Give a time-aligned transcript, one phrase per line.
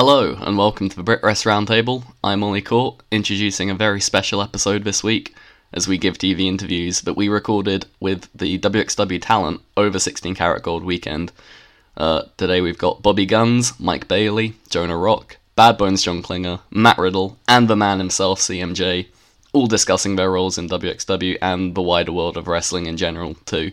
[0.00, 2.04] Hello, and welcome to the Brit Wres Roundtable.
[2.22, 5.34] I'm Ollie Court, introducing a very special episode this week
[5.72, 10.62] as we give TV interviews that we recorded with the WXW talent over 16 Karat
[10.62, 11.32] Gold weekend.
[11.96, 16.98] Uh, today we've got Bobby Gunns, Mike Bailey, Jonah Rock, Bad Bones John Klinger, Matt
[16.98, 19.08] Riddle, and the man himself, CMJ,
[19.52, 23.72] all discussing their roles in WXW and the wider world of wrestling in general, too.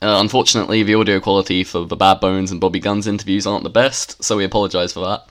[0.00, 3.70] Uh, unfortunately, the audio quality for the Bad Bones and Bobby Gunns interviews aren't the
[3.70, 5.26] best, so we apologise for that.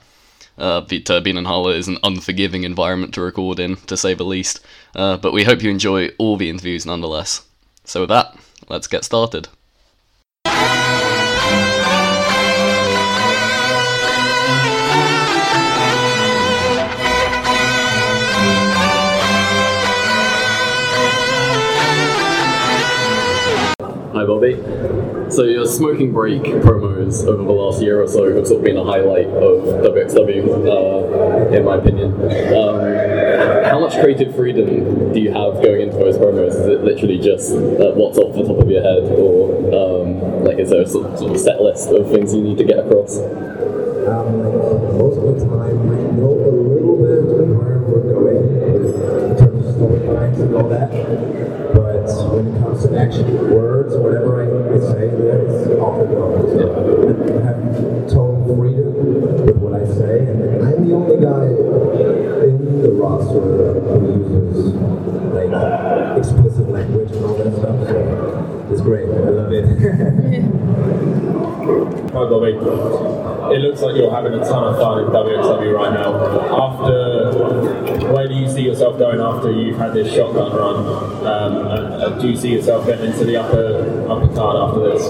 [0.58, 4.60] Uh, the Turbinenhalle is an unforgiving environment to record in, to say the least,
[4.94, 7.46] uh, but we hope you enjoy all the interviews nonetheless.
[7.84, 8.36] So, with that,
[8.68, 9.48] let's get started.
[24.28, 24.54] Bobby.
[25.30, 28.76] So your smoking break promos over the last year or so have sort of been
[28.76, 32.12] a highlight of WXW, uh, in my opinion.
[32.54, 36.48] Um, how much creative freedom do you have going into those promos?
[36.48, 40.58] Is it literally just uh, what's off the top of your head, or um, like
[40.58, 43.18] is there a sort, of set list of things you need to get across?
[43.18, 44.40] Um,
[44.96, 48.44] most of the time, I know a little bit where we're going
[49.28, 50.90] in terms of storylines and all that.
[51.74, 56.18] But when it comes to words or whatever I to say, there is off the.
[56.50, 57.58] So I have
[58.10, 61.46] total freedom with what I say, and I'm the only guy
[62.44, 64.74] in the roster who uses
[65.30, 67.86] like explicit language and all that stuff.
[67.86, 69.08] So it's great.
[69.08, 69.64] I love it.
[73.50, 76.14] It looks like you're having a ton of fun in WXW right now.
[76.54, 80.76] After, where do you see yourself going after you've had this shotgun run?
[81.26, 85.02] Um, and, uh, do you see yourself getting into the upper upper card after this?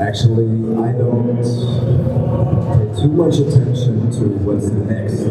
[0.00, 1.42] Actually, I don't
[2.72, 5.22] pay too much attention to what's next,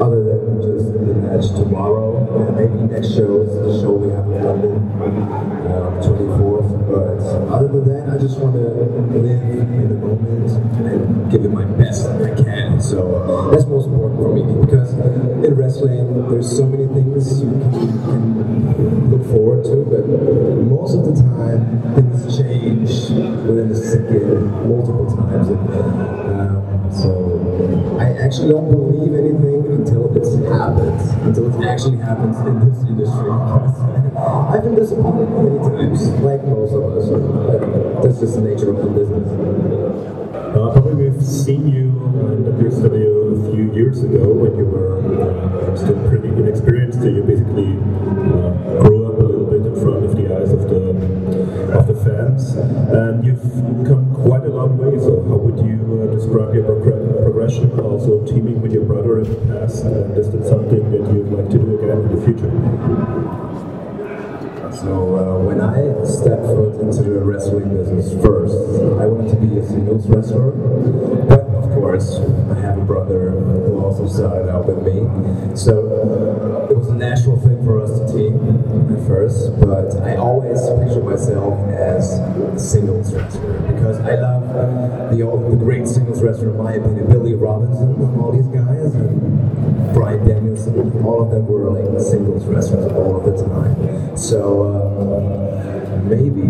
[0.00, 0.69] other than
[1.06, 4.74] the match tomorrow and maybe next show is the show we have in London,
[5.70, 6.70] um, 24th.
[6.90, 7.20] But
[7.52, 8.66] other than that, I just want to
[9.16, 10.50] live in the moment
[10.86, 12.80] and give it my best that I can.
[12.80, 14.92] So that's most important for me because
[15.44, 20.06] in wrestling, there's so many things you can, look forward to, but
[20.66, 22.90] most of the time, things change
[23.46, 25.48] within a second multiple times.
[25.48, 27.19] And, um, so
[28.30, 33.26] actually don't believe anything until it happens, until it actually happens in this industry.
[34.54, 37.10] I've been disappointed many times, like most of us.
[37.10, 39.26] But that's just the nature of the business.
[40.30, 41.90] Uh, probably we've seen you
[42.30, 47.02] in WXW a few years ago when you were uh, still pretty inexperienced.
[47.02, 50.70] So you basically uh, grew up a little bit in front of the eyes of
[50.70, 51.40] the
[51.74, 53.42] of the fans, and you've
[53.86, 54.98] come quite a long way.
[54.98, 57.78] So, how would you uh, describe your progr- progression?
[57.80, 61.50] Also, teaming with your brother in the past, and is that something that you'd like
[61.50, 62.50] to do again in the future?
[64.80, 65.76] So uh, when I
[66.08, 68.56] stepped foot into the wrestling business first,
[68.96, 70.52] I wanted to be a singles wrestler.
[71.28, 75.04] But of course, I have a brother who also started out with me.
[75.54, 78.40] So uh, it was a natural thing for us to team.
[78.96, 85.22] at first, but I always picture myself as a singles wrestler because I love the
[85.22, 90.26] old, the great singles wrestler in my opinion, Billy Robinson all these guys, and Bryan
[90.26, 91.04] Danielson.
[91.04, 94.16] All of them were like singles wrestlers all of the time.
[94.16, 96.42] So uh, maybe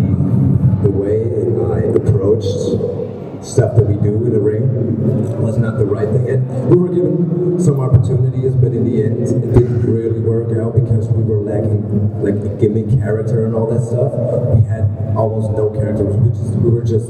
[0.81, 1.29] the way
[1.73, 3.01] I approached
[3.43, 6.29] stuff that we do in the ring was not the right thing.
[6.29, 10.75] And we were given some opportunities, but in the end, it didn't really work out
[10.75, 11.81] because we were lacking
[12.21, 14.13] like a gimmick character and all that stuff.
[14.53, 14.85] We had
[15.17, 16.15] almost no characters.
[16.15, 17.09] We just we were just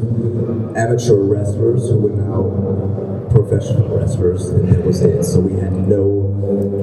[0.80, 5.24] amateur wrestlers who were now professional wrestlers, and that was it.
[5.26, 6.32] So we had no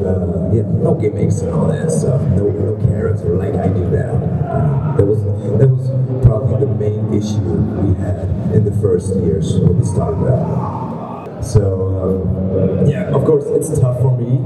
[0.05, 2.21] uh, yeah, no gimmicks and all that stuff.
[2.37, 4.21] No, no character like I do now.
[4.45, 5.89] Uh, that was that was
[6.27, 11.43] probably the main issue we had in the first years when we started out.
[11.43, 14.37] So um, yeah, of course it's tough for me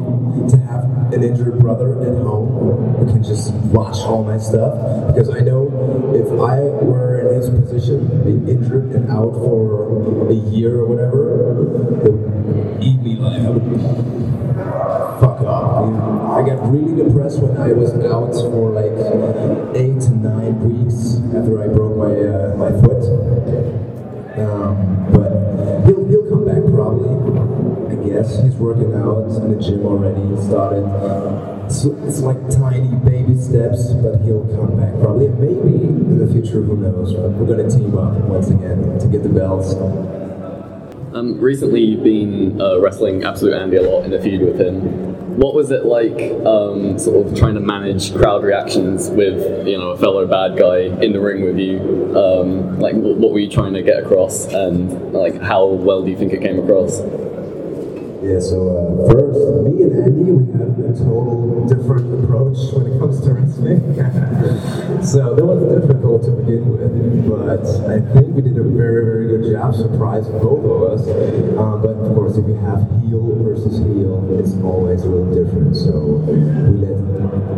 [0.51, 4.77] to have an injured brother at home who can just watch all my stuff
[5.09, 5.67] because I know
[6.15, 11.41] if I were in his position, being injured and out for a year or whatever,
[12.05, 13.57] it would eat me alive.
[15.21, 15.89] Fuck up.
[16.37, 18.93] I got really depressed when I was out for like
[19.77, 21.82] eight to nine weeks after I broke
[29.53, 30.21] the gym already.
[30.21, 30.85] He started.
[31.67, 35.29] It's, it's like tiny baby steps, but he'll come back probably.
[35.29, 37.15] Maybe in the future, who knows?
[37.15, 39.75] We're gonna team up once again to get the belts.
[41.15, 45.13] Um, recently, you've been uh, wrestling Absolute Andy a lot in the feud with him.
[45.37, 49.91] What was it like, um, sort of trying to manage crowd reactions with you know
[49.91, 51.79] a fellow bad guy in the ring with you?
[52.17, 56.17] Um, like, what were you trying to get across, and like how well do you
[56.17, 57.01] think it came across?
[58.23, 62.99] Yeah, so uh, first, me and Andy, we have a total different approach when it
[63.03, 63.83] comes to wrestling.
[65.03, 66.95] so that was difficult to begin with,
[67.27, 71.03] but I think we did a very, very good job, surprising both of us.
[71.59, 75.75] Um, but of course, if you have heel versus heel, it's always a little different.
[75.75, 76.47] So we
[76.79, 77.03] let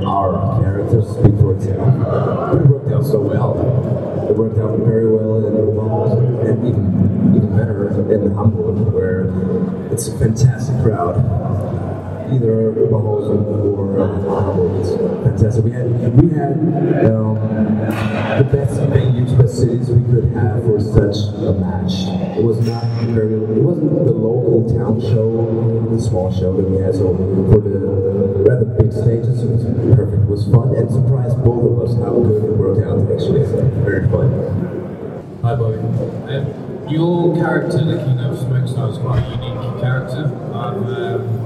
[0.00, 1.93] our characters speak for itself.
[2.56, 4.13] It worked out so well.
[4.29, 9.29] It worked out very well in Omaha, and even even better in the Hamburg, where
[9.93, 11.17] it's a fantastic crowd.
[12.35, 13.47] Either Oberhausen
[13.79, 13.95] or.
[14.81, 14.91] It's
[15.23, 15.65] fantastic.
[15.65, 15.87] We had
[16.21, 16.59] we had
[17.07, 17.35] um,
[18.39, 22.11] the best venues, best cities we could have for such a match.
[22.37, 22.83] It was not
[23.15, 23.35] very.
[23.35, 26.95] It wasn't the local town show, the small show that we had.
[26.95, 27.79] So for the
[28.43, 29.65] rather big stages, it was
[29.95, 30.23] perfect.
[30.25, 32.99] It was fun and surprised both of us how good it worked out.
[33.15, 33.47] Actually,
[33.87, 34.27] very fun.
[35.43, 35.79] Hi, Bobby.
[35.79, 40.25] Um, your character, the King of Smokestar, is quite a unique character.
[40.53, 41.44] Um,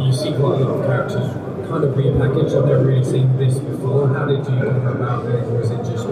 [0.00, 2.56] you see quite a lot of characters kind of repackaged.
[2.58, 4.08] I've never really seen this before.
[4.08, 6.08] How did you come about it, or is it just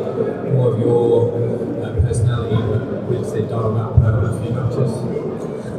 [0.55, 1.35] more of your
[1.82, 2.62] uh, personality
[3.11, 4.93] makes it done about per a few matches?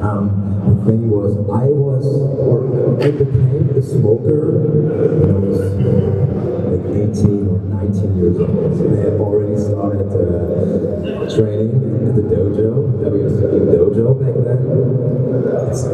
[0.04, 2.04] Um, the thing was, I was,
[2.40, 2.68] or
[3.02, 5.60] I became a smoker when I was
[6.68, 6.84] like
[7.16, 8.76] 18 or 19 years old.
[8.76, 14.90] So I had already started uh, training at the dojo, WSW dojo back then.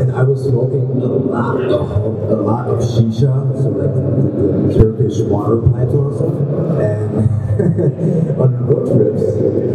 [0.02, 5.64] And I was smoking a lot of, a lot of shisha, so like Turkish water
[5.64, 6.36] pipes stuff.
[6.84, 9.24] And on road trips,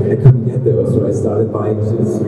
[0.05, 2.21] I couldn't get those, so I started buying just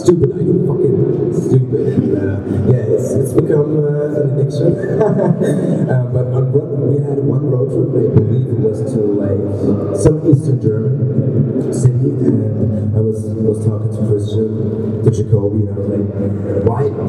[0.00, 0.96] stupid, I know, fucking
[1.36, 1.84] stupid.
[1.92, 2.40] And uh,
[2.72, 4.72] yeah, it's, it's become uh, an addiction.
[4.72, 9.44] uh, but on one, we had one road trip, I believe it was to like
[10.00, 15.76] some Eastern German city, and I was was talking to Christian, to Jakobi, and I
[15.76, 16.57] was like,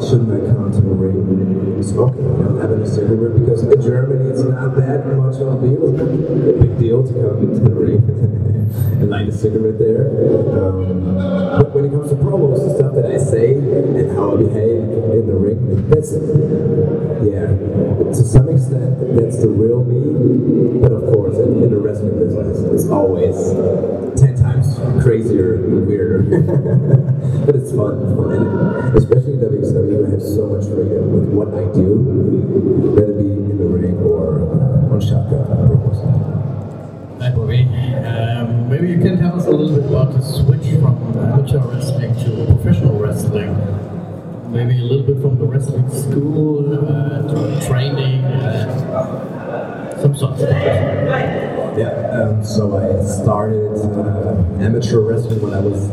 [0.00, 3.40] shouldn't I come to the ring smoking, you know, having a cigarette?
[3.40, 7.06] Because in Germany, it's not that much of a deal, it's not a big deal
[7.06, 8.50] to come to the ring
[9.00, 10.06] and light a cigarette there.
[10.56, 11.16] Um,
[11.58, 14.84] but when it comes to promos, the stuff that I say and how I behave
[14.86, 16.12] in the ring, that's
[17.24, 20.80] yeah, to some extent, that's the real me.
[20.80, 23.36] But of course, in, in the wrestling business, it's always
[24.20, 26.22] ten times crazier and weirder.
[27.46, 28.32] but it's fun, fun.
[28.32, 31.96] And especially in WXW, I have so much freedom with what I do,
[32.94, 34.40] whether it be in the ring or
[34.92, 36.30] on shotgun promos.
[37.20, 37.68] Hi, Bobby.
[38.00, 42.14] Um, maybe you can tell us a little bit about the switch from amateur wrestling
[42.24, 43.52] to professional wrestling.
[44.50, 50.38] Maybe a little bit from the wrestling school uh, to training, uh, some sort of
[50.38, 50.50] stuff.
[51.78, 55.90] Yeah, so I started uh, amateur wrestling when I was.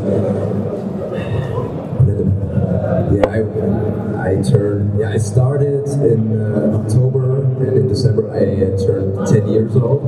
[3.12, 4.98] yeah, I, I turned.
[4.98, 10.04] Yeah, I started in uh, October, and in December, I uh, turned 10 years old.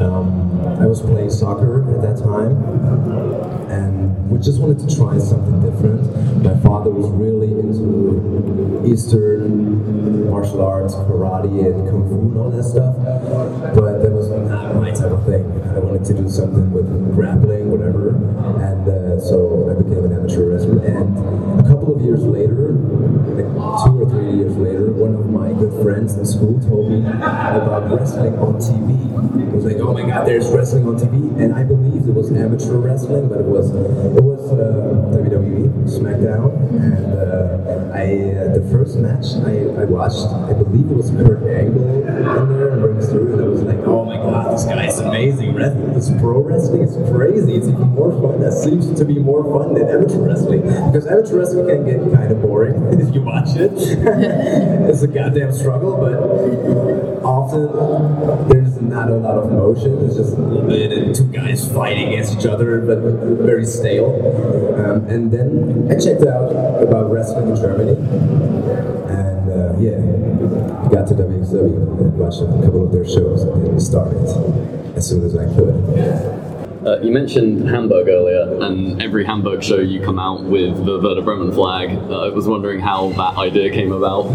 [0.00, 2.54] Um, I was playing soccer at that time,
[3.70, 6.42] and we just wanted to try something different.
[6.42, 12.64] My father was really into Eastern martial arts, karate, and kung fu, and all that
[12.64, 12.94] stuff,
[26.14, 28.96] friends school told me about wrestling on TV.
[29.36, 32.30] He was like, "Oh my God, there's wrestling on TV," and I believed it was
[32.32, 38.04] amateur wrestling, but it was it was uh, WWE SmackDown, and uh, I
[38.36, 43.47] uh, the first match I, I watched, I believe it was Kurt Angle in there
[43.88, 45.54] "Oh my God, this guy is amazing!
[45.54, 47.54] This pro wrestling is crazy.
[47.54, 48.40] It's even more fun.
[48.40, 52.30] That seems to be more fun than amateur wrestling because amateur wrestling can get kind
[52.30, 53.72] of boring if you watch it.
[54.90, 60.04] it's a goddamn struggle, but often there's not a lot of motion.
[60.04, 62.98] It's just a and two guys fighting against each other, but
[63.44, 64.14] very stale.
[64.74, 66.50] Um, and then I checked out
[66.82, 67.96] about wrestling in Germany,
[69.08, 69.98] and uh, yeah,
[70.90, 74.22] got to WXW and watched a couple of their shows, and started
[74.96, 76.48] as soon as I could.
[76.86, 81.22] Uh, you mentioned Hamburg earlier, and every Hamburg show you come out with the Werder
[81.22, 81.90] Bremen flag.
[81.90, 84.26] Uh, I was wondering how that idea came about.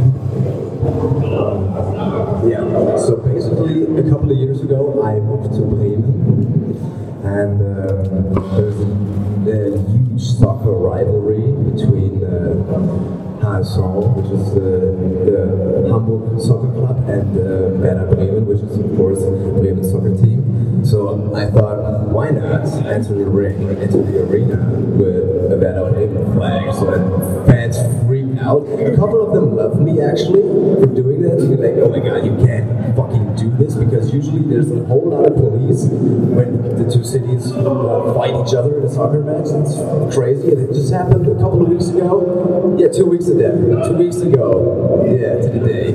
[23.04, 24.56] Enter the ring, enter the arena
[24.96, 27.76] with a Werder Bremen flag, so that fans
[28.08, 28.64] freak out.
[28.80, 30.42] A couple of them love me actually
[30.80, 31.36] for doing that.
[31.36, 35.10] They're like, oh my god, you can't fucking do this because usually there's a whole
[35.10, 39.52] lot of police when the two cities uh, fight each other in a soccer match.
[39.52, 42.78] It's crazy, and it just happened a couple of weeks ago.
[42.80, 43.52] Yeah, two weeks ago.
[43.88, 45.04] Two weeks ago.
[45.12, 45.92] Yeah, to the day.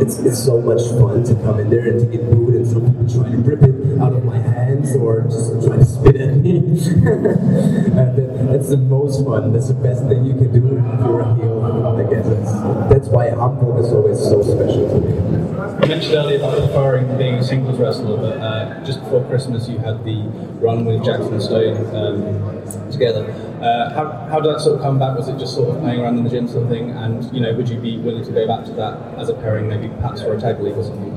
[0.00, 2.84] it's, it's so much fun to come in there and to get booed and some
[2.86, 6.36] people try to rip it out of my hands or just try to spit at
[6.36, 6.60] me.
[7.96, 9.52] that, that's the most fun.
[9.52, 11.64] That's the best thing you can do if you're a heel.
[11.96, 12.52] I guess that's,
[12.90, 15.15] that's why Hamburg is always so special to me.
[15.86, 19.78] You mentioned earlier about preferring being a singles wrestler, but uh, just before Christmas you
[19.78, 20.20] had the
[20.58, 23.22] run with Jackson Stone um, together.
[23.62, 25.16] Uh, how, how did that sort of come back?
[25.16, 26.90] Was it just sort of playing around in the gym sort of thing?
[26.90, 29.68] And you know, would you be willing to go back to that as a pairing,
[29.68, 31.14] maybe perhaps for a tag league or something?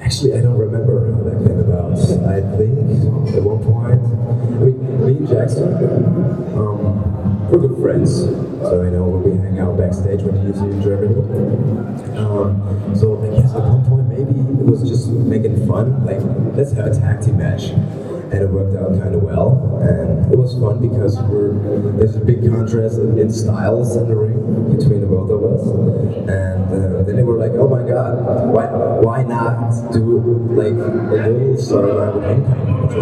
[0.00, 1.98] Actually, I don't remember how that came about.
[1.98, 5.74] I think at one point, I mean, me and Jackson,
[6.54, 7.07] um,
[7.50, 8.24] we're good friends.
[8.60, 11.14] So, you know, we hang out backstage when he's in Germany.
[12.18, 16.04] Um, so, I guess at one point, maybe it was just making fun.
[16.04, 16.20] Like,
[16.56, 17.72] let's have a tag team match.
[18.30, 19.80] And it worked out kind of well.
[19.80, 21.16] And it was fun because
[21.96, 25.64] there's a big contrast in, styles in the ring between the both of us.
[26.28, 28.20] And uh, then they were like, oh my god,
[28.52, 28.66] why,
[29.00, 30.00] why not do
[30.52, 32.68] like a little storyline with Income?
[32.88, 32.96] Which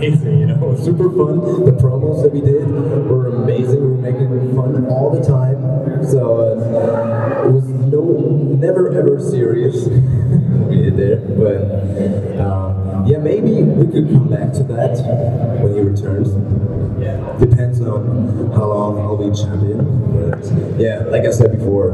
[0.00, 1.64] amazing, you know, super fun.
[1.64, 3.80] The promos that we did were amazing.
[3.80, 5.60] We were making fun all the time.
[6.06, 8.02] So uh, it was no,
[8.58, 9.86] never ever serious
[10.68, 11.16] we did there.
[11.38, 14.96] But um, yeah, maybe we could come back to that
[15.62, 16.28] when he returns.
[17.00, 17.16] Yeah.
[17.38, 19.80] Depends on how long I'll be champion.
[20.12, 20.44] But
[20.80, 21.92] yeah, like I said before,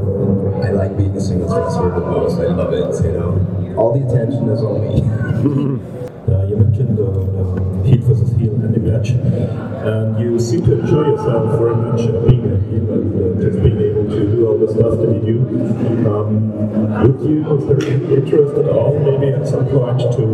[0.65, 2.39] I like being a singles wrestler the most.
[2.41, 3.75] I love it, you know.
[3.77, 5.93] All the attention is on me.
[6.27, 11.07] Uh, you mentioned uh, uh, heel versus heel the match, and you seem to enjoy
[11.07, 13.86] yourself very much being a heel and uh, just being able
[14.17, 15.39] to do all the stuff that you do.
[16.09, 16.49] Um,
[17.05, 20.25] would you, is there any interest at all, maybe at some point, to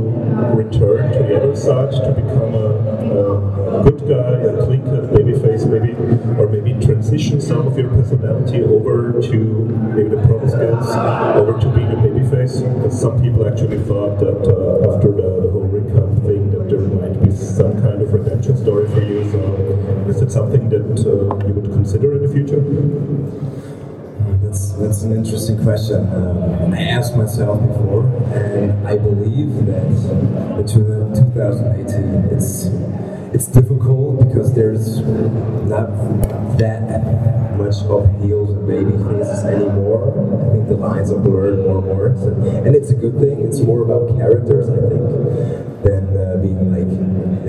[0.55, 5.67] return to the other side to become a, a good guy, a clean cut babyface,
[5.67, 5.93] maybe,
[6.39, 9.39] or maybe transition some of your personality over to
[9.95, 10.89] maybe the pro skills,
[11.37, 12.63] over to being a babyface?
[12.63, 15.91] Because some people actually thought that uh, after the, whole ring
[16.23, 19.29] thing that there might be some kind of redemption story for you.
[19.31, 19.39] So
[20.09, 22.63] is it something that uh, you would consider in the future?
[24.53, 26.07] That's, that's an interesting question.
[26.13, 28.05] Um, I asked myself before,
[28.37, 29.87] and I believe that
[30.61, 32.67] in 2018 it's
[33.33, 34.99] it's difficult because there's
[35.65, 35.89] not
[36.59, 40.13] that much of heels and baby faces anymore.
[40.13, 42.29] I think the lines are blurred more and more, so,
[42.67, 43.41] and it's a good thing.
[43.41, 45.22] It's more about characters, I think,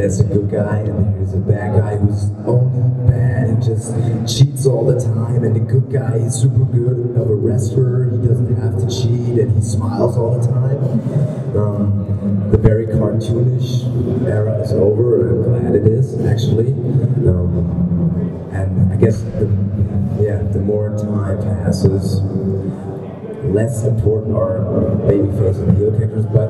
[0.04, 3.96] there's a good guy and there's a bad guy who's only bad and just
[4.28, 5.46] cheats all the time.
[5.46, 8.12] And the good guy is super good of a wrestler.
[8.12, 10.84] He doesn't have to cheat, and he smiles all the time.
[11.56, 16.74] Um, the very cartoonish era is over, I'm glad it is actually.
[17.24, 19.48] Um, and I guess the,
[20.20, 22.20] yeah, the more time passes,
[23.44, 24.60] less important are
[25.08, 26.50] babyface and heel characters, but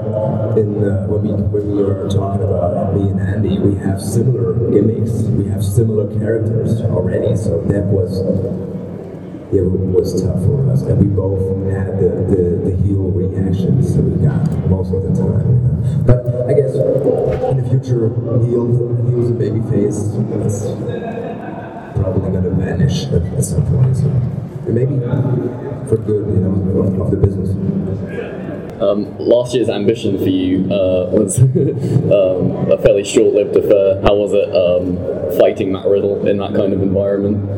[0.58, 4.54] in uh, when we when we were talking about me and Andy, we have similar
[4.72, 8.22] gimmicks, we have similar characters already, so that was
[9.54, 14.02] it was tough for us, and we both had the, the, the heel reactions that
[14.02, 15.46] we got most of the time.
[15.46, 16.04] You know?
[16.06, 18.10] But I guess in the future,
[18.42, 18.66] heel
[19.10, 20.10] heels and babyface,
[20.46, 20.66] it's
[22.00, 23.96] probably going to vanish at, at some point.
[23.98, 24.10] So
[24.68, 25.00] maybe
[25.88, 27.50] for good, you know, of, the business.
[28.82, 34.02] Um, last year's ambition for you uh, was um, a fairly short-lived affair.
[34.02, 37.50] How was it um, fighting Matt Riddle in that kind of environment?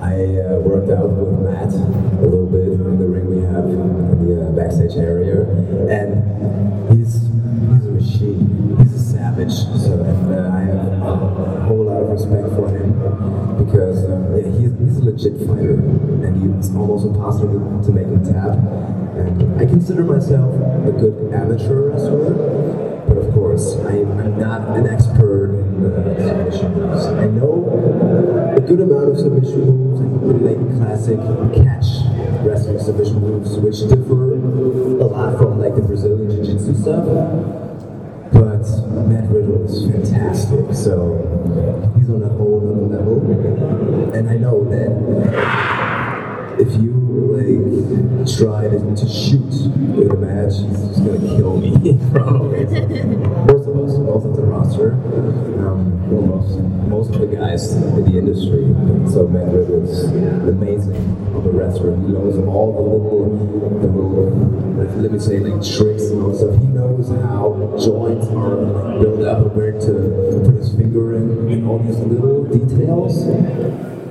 [0.00, 4.26] I uh, worked out with Matt a little bit in the ring we have in
[4.26, 5.42] the uh, backstage area,
[5.88, 8.76] and he's he's a machine.
[8.78, 9.52] He's a savage.
[16.60, 18.52] It's almost impossible to, make a tap.
[19.16, 20.52] And I consider myself
[20.84, 22.36] a good amateur wrestler.
[23.08, 27.06] But of course, I, I'm not an expert in uh, submission moves.
[27.06, 30.04] I know a good amount of submission moves,
[30.44, 31.16] like classic
[31.64, 32.04] catch
[32.44, 37.06] wrestling submission moves, which differ a lot from like the Brazilian Jiu-Jitsu stuff.
[38.36, 38.68] But
[39.08, 41.16] Matt Riddle is fantastic, so
[41.96, 44.12] he's on a whole other level.
[44.12, 45.69] And I know that
[46.60, 46.92] if you
[47.32, 49.48] like try to, to shoot
[49.96, 51.72] in a match, he's just gonna kill me,
[52.12, 52.64] probably.
[53.48, 54.92] most of us, most of the roster,
[55.64, 58.68] um, well, most, most of the guys in the industry.
[59.10, 60.04] So Matt Riddle is
[60.48, 61.96] amazing a wrestler.
[61.96, 66.60] He knows all the little, the little, let me say, like tricks and all stuff.
[66.60, 71.66] He knows how joints are built up and where to put his finger in, and
[71.66, 73.24] all these little details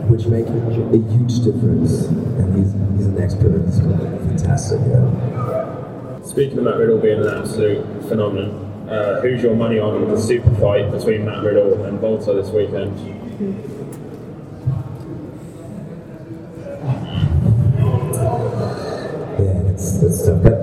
[0.09, 2.09] which make a huge difference.
[2.55, 3.65] He's, he's an expert.
[3.65, 4.79] He's fantastic.
[4.87, 6.21] Yeah.
[6.23, 10.53] Speaking of Matt Riddle being an absolute phenomenon, uh, who's your money on the super
[10.55, 12.97] fight between Matt Riddle and Walter this weekend?
[19.39, 20.43] Yeah, it's, it's tough.
[20.43, 20.53] But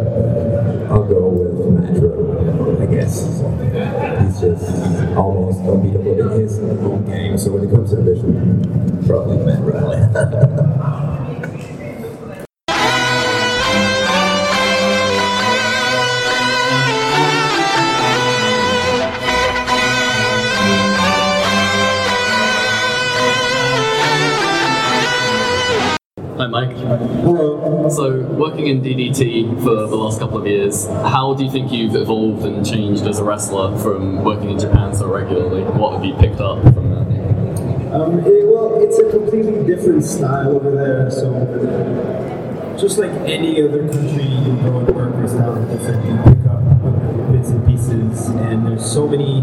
[0.91, 3.25] I'll go with Matt Riddle, I guess.
[3.25, 7.39] He's just almost unbeatable in his own game.
[7.39, 10.63] So when it comes to division, probably Matt Riddle.
[28.67, 32.45] working in DDT for the last couple of years, how do you think you've evolved
[32.45, 35.63] and changed as a wrestler from working in Japan so regularly?
[35.63, 37.07] What have you picked up from that?
[37.95, 41.11] Um, it- well, it's a completely different style over there.
[41.11, 46.05] So, just like any other country, you go and work your style different.
[46.07, 49.43] You pick up bits and pieces, and there's so many,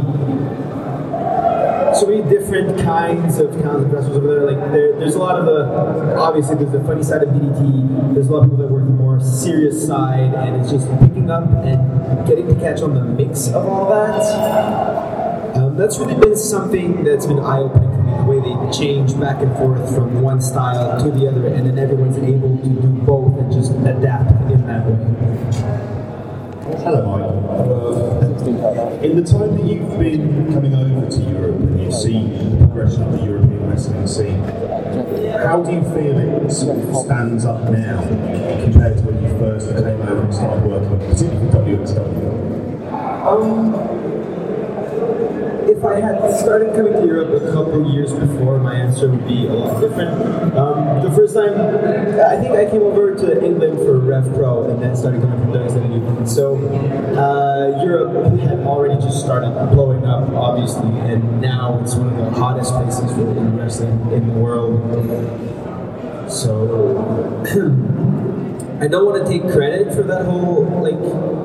[1.95, 4.51] so many different kinds of of wrestlers over there.
[4.51, 8.13] Like there, there's a lot of the obviously there's the funny side of DDT.
[8.13, 11.29] There's a lot of people that work the more serious side, and it's just picking
[11.29, 15.56] up and getting to catch on the mix of all that.
[15.56, 18.12] Um, that's really been something that's been eye-opening for me.
[18.17, 21.77] The way they change back and forth from one style to the other, and then
[21.77, 24.97] everyone's able to do both and just adapt in that way.
[26.84, 27.42] Hello.
[28.84, 32.67] Uh, in the time that you've been coming over to Europe and you've seen the
[32.67, 34.43] progression of the European wrestling scene,
[35.39, 38.02] how do you feel it sort of stands up now
[38.62, 42.43] compared to when you first came over and started working, particularly for WXW?
[43.24, 43.74] Um,
[45.69, 49.48] if I had started coming to Europe a couple years before, my answer would be
[49.48, 50.12] a lot different.
[50.58, 54.82] Um, the first time, I think I came over to England for Rev Pro and
[54.84, 55.72] then started coming from WXW.
[56.27, 56.58] So
[57.17, 62.39] uh, Europe had already just started blowing up, obviously, and now it's one of the
[62.39, 64.79] hottest places for indie wrestling in the world.
[66.32, 66.97] So
[68.82, 70.99] I don't want to take credit for that whole like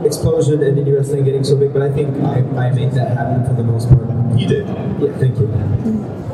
[0.05, 3.47] explosion and indie wrestling getting so big, but I think I, I made that happen
[3.47, 4.09] for the most part.
[4.39, 4.67] You did.
[4.67, 5.49] Yeah, thank you.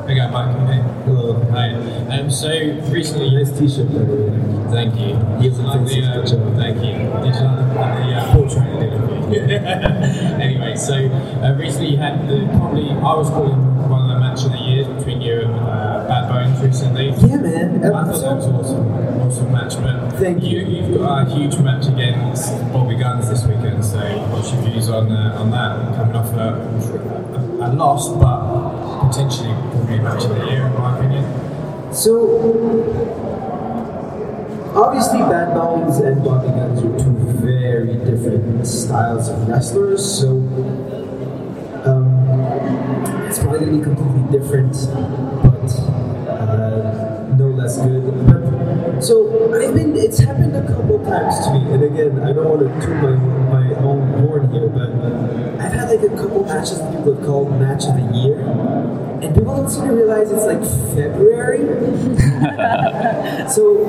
[0.07, 0.57] I got Mike.
[0.69, 0.83] Hey.
[1.05, 1.41] Hello.
[1.55, 1.71] Hi.
[2.19, 2.49] Um, so
[2.91, 4.71] recently, Nice T-shirt, by the way.
[4.73, 5.15] thank you.
[5.41, 6.93] You the, uh, thank you.
[7.23, 9.41] Did you like the, uh, portrait I did of you?
[10.43, 13.55] anyway, so uh, recently you had the probably I was calling
[13.89, 15.55] one of the match of the year between you and
[16.09, 17.11] Bad Bones recently.
[17.11, 17.85] Yeah, man.
[17.85, 18.89] I thought that was awesome,
[19.21, 19.75] awesome match.
[19.81, 20.59] But Thank you.
[20.59, 23.85] You've got a huge match against Bobby Gunns this weekend.
[23.85, 23.99] So
[24.31, 25.95] what's your views on uh, on that?
[25.95, 26.59] Coming off a,
[27.63, 31.25] a loss, but potentially probably match of the year, in my opinion.
[31.93, 32.13] So,
[34.75, 40.03] obviously, Bad Bones and Bobby Gunns are two very different styles of wrestlers.
[40.05, 40.31] So,
[41.85, 42.25] um,
[43.29, 44.73] it's probably going to be completely different,
[45.43, 45.71] but
[46.31, 48.05] uh, no less good.
[48.27, 49.97] But so I've been.
[49.97, 53.17] It's happened a couple times to me, and again, I don't want to toot my
[53.61, 55.34] my own horn here, but had
[55.97, 58.41] like a couple matches that people have called match of the year.
[59.23, 60.61] And people don't seem to realize it's like
[60.95, 61.61] February.
[63.49, 63.89] so,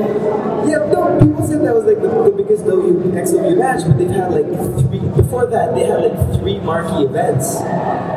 [0.67, 4.09] yeah, no, people said that was like the, the biggest W XW match, but they've
[4.09, 4.47] had like
[4.79, 7.57] three, before that, they had like three marquee events.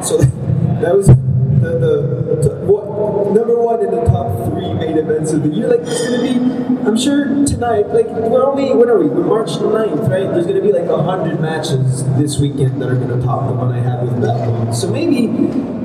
[0.07, 0.19] So
[0.81, 4.99] that was the, the, the what, number one in the top three main
[5.29, 5.69] events of the year.
[5.69, 9.07] Like, there's gonna be, I'm sure tonight, like, we're only, when are we?
[9.07, 10.33] We're March 9th, right?
[10.33, 13.81] There's gonna be like hundred matches this weekend that are gonna top the one I
[13.81, 14.75] had with one.
[14.75, 15.29] So maybe,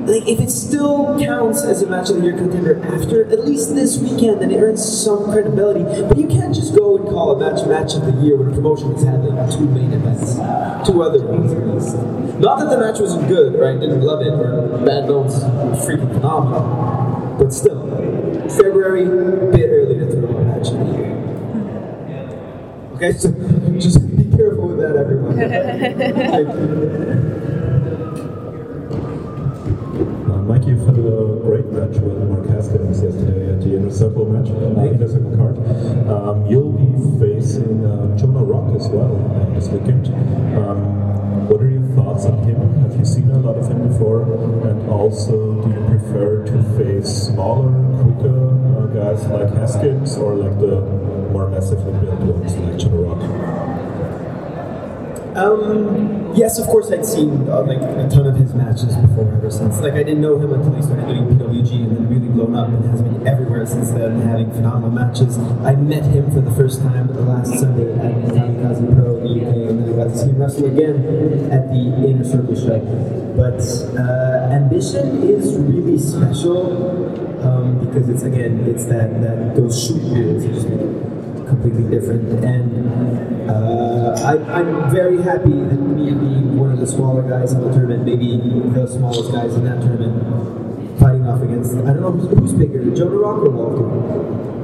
[0.04, 3.74] like, if it still counts as a match of the year contender after at least
[3.74, 5.84] this weekend, then it earns some credibility.
[5.84, 8.54] But you can't just go and call a match match of the year when a
[8.54, 10.36] promotion has had like two main events,
[10.86, 11.96] two other ones at least.
[12.38, 13.78] Not that the match wasn't good, right?
[13.78, 15.34] Didn't love it, or Bad Bones
[15.86, 17.83] freaking phenomenal, but still,
[18.56, 21.14] February, a bit early to throw a match of the year.
[22.94, 23.30] Okay, so
[23.78, 25.36] just be careful with that, everyone.
[26.34, 27.44] Thank you.
[30.30, 34.26] Uh, Mike, you've had a great match with Mark Haskins yesterday at the Inner Circle
[34.26, 35.58] match, uh, Inner Circle card.
[36.08, 36.86] Um, you'll be
[37.18, 40.06] facing uh, Jonah Rock as well uh, this weekend.
[40.56, 41.04] Um,
[41.48, 42.56] what are your thoughts on him?
[42.82, 44.22] Have you seen a lot of him before?
[44.68, 47.83] And also, do you prefer to face smaller, quicker
[49.24, 50.80] like Haskins or like the
[51.32, 53.54] more massively built ones like Jonah Rock?
[55.34, 59.34] Um, yes, of course, I'd seen uh, like a ton of his matches before.
[59.34, 62.28] Ever since, like, I didn't know him until he started doing PWG and then really
[62.28, 65.36] blown up and has been everywhere since then, having phenomenal matches.
[65.66, 69.24] I met him for the first time the last Sunday at the Kamikaze Pro in
[69.24, 72.54] the UK, and then I got to see him wrestle again at the Inner Circle
[72.54, 72.78] show.
[73.34, 73.58] But
[73.98, 80.44] uh, Ambition is really special um, because it's again, it's that that those shoot rules
[80.44, 80.68] just
[81.46, 82.44] completely different.
[82.44, 87.60] And uh, I, I'm very happy that me being one of the smaller guys in
[87.60, 88.38] the tournament, maybe
[88.72, 92.94] the smallest guys in that tournament, fighting off against, I don't know who's, who's bigger,
[92.94, 94.63] Joe Rock or Walter?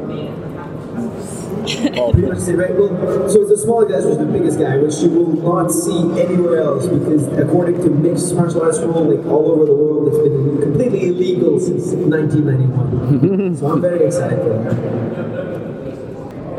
[1.79, 2.75] Right?
[2.75, 5.99] Well, so it's the smaller guys who's the biggest guy, which you will not see
[6.21, 10.19] anywhere else because according to mixed martial arts rule, like all over the world, it's
[10.19, 13.57] been completely illegal since 1991.
[13.57, 15.10] so I'm very excited for that.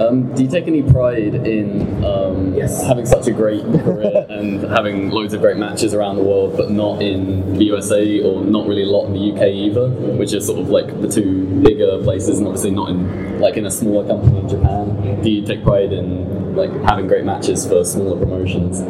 [0.07, 2.83] Um, do you take any pride in um, Yes.
[2.83, 6.71] having such a great career and having loads of great matches around the world, but
[6.71, 10.41] not in the USA or not really a lot in the UK either, which are
[10.41, 14.07] sort of like the two bigger places, and obviously not in like in a smaller
[14.07, 15.21] company in Japan?
[15.21, 18.81] Do you take pride in like having great matches for smaller promotions?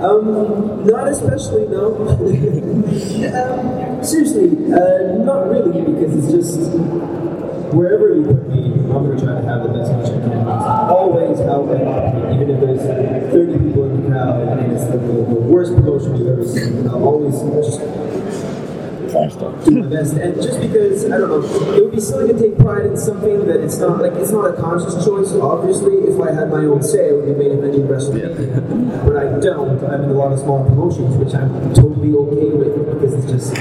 [0.00, 1.96] Um, not especially, no.
[3.34, 6.70] um, seriously, uh, not really, because it's just
[7.74, 10.48] wherever you put me, I'm gonna try to have the best match I can.
[10.88, 15.38] Always help and even if there's 30 people in the crowd and it's the, the,
[15.48, 16.88] worst promotion you've ever seen.
[16.88, 17.80] I'll always just
[19.08, 20.14] do my best.
[20.14, 23.46] And just because I don't know, it would be silly to take pride in something
[23.46, 25.32] that it's not like it's not a conscious choice.
[25.32, 29.04] Obviously, if I had my own say, I would be main eventing WrestleMania.
[29.04, 29.82] but I don't.
[29.84, 33.52] I'm in a lot of small promotions, which I'm totally okay with because it's just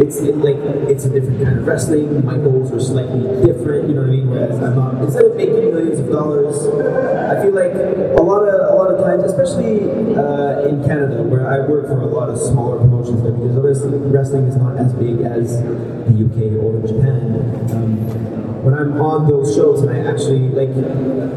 [0.00, 0.56] it's it, like
[0.88, 2.24] it's a different kind of wrestling.
[2.24, 3.88] My goals are slightly different.
[3.88, 4.30] You know what I mean?
[4.30, 8.70] Whereas I'm not instead of making millions of dollars, I feel like a lot of
[8.70, 12.38] a lot of times, especially uh, in Canada, where I work for a lot of
[12.38, 17.40] smaller promotions, because obviously wrestling is not as big as the UK or Japan.
[17.72, 17.96] Um,
[18.62, 20.74] when I'm on those shows and I actually like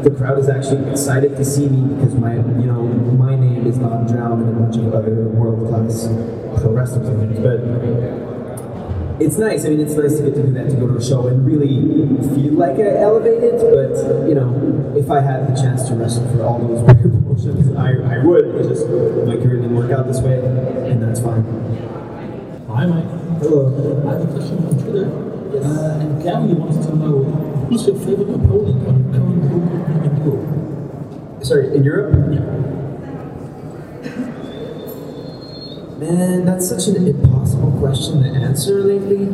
[0.04, 2.82] the crowd is actually excited to see me because my you know
[3.16, 6.06] my name is not drowned in a bunch of other world class
[6.60, 8.23] pro things, but
[9.20, 9.64] it's nice.
[9.64, 11.46] I mean, it's nice to get to do that, to go to a show and
[11.46, 11.78] really
[12.34, 13.60] feel like I elevated.
[13.60, 17.92] But you know, if I had the chance to wrestle for all those promotions, I,
[18.16, 18.46] I would.
[18.56, 21.44] It's just my career didn't work out this way, and that's fine.
[22.68, 23.04] Hi, Mike.
[23.38, 23.70] Hello.
[24.08, 25.24] I have a question on Twitter.
[25.54, 27.22] Uh, and Gary wants to know
[27.68, 29.70] who's your favorite opponent on the current group
[30.04, 31.44] in Europe?
[31.44, 32.12] Sorry, in Europe?
[36.00, 37.33] Man, that's such an impossible
[37.84, 39.26] question to answer lately.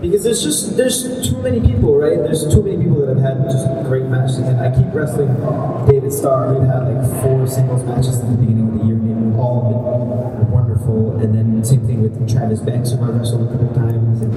[0.00, 2.18] because there's just there's too many people, right?
[2.18, 5.32] There's too many people that have had just great matches, and I keep wrestling
[5.88, 6.52] David Starr.
[6.52, 10.36] We've had like four singles matches at the beginning of the year, and they've all
[10.36, 11.16] been wonderful.
[11.18, 14.20] And then same thing with Travis Banks, who I wrestled a couple times.
[14.20, 14.32] And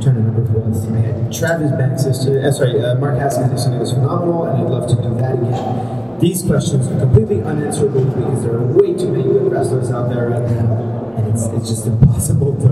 [0.00, 0.40] trying to remember.
[0.40, 2.46] I had Travis Banks yesterday.
[2.46, 6.18] Uh, sorry, uh, Mark Haskins yesterday was phenomenal, and I'd love to do that again.
[6.18, 10.30] These questions are completely unanswerable because there are way too many good wrestlers out there
[10.30, 10.99] right now,
[11.30, 12.68] it's, it's just impossible to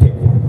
[0.00, 0.40] pick one.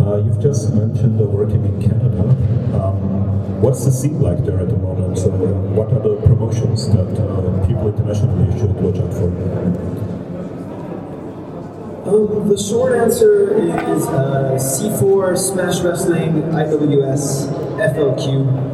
[0.00, 2.22] Uh, you've just mentioned uh, working in Canada.
[2.80, 5.18] Um, what's the scene like there at the moment?
[5.18, 9.28] So, uh, what are the promotions that uh, people internationally should watch out for?
[12.08, 18.69] Um, the short answer is uh, C4, Smash Wrestling, IWS, FLQ, Battle War.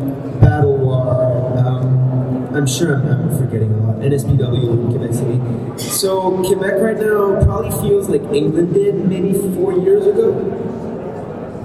[2.56, 3.96] I'm sure I'm, I'm forgetting a lot.
[3.96, 5.38] NSPW in Quebec City.
[5.78, 10.32] So Quebec right now probably feels like England did maybe four years ago,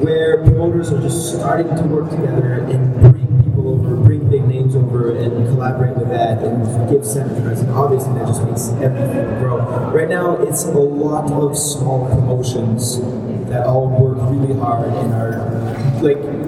[0.04, 4.76] where promoters are just starting to work together and bring people over, bring big names
[4.76, 7.62] over, and collaborate with that and give seminars.
[7.62, 9.60] And obviously, that just makes everything grow.
[9.94, 13.00] Right now, it's a lot of small promotions
[13.48, 15.52] that all work really hard and are
[16.02, 16.41] like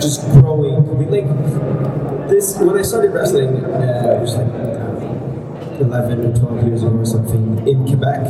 [0.00, 0.76] just growing.
[0.76, 4.46] I mean, like this when I started wrestling, uh, it was like.
[4.48, 4.78] uh,
[5.80, 8.22] 11 or 12 years ago or something in Quebec,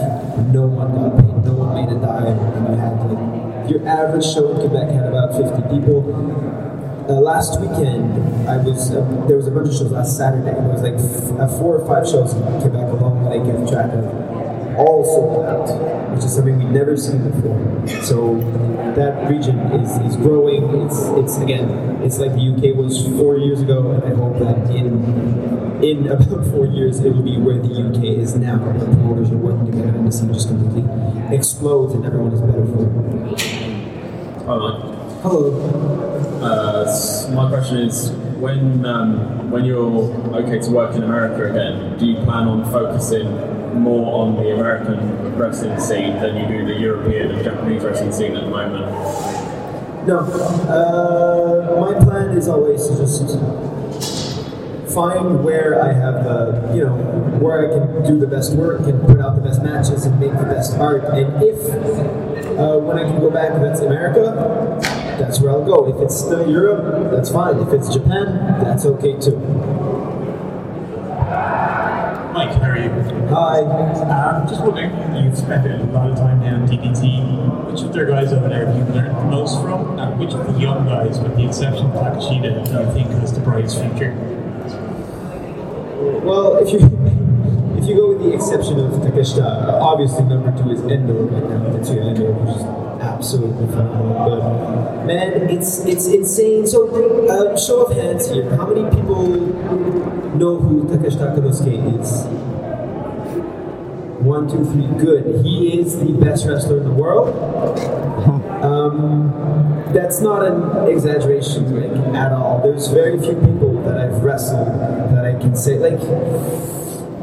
[0.54, 4.24] no one got paid, no one made a dime, and you had like your average
[4.24, 6.00] show in Quebec had about 50 people.
[7.10, 8.14] Uh, last weekend,
[8.48, 10.54] I was uh, there was a bunch of shows last Saturday.
[10.54, 13.68] There was like f- uh, four or five shows in Quebec alone that I kept
[13.68, 14.04] track of,
[14.78, 15.68] all sold out,
[16.14, 17.58] which is something we've never seen before.
[18.02, 18.36] So
[18.96, 20.64] that region is, is growing.
[20.86, 21.68] It's it's again,
[22.02, 26.46] it's like the UK was four years ago, and I hope that in in about
[26.46, 28.58] four years it will be where the UK is now.
[28.58, 30.84] The promoters are working together, and the scene just completely
[31.34, 33.40] explodes, and everyone is better for it.
[34.46, 34.98] Hi, Mike.
[35.22, 35.52] Hello.
[36.42, 38.10] Uh, s- my question is,
[38.42, 39.86] when um, when you're
[40.42, 43.28] okay to work in America again, do you plan on focusing
[43.74, 48.36] more on the American wrestling scene than you do the European and Japanese wrestling scene
[48.36, 48.86] at the moment?
[50.06, 50.18] No.
[50.18, 53.38] Uh, my plan is always to just
[54.92, 56.96] find where I have, uh, you know,
[57.40, 60.32] where I can do the best work and put out the best matches and make
[60.32, 61.04] the best art.
[61.04, 61.58] And if,
[62.58, 64.78] uh, when I can go back, that's America,
[65.18, 65.86] that's where I'll go.
[65.88, 67.58] If it's still Europe, that's fine.
[67.58, 69.38] If it's Japan, that's okay too.
[72.34, 73.21] Mike, how are you?
[73.32, 73.60] Hi.
[73.64, 77.70] Um, just wondering, you've spent a lot of time now in DDT.
[77.72, 79.98] Which of their guys over there have you learned the most from?
[79.98, 83.32] And which of the young guys, with the exception of Takeshita, do you think has
[83.32, 84.12] the brightest future?
[86.22, 86.80] Well, if you
[87.80, 91.72] if you go with the exception of Takeshita, obviously number two is Endo right now.
[91.72, 92.62] Tetsuya Endo, which is
[93.00, 94.28] absolutely phenomenal.
[94.28, 96.66] But man, it's it's insane.
[96.66, 96.84] So,
[97.28, 98.54] uh, show of hands here.
[98.56, 99.24] How many people
[100.36, 102.51] know who Takeshita Konosuke is?
[104.22, 104.86] One, two, three.
[105.04, 105.44] Good.
[105.44, 108.48] He is the best wrestler in the world.
[108.62, 109.32] Um,
[109.92, 112.62] that's not an exaggeration like, at all.
[112.62, 115.98] There's very few people that I've wrestled that I can say like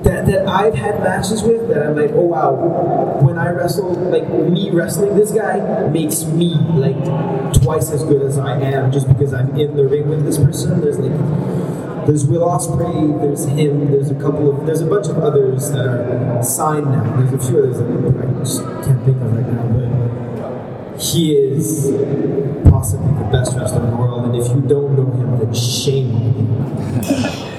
[0.04, 2.52] that, that I've had matches with that I'm like, oh wow,
[3.22, 7.02] when I wrestle, like me wrestling this guy makes me like
[7.62, 10.82] twice as good as I am just because I'm in the ring with this person.
[10.82, 11.12] There's like
[12.06, 15.88] there's Will Ospreay, there's him, there's a couple of, there's a bunch of others that
[15.88, 17.22] are signed now.
[17.22, 21.92] There's a few others that I just can't think of right now, but he is
[22.70, 26.16] possibly the best wrestler in the world, and if you don't know him, then shame
[26.16, 27.50] on you.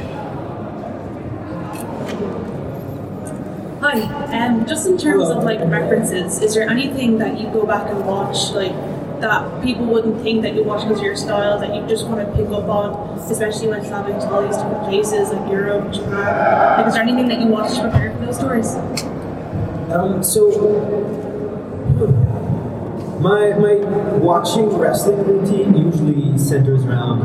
[3.80, 4.02] Hi.
[4.30, 8.06] Um, just in terms of like references, is there anything that you go back and
[8.06, 8.74] watch like
[9.20, 12.26] that people wouldn't think that you watch because of your style that you just want
[12.26, 16.78] to pick up on, especially when traveling to all these different places like Europe, Japan?
[16.78, 18.74] Like, is there anything that you watch to prepare for those tours?
[19.90, 20.50] Um, so
[23.20, 23.74] my my
[24.18, 27.22] watching wrestling routine usually centers around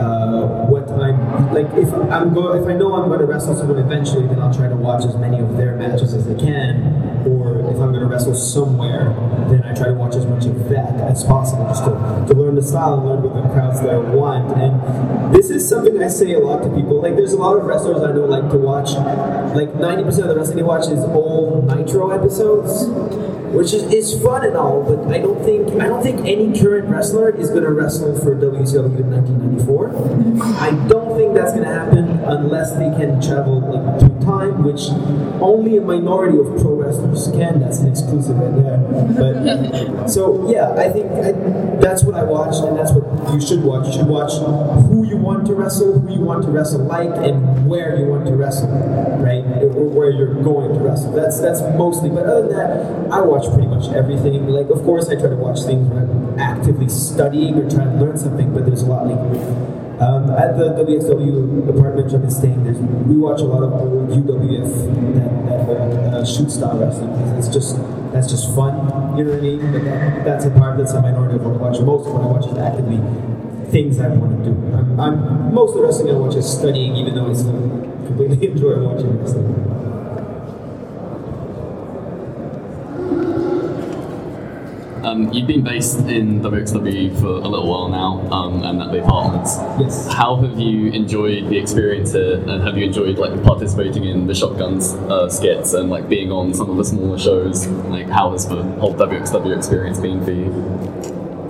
[0.00, 1.66] uh, what I'm like.
[1.76, 4.68] If I'm go, if I know I'm going to wrestle someone eventually, then I'll try
[4.68, 7.26] to watch as many of their matches as I can.
[7.28, 9.14] Or if I'm going wrestle somewhere,
[9.48, 11.90] then I try to watch as much of that as possible, just to,
[12.28, 14.56] to learn the style and learn what the crowds there want.
[14.56, 17.00] And this is something I say a lot to people.
[17.00, 18.92] Like, there's a lot of wrestlers I know like to watch.
[19.54, 22.88] Like 90% of the wrestling they watch is old Nitro episodes
[23.52, 26.88] which is, is fun and all, but I don't think I don't think any current
[26.88, 29.90] wrestler is to wrestle for WCW in 1994.
[30.56, 34.90] I don't think that's going to happen unless they can travel like through time, which
[35.40, 37.60] only a minority of pro wrestlers can.
[37.60, 38.78] That's an exclusive right there.
[39.14, 41.30] But so yeah, I think I,
[41.78, 43.86] that's what I watch, and that's what you should watch.
[43.86, 44.32] You should watch
[44.90, 48.26] who you want to wrestle, who you want to wrestle like, and where you want
[48.26, 48.68] to wrestle,
[49.22, 49.44] right?
[49.62, 51.12] Or where you're going to wrestle.
[51.12, 52.10] That's that's mostly.
[52.10, 54.48] But other than that, I watch pretty much everything.
[54.48, 58.04] Like, of course, I try to watch things when I'm actively studying or trying to
[58.04, 58.52] learn something.
[58.52, 59.81] But there's a lot like.
[60.02, 64.10] Um, at the WXW apartment I've been staying, there's, we watch a lot of old
[64.10, 67.10] UWF, that, that old uh, shoot style wrestling.
[67.38, 67.78] It's just
[68.10, 69.72] that's just fun, you know what I mean?
[69.72, 71.80] But that, that's a part that's a minority of what I watch.
[71.80, 72.98] Most of what I watch is actively
[73.70, 74.74] things I want to do.
[74.74, 77.62] I'm, I'm most of the wrestling I watch is studying, even though I still
[78.04, 79.71] completely enjoy watching wrestling.
[85.04, 89.02] Um, you've been based in WXW for a little while now, um, and at the
[89.02, 89.56] apartments.
[89.80, 90.12] Yes.
[90.12, 94.34] How have you enjoyed the experience here, and have you enjoyed like participating in the
[94.34, 97.66] shotguns uh, skits and like being on some of the smaller shows?
[97.66, 100.52] Like, how has the whole WXW experience been for you?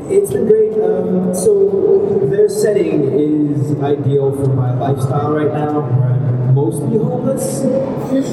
[0.09, 0.73] It's been great.
[0.83, 5.81] Um, so their setting is ideal for my lifestyle right now.
[5.81, 7.61] Where I'm mostly homeless,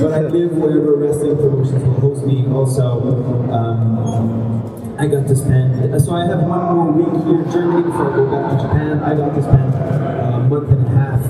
[0.02, 2.48] but I live wherever wrestling promotions will host me.
[2.48, 4.69] Also, um,
[5.00, 5.80] I got to spend.
[6.04, 9.00] So I have one more week here in Germany before I go back to Japan.
[9.00, 11.24] I got to spend a month and a half,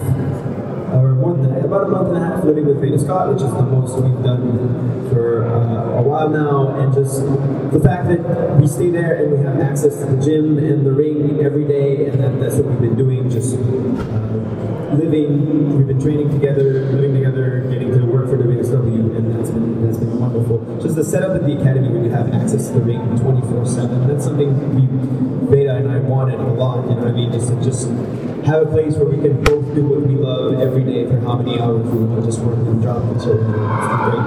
[0.97, 3.53] or more than about a month and a half living with Veda Scott, which is
[3.53, 6.81] the most we've done for uh, a while now.
[6.81, 10.57] And just the fact that we stay there and we have access to the gym
[10.57, 13.29] and the ring every day, and that, that's what we've been doing.
[13.29, 19.29] Just uh, living, we've been training together, living together, getting to work for WXW, and
[19.89, 20.61] that's been wonderful.
[20.81, 24.07] Just the setup at the academy where you have access to the ring 24/7.
[24.07, 24.85] That's something we
[25.49, 26.87] Veda and I wanted a lot.
[26.87, 27.31] You know I mean?
[27.31, 27.87] Just just
[28.45, 31.37] have a place where we can both do what we love every day for how
[31.37, 33.33] many hours we want just work and job and so.
[33.33, 34.25] It's great.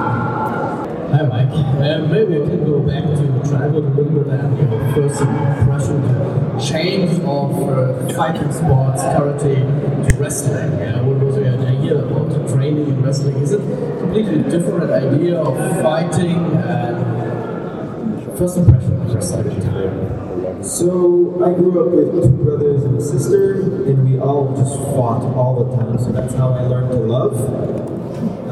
[1.12, 1.52] Hi, Mike.
[1.52, 6.58] Uh, maybe I can go back to travel a little bit and your first impression,
[6.58, 10.72] change of uh, fighting sports, karate to wrestling
[11.06, 13.36] what was your idea about the training in wrestling?
[13.36, 20.62] Is it a completely different idea of fighting and first impression of wrestling?
[20.62, 25.22] So I grew up with two brothers and a sister, and we all just fought
[25.34, 25.98] all the time.
[25.98, 27.91] So that's how I learned to love.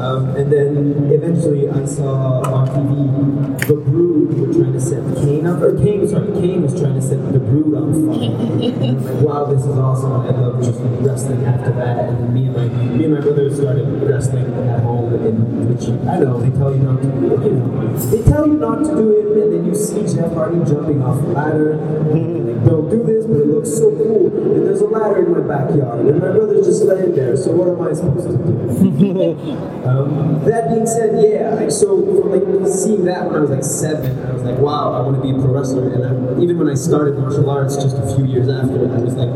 [0.01, 5.45] Um, and then eventually I saw on TV the Brood were trying to set Kane
[5.45, 8.33] up, or Kane, sorry, Kane was trying to set the Brood on fire.
[8.33, 10.25] And I'm like, wow, this is awesome.
[10.25, 12.09] I love just wrestling after that.
[12.09, 15.87] And then me and my me and my brother started wrestling at home, in which
[16.09, 17.45] I know they tell you not to do it.
[17.45, 20.65] You know, they tell you not to do it, and then you see Jeff Hardy
[20.65, 21.73] jumping off the ladder.
[21.73, 24.27] And like, don't do this, but it looks so cool.
[24.27, 27.37] And there's a ladder in my backyard, and my brother's just laying there.
[27.37, 29.67] So what am I supposed to do?
[29.81, 33.63] Um, that being said, yeah, I, so from like seeing that when I was like
[33.63, 35.89] seven, I was like, wow, I want to be a pro wrestler.
[35.89, 39.15] And I, even when I started martial arts just a few years after, I was
[39.15, 39.33] like,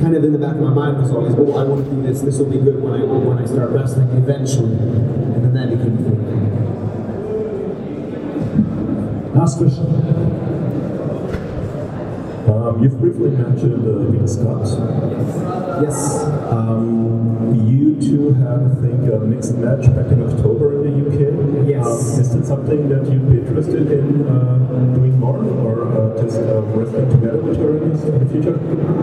[0.00, 2.00] kind of in the back of my mind was always, oh, I want to do
[2.00, 2.22] this.
[2.22, 4.72] This will be good when I when I start wrestling eventually.
[4.72, 6.42] And then that became the thing.
[9.34, 10.11] Last question.
[12.48, 15.61] Um, you've briefly mentioned uh, Veda Scott.
[15.82, 16.22] Yes.
[16.46, 21.66] Um, you two had, I think, a mixed match back in October in the UK.
[21.66, 21.84] Yes.
[21.84, 24.58] Um, is that something that you'd be interested in uh,
[24.94, 28.58] doing more, or uh, just uh, wrestling together with her in the future?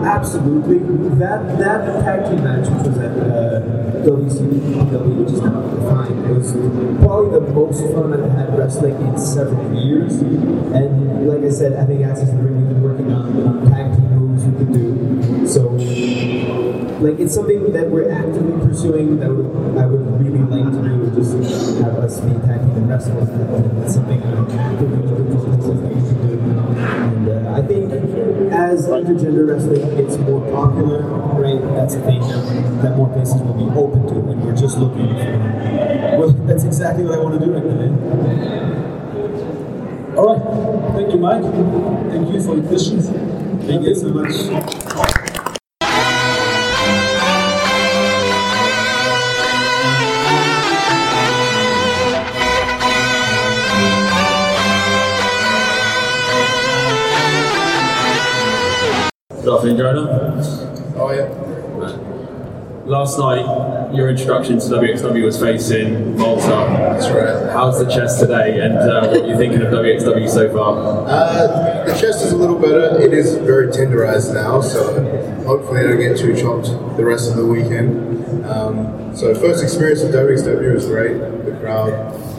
[0.06, 0.78] Absolutely.
[1.18, 3.60] That that tag team match, which was at uh,
[4.08, 6.52] WCPW, which is now Defiant, it was
[7.04, 10.14] probably the most fun I've had wrestling in several years.
[10.14, 14.16] And like I said, having access to the ring, we've been working on tag team
[14.16, 15.46] moves we could do.
[15.46, 15.76] So,
[17.00, 19.30] like, it's something that we're actively pursuing that
[19.80, 23.28] I would really like to do, just have us be tag team and wrestlers.
[23.84, 26.38] It's something I'm actively we can do.
[26.40, 27.92] And uh, I think
[28.52, 31.02] as intergender wrestling gets more popular,
[31.40, 34.76] right, that's a thing that, that more places will be open to, and we're just
[34.78, 35.38] looking for.
[36.18, 38.50] Well, that's exactly what I want to do right now.
[40.16, 40.42] All right.
[40.94, 41.42] Thank you, Mike.
[42.10, 43.08] Thank you for your questions.
[43.66, 44.89] Thank you so much.
[60.96, 61.28] Oh, yeah.
[62.86, 66.48] last night your introduction to WXW was facing Walter.
[66.48, 67.52] That's right.
[67.52, 71.06] How's the chest today, and uh, what are you thinking of WXW so far?
[71.08, 73.00] Uh, the chest is a little better.
[73.00, 75.02] It is very tenderized now, so
[75.44, 78.44] hopefully I don't get too chopped the rest of the weekend.
[78.46, 81.14] Um, so first experience with WXW was great.
[81.44, 81.90] The crowd,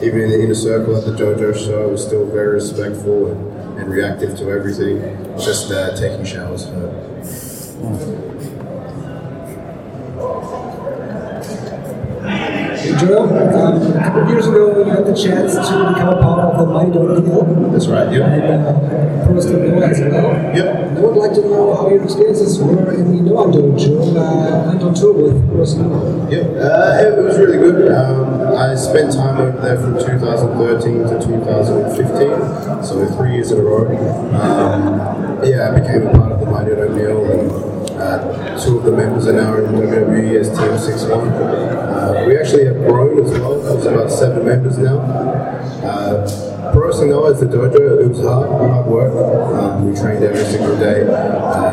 [0.02, 3.90] even in the inner circle at the JoJo show, was still very respectful and, and
[3.90, 5.00] reactive to everything.
[5.36, 7.12] Just uh, taking showers hurt.
[12.98, 16.40] Joel, um, a couple of years ago, you had the chance to become a part
[16.40, 17.70] of the Mighty Don't Kneel.
[17.70, 18.22] That's right, yep.
[18.22, 20.56] And uh, Pro Noah as well.
[20.56, 20.76] Yep.
[20.76, 24.70] And I would like to know how your experiences were in the Noah Dojo uh,
[24.70, 26.28] and on tour with Pro.
[26.28, 27.92] Yep, uh, it was really good.
[27.92, 33.62] Um, I spent time over there from 2013 to 2015, so three years in a
[33.62, 33.88] row.
[34.36, 37.50] Um, yeah, I became a part of the Mighty O'Neill and
[37.98, 41.12] uh, two of the members are now in WWE as Team 6-1.
[41.12, 43.60] Uh, we actually have grown as well.
[43.60, 44.98] There's about seven members now.
[44.98, 48.04] Uh, Pro Noah is the dojo.
[48.04, 49.12] It was hard, hard work.
[49.12, 51.02] Um, we trained every single day.
[51.06, 51.72] Uh,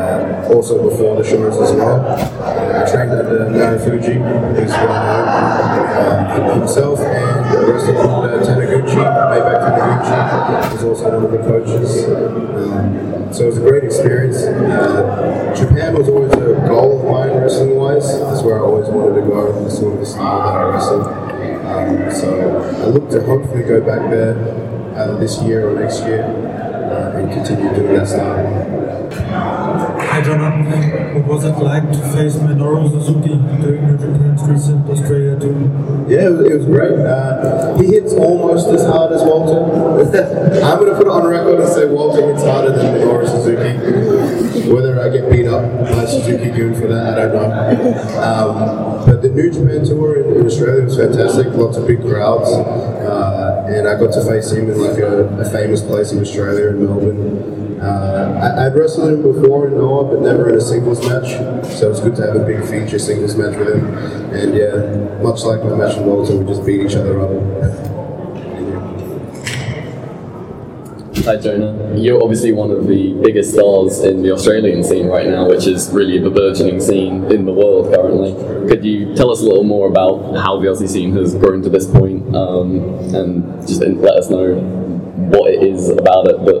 [0.52, 2.00] also before the shows as well.
[2.04, 4.16] Uh, I trained under Marufuji,
[4.56, 5.09] who's well known um,
[6.54, 12.04] himself, and the rest of uh, Taniguchi, Maybach Taniguchi, is also one of the coaches.
[12.08, 14.38] Um, so it was a great experience.
[14.42, 18.18] Uh, Japan was always a goal of mine wrestling wise.
[18.20, 19.56] That's where I always wanted to go.
[19.56, 21.06] And that's sort of the style that I wrestled.
[21.70, 24.34] Um, so I look to hopefully go back there
[24.96, 29.59] either this year or next year uh, and continue doing that style.
[30.28, 36.04] What was it like to face Minoru Suzuki during your Japan Streets in Australia too?
[36.08, 36.98] Yeah, it was, it was great.
[36.98, 39.64] Uh, he hits almost as hard as Walter.
[40.62, 44.68] I'm going to put it on record and say Walter hits harder than Minoru Suzuki.
[44.68, 48.20] Whether I get beat up by Suzuki-gun for that, I don't know.
[48.20, 51.46] Um, but the New Japan tour in, in Australia was fantastic.
[51.54, 52.50] Lots of big crowds.
[52.50, 56.68] Uh, and I got to face him in like a, a famous place in Australia,
[56.68, 57.69] in Melbourne.
[57.80, 61.30] Uh, I, I'd wrestled him before in Noah, but never in a singles match.
[61.78, 63.86] So it's good to have a big feature singles match with him.
[64.34, 67.30] And yeah, much like my match with Walter, we just beat each other up.
[71.24, 71.96] Hi Jonah.
[71.96, 75.90] You're obviously one of the biggest stars in the Australian scene right now, which is
[75.90, 78.32] really the burgeoning scene in the world currently.
[78.68, 81.68] Could you tell us a little more about how the Aussie scene has grown to
[81.68, 82.80] this point, um,
[83.14, 84.54] and just let us know
[85.30, 86.59] what it is about it that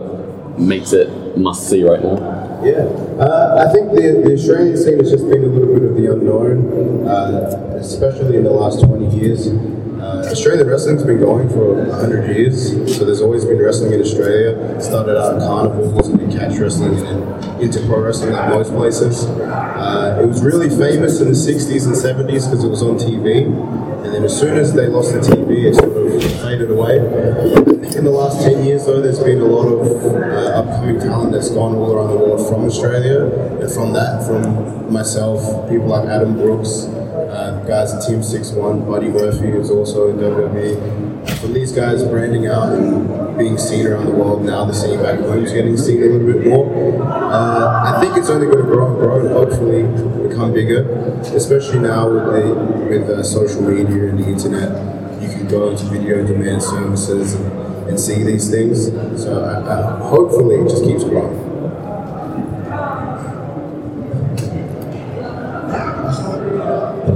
[0.60, 2.40] makes it must see right now?
[2.62, 2.84] Yeah,
[3.18, 6.12] uh, I think the, the Australian scene has just been a little bit of the
[6.12, 9.48] unknown, uh, especially in the last 20 years.
[9.48, 14.56] Uh, Australian wrestling's been going for 100 years, so there's always been wrestling in Australia.
[14.76, 18.70] It started out in carnivals and in catch wrestling and into pro wrestling like most
[18.72, 19.24] places.
[19.24, 23.44] Uh, it was really famous in the 60s and 70s because it was on TV,
[24.04, 25.99] and then as soon as they lost the TV, it sort of
[26.68, 26.96] away.
[27.96, 31.50] In the last 10 years, though, there's been a lot of uh, upcoming talent that's
[31.50, 33.24] gone all around the world from Australia,
[33.60, 35.40] and from that, from myself,
[35.70, 36.84] people like Adam Brooks,
[37.30, 41.38] uh, guys at Team 6-1, Buddy Murphy, who's also in WWE.
[41.40, 45.18] From these guys branding out and being seen around the world, now the scene back
[45.20, 47.02] home is getting seen a little bit more.
[47.02, 49.82] Uh, I think it's only going to grow and grow and hopefully
[50.28, 50.82] become bigger,
[51.34, 52.54] especially now with, the,
[52.88, 54.99] with uh, social media and the internet.
[55.20, 58.86] You can go into video demand services and, and see these things.
[59.22, 61.50] So uh, uh, hopefully it just keeps growing.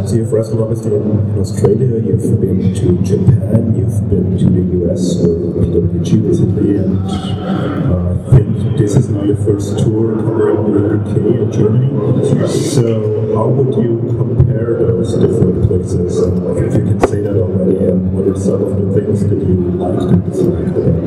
[0.07, 5.17] So you've wrestled obviously in, Australia, you've been to Japan, you've been to the US
[5.17, 11.01] with PWG recently, and uh, I think this is now your first tour covering the
[11.01, 12.49] UK and Germany.
[12.49, 16.19] So how would you compare those different places?
[16.19, 19.39] And if you can say that already, and what are some of the things that
[19.43, 21.03] you liked and disliked about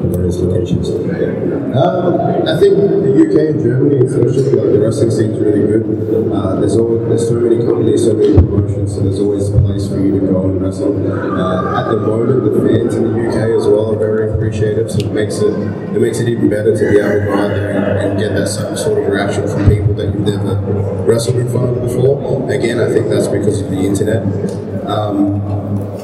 [0.00, 0.88] the various locations?
[0.88, 6.32] Um, I think the UK and Germany, especially, like the wrestling scene's really good.
[6.32, 9.88] Uh, there's always there's so many companies, so many promotions, so there's always a place
[9.88, 10.96] for you to go and wrestle.
[10.96, 14.98] Uh, at the moment, the fans in the UK as well are very appreciative, so
[15.04, 17.70] it makes it it makes it even better to be able to go out there
[17.76, 20.56] and, and get that sort of reaction from people that you've never
[21.04, 22.50] wrestled in front of before.
[22.50, 24.24] Again, I think that's because of the internet.
[24.88, 25.42] Um,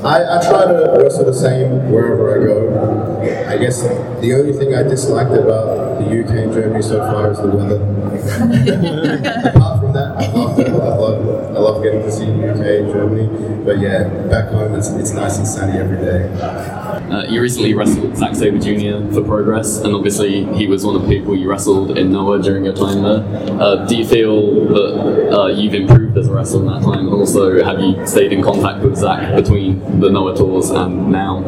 [0.05, 3.49] I, I try to wrestle the same wherever I go.
[3.49, 7.39] I guess the only thing I disliked about the UK and Germany so far is
[7.39, 7.77] the weather.
[9.49, 10.69] Apart from that, I love it.
[10.69, 13.65] I love, I love getting to see the UK and Germany.
[13.65, 16.84] But yeah, back home it's, it's nice and sunny every day.
[17.15, 19.15] Uh, you recently wrestled Zack Sabre Jr.
[19.15, 22.65] for Progress, and obviously he was one of the people you wrestled in Noah during
[22.65, 23.23] your time there.
[23.63, 27.11] Uh, do you feel that uh, you've improved as a wrestler in that time, and
[27.11, 31.39] also have you stayed in contact with Zack between the Noah tours and now?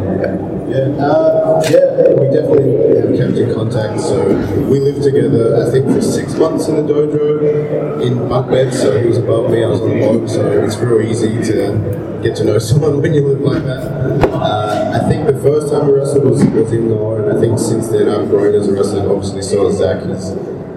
[0.71, 4.01] Yeah, uh, yeah, we definitely have kept in contact.
[4.01, 4.25] So
[4.71, 8.81] we lived together, I think, for six months in the dojo in bunk beds.
[8.81, 10.29] So he was above me, I was on the bottom.
[10.29, 14.26] So it's real easy to get to know someone when you live like that.
[14.43, 17.89] I think the first time we wrestled was, was in Noah, and I think since
[17.89, 19.11] then I've grown as a wrestler.
[19.11, 20.05] Obviously, so has Zack.
[20.07, 20.31] He's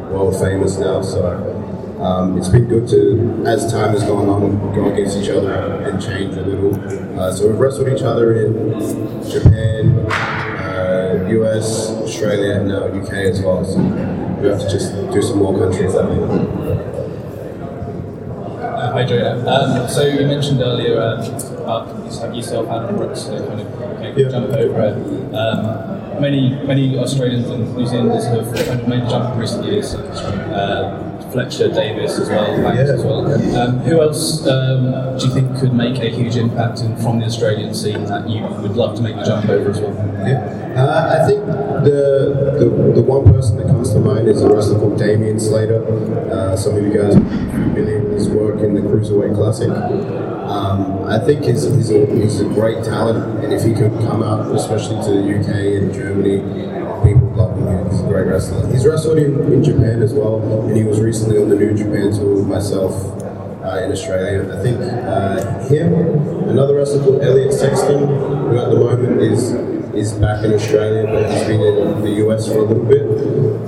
[0.10, 1.56] world famous now, so.
[2.00, 6.02] Um, it's been good to, as time has gone on, go against each other and
[6.02, 6.74] change a little.
[7.20, 13.42] Uh, so we've wrestled each other in Japan, uh, US, Australia, and now UK as
[13.42, 13.66] well.
[13.66, 13.80] So
[14.40, 15.94] we have to just do some more countries.
[15.94, 16.24] I think.
[18.62, 19.04] Uh, hi.
[19.04, 24.30] Um, so you mentioned earlier um, about yourself, Adam Brooks, uh, kind of okay, Yeah.
[24.30, 24.96] jump over it.
[25.36, 29.66] Um, many many Australians and New Zealanders have kind of made the jump in recent
[29.66, 29.94] years.
[29.96, 33.26] Uh, Fletcher, Davis as well, Banks as well.
[33.58, 37.26] Um, who else um, do you think could make a huge impact in, from the
[37.26, 39.94] Australian scene that you would love to make the jump over as well?
[40.28, 40.60] Yeah.
[40.76, 44.80] Uh, I think the, the the one person that comes to mind is a wrestler
[44.80, 45.84] called Damian Slater.
[46.32, 49.70] Uh, some of you guys are familiar with his work in the Cruiserweight Classic.
[49.70, 54.24] Um, I think he's, he's, a, he's a great talent, and if he could come
[54.24, 56.40] out, especially to the UK and Germany,
[58.10, 58.72] love him.
[58.72, 62.12] He's wrestled in, in Japan as well, and he was recently on the New Japan
[62.12, 62.94] tour with myself
[63.64, 64.52] uh, in Australia.
[64.52, 65.94] I think uh, him,
[66.50, 69.54] another wrestler called Elliot Sexton, who at the moment is
[69.94, 73.04] is back in Australia, but he's been in the US for a little bit.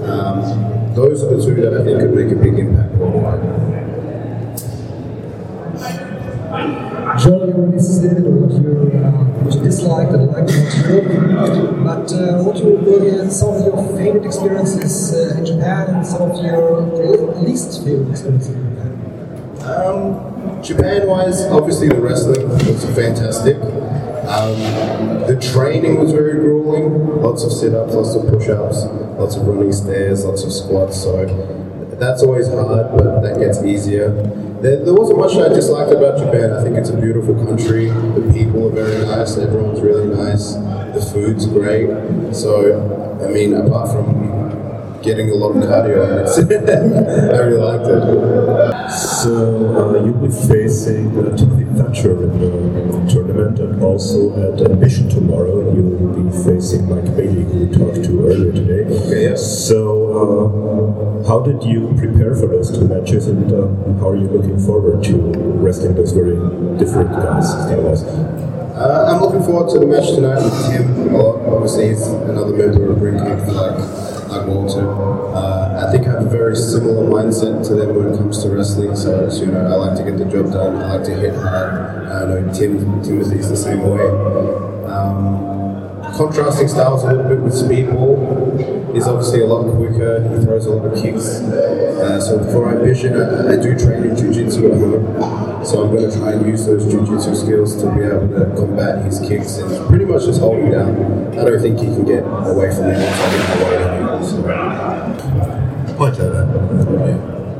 [0.07, 3.41] Um, those are the two that I think could make a big impact worldwide.
[7.19, 12.43] Joel, you said what you, uh, what you disliked and liked about Europe, but uh,
[12.43, 16.81] what were some of your favorite experiences uh, in Japan and some of your
[17.41, 18.91] least favorite experiences in Japan?
[19.63, 23.57] Um, Japan wise, obviously the wrestling was fantastic.
[24.27, 24.55] Um,
[25.27, 27.21] the training was very grueling.
[27.21, 28.85] Lots of sit ups, lots of push ups,
[29.19, 31.01] lots of running stairs, lots of squats.
[31.01, 31.25] So
[31.99, 34.11] that's always hard, but that gets easier.
[34.61, 36.53] There, there wasn't much I disliked about Japan.
[36.53, 37.87] I think it's a beautiful country.
[37.89, 39.35] The people are very nice.
[39.35, 40.53] Everyone's really nice.
[40.53, 41.89] The food's great.
[42.35, 44.30] So, I mean, apart from
[45.01, 46.37] getting a lot of cardio, it's
[47.33, 48.89] I really liked it.
[48.91, 55.09] So uh, you'll be facing uh, Timothy Thatcher in the tournament, and also at Ambition
[55.09, 58.95] tomorrow you'll be facing Mike Bailey, who we talked to earlier today.
[58.95, 59.35] Okay, yeah.
[59.35, 63.67] So uh, how did you prepare for those two matches, and uh,
[63.99, 65.15] how are you looking forward to
[65.61, 66.35] wrestling those very
[66.77, 68.03] different guys style-wise?
[68.03, 71.15] Uh, I'm looking forward to the match tonight with Tim.
[71.15, 74.89] Obviously, he's another member of Ringkampf like, like Walter.
[75.35, 78.49] Uh, I think I have a very similar mindset to them when it comes to
[78.49, 78.95] wrestling.
[78.95, 80.77] So, you know, I like to get the job done.
[80.77, 82.07] I like to hit hard.
[82.07, 84.07] I know Tim Timothy's the same way.
[84.87, 85.51] Um,
[86.15, 88.93] contrasting styles a little bit with Speedball.
[88.93, 90.21] He's obviously a lot quicker.
[90.27, 91.39] He throws a lot of kicks.
[91.39, 95.65] Uh, so for Ambition, I, I do train in Jiu-Jitsu at home.
[95.65, 99.05] So I'm going to try and use those Jiu-Jitsu skills to be able to combat
[99.05, 101.39] his kicks and pretty much just hold him down.
[101.39, 106.37] I don't think he can get away from me once I get Hi, Joe.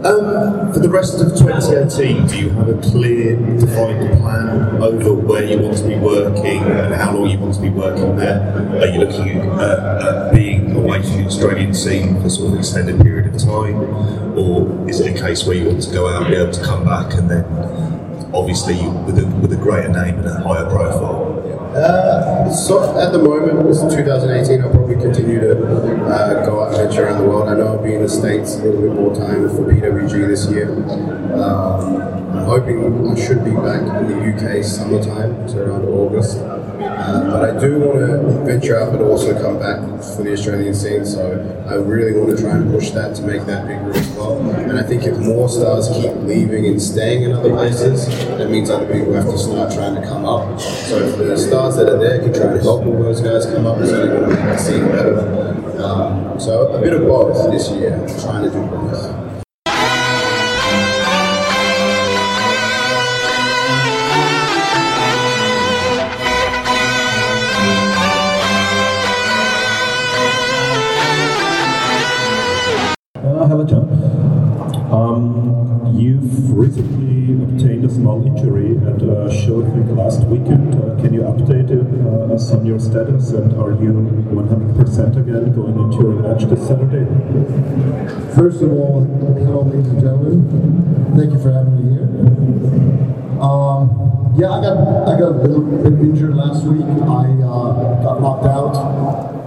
[0.04, 5.44] Um, for the rest of 2018, do you have a clear, defined plan over where
[5.44, 8.40] you want to be working and how long you want to be working there?
[8.80, 12.60] Are you looking at, at being away from the Australian scene for sort of an
[12.60, 13.76] extended period of time?
[14.38, 16.64] Or is it a case where you want to go out and be able to
[16.64, 17.44] come back and then,
[18.36, 21.32] obviously, with a, with a greater name and a higher profile?
[21.76, 24.62] Uh, so at the moment, it's 2018.
[24.62, 27.50] I'll probably continue to uh, go out and venture around the world.
[27.50, 30.50] I know I'll be in the States a little bit more time for PWG this
[30.50, 30.72] year.
[31.34, 31.98] Um,
[32.32, 36.38] I'm hoping I should be back in the UK summertime, so around August.
[36.84, 40.74] Uh, but I do want to venture out, but also come back for the Australian
[40.74, 41.06] scene.
[41.06, 41.22] So
[41.70, 44.40] I really want to try and push that to make that bigger as well.
[44.40, 48.08] And I think if more stars keep leaving and staying in other places,
[48.38, 50.60] that means other people have to start trying to come up.
[50.60, 53.66] So if the stars that are there can try and help all those guys come
[53.66, 55.84] up, it's only going to make the scene better.
[55.84, 59.31] Um, so a bit of both this year, trying to do both.
[75.22, 80.74] Um, you've recently obtained a small injury at a show, I think, last weekend.
[80.74, 83.94] Uh, can you update uh, us on your status and are you
[84.34, 87.06] 100% again going into your match this Saturday?
[88.34, 89.06] First of all,
[89.38, 91.14] hello, ladies and gentlemen.
[91.16, 92.10] Thank you for having me here.
[93.40, 96.82] Um, yeah, I got I got a little bit injured last week.
[96.82, 99.41] I uh, got knocked out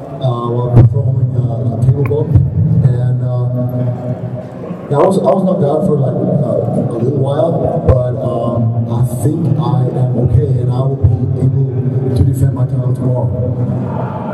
[4.90, 7.52] yeah, I was I was knocked out for like uh, a little while,
[7.88, 12.66] but um, I think I am okay, and I will be able to defend my
[12.66, 13.30] title tomorrow.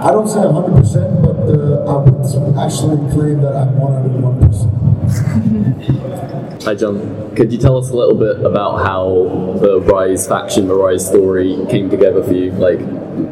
[0.03, 2.25] I don't say 100%, but uh, I would
[2.59, 6.61] actually claim that I'm 101%.
[6.65, 7.35] Hi, Jurn.
[7.37, 11.65] Could you tell us a little bit about how the Rise faction, the Rise story
[11.71, 12.51] came together for you?
[12.53, 12.81] Like,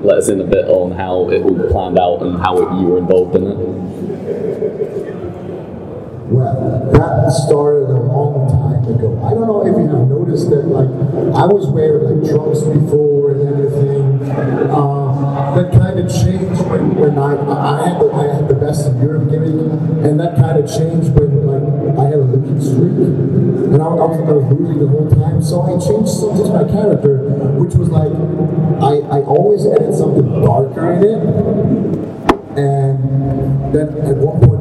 [0.03, 2.87] let us in a bit on how it all planned out and how it, you
[2.87, 3.57] were involved in it.
[6.29, 9.16] Well, that started a long time ago.
[9.24, 10.93] I don't know if you have noticed that, like,
[11.33, 14.29] I was wearing like trunks before and everything.
[14.68, 18.87] Uh, that kind of changed when, when I, I, had the, I had the best
[18.93, 19.57] in Europe gimmick,
[20.05, 21.64] and that kind of changed when like
[21.97, 25.41] I had a looking streak, and I, I, was, I was losing the whole time.
[25.41, 27.24] So I changed something to my character,
[27.57, 28.12] which was like
[28.85, 31.24] I, I always added something darker in it,
[32.61, 33.01] and
[33.72, 34.58] then at one point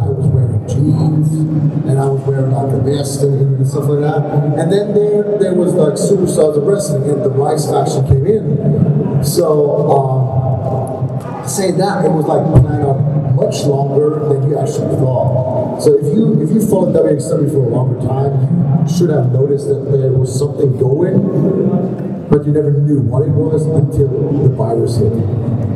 [0.93, 4.23] and I was wearing like a vest and, stuff like that.
[4.59, 9.23] And then there there was like superstars of wrestling, and the Rise faction came in.
[9.23, 14.95] So um, to say that it was like planned out much longer than you actually
[14.97, 15.81] thought.
[15.81, 19.67] So if you if you followed WXW for a longer time, you should have noticed
[19.67, 24.09] that there was something going, but you never knew what it was until
[24.43, 25.66] the virus hit.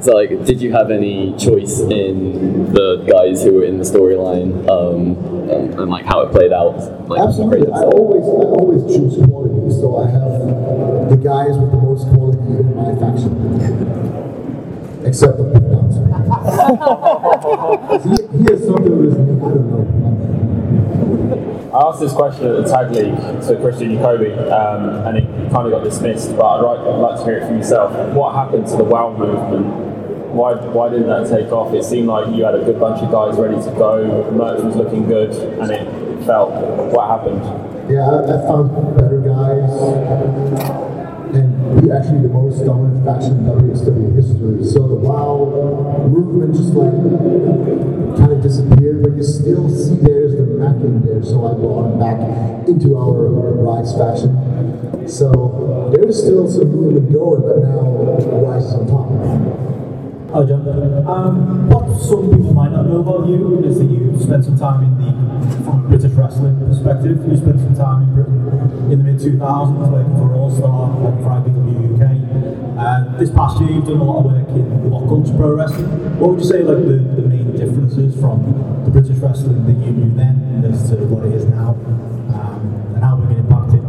[0.00, 4.66] So, like, did you have any choice in the guys who were in the storyline
[4.66, 5.14] um,
[5.50, 7.06] and, and, like how it played out?
[7.06, 10.40] Like, Absolutely, I always I always choose quality, so I have
[11.10, 13.36] the guys with the most quality in my faction,
[15.04, 16.00] except the big bouncer.
[18.08, 19.36] he, he has something with me.
[19.36, 19.84] I don't know.
[21.76, 23.14] I asked this question at the tag league
[23.46, 26.34] to Christian Jakobi, um, and it kind of got dismissed.
[26.36, 27.92] But I'd like, I'd like to hear it from yourself.
[28.14, 29.89] What happened to the WoW movement
[30.32, 31.74] why, why didn't that take off?
[31.74, 34.62] It seemed like you had a good bunch of guys ready to go, the merch
[34.62, 36.50] was looking good, and it felt.
[36.92, 37.42] What happened?
[37.90, 39.66] Yeah, I, found better guys,
[41.34, 44.62] and we actually the most dominant faction in WXW history.
[44.62, 46.94] So the WoW movement just like
[48.18, 51.90] kind of disappeared, but you still see there's the Mac in there, so I brought
[51.90, 53.26] him back into our
[53.58, 55.08] Rise faction.
[55.08, 57.90] So there is still some movement going, but now
[58.46, 59.10] Rise is on top.
[60.30, 60.62] Hi, Jurn.
[61.10, 64.86] Um, what some people might not know about you is that you spent some time
[64.86, 65.10] in the
[65.90, 67.18] British wrestling perspective.
[67.26, 71.26] You spent some time in Britain in the mid 2000s working for All Star, working
[71.26, 73.18] for IPW UK.
[73.18, 75.02] This past year, you've done a lot of work in what
[75.34, 75.90] pro wrestling.
[76.22, 78.46] What would you say, like the, the main differences from
[78.86, 81.74] the British wrestling that you knew then as to what it is now,
[82.38, 83.82] um, and how they've been impacted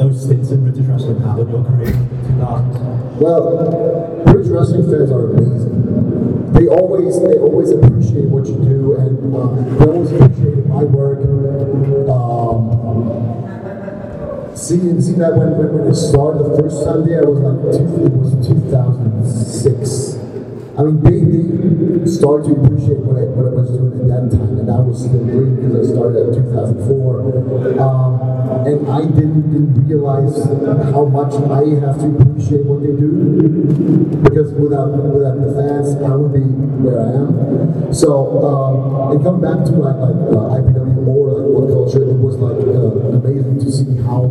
[0.00, 3.20] those stints in British wrestling now in your career in the 2000s?
[3.20, 6.52] Well, British wrestling fans are amazing.
[6.52, 11.18] They always they always appreciate what you do, and uh, they always appreciate my work.
[12.08, 12.78] Um,
[14.56, 18.12] seeing seeing that when, when, it started the first Sunday, it was like two, it
[18.12, 20.07] was 2006.
[20.78, 24.30] I mean, they, they started to appreciate what I, what I was doing at that
[24.30, 27.82] time, and I was still doing because I started at 2004.
[27.82, 30.38] Um, and I didn't, didn't realize
[30.94, 33.10] how much I have to appreciate what they do
[34.22, 36.46] because without without the fans, I wouldn't be
[36.86, 37.92] where I am.
[37.92, 42.38] So, um, and come back to like like uh, IPW or like WhatCulture, it was
[42.38, 44.30] like uh, amazing to see how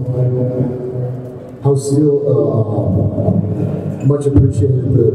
[1.68, 5.08] how still uh, much appreciated the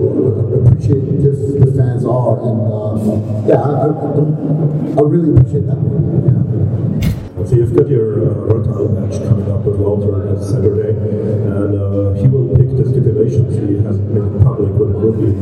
[0.61, 2.93] appreciative the fans are, and uh,
[3.49, 4.21] yeah, I, I,
[4.99, 5.81] I, really appreciate that.
[6.29, 6.92] Yeah.
[7.43, 12.15] So you've got your uh, Rotal match coming up with Walter this Saturday, and uh,
[12.15, 13.59] he will pick the stipulations.
[13.59, 15.35] He hasn't made public what it will be.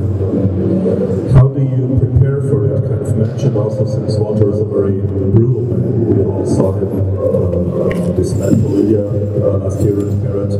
[1.36, 3.44] How do you prepare for that kind of match?
[3.44, 8.80] And also, since Walter is a very brutal man, we all saw him uh, dismantle
[8.80, 10.56] India uh, last year in Barrett.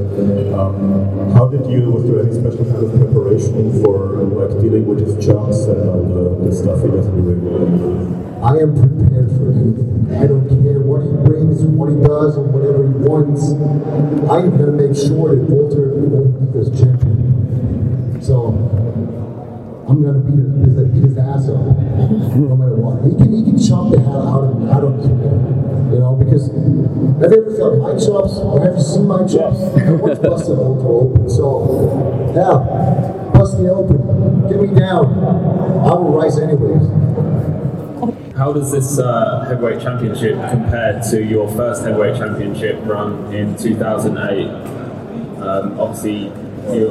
[0.53, 1.89] Um, how did you?
[1.89, 6.05] Was there any special kind of preparation for like dealing with his jumps and all
[6.05, 7.33] the, the stuff he does in the?
[8.45, 10.00] I am prepared for anything.
[10.11, 13.55] I don't care what he brings, what he does, or whatever he wants.
[14.31, 18.19] I am going to make sure that Walter won't be his champion.
[18.21, 18.51] So
[19.89, 21.63] I'm going to beat his, beat his ass up
[22.37, 23.07] no matter what.
[23.07, 24.71] He can, he can chop the hell out of me.
[24.71, 25.61] I don't care.
[25.91, 28.39] You know, because Have you ever felt my chops?
[28.39, 29.59] Or have you seen my chops?
[29.79, 31.67] I once busted open, so
[32.35, 32.63] yeah,
[33.35, 33.99] bust me open,
[34.49, 35.07] get me down.
[35.83, 36.87] I will rise anyways.
[38.41, 44.47] How does this uh, heavyweight championship compare to your first heavyweight championship run in 2008?
[45.43, 46.33] Um, obviously,
[46.75, 46.91] you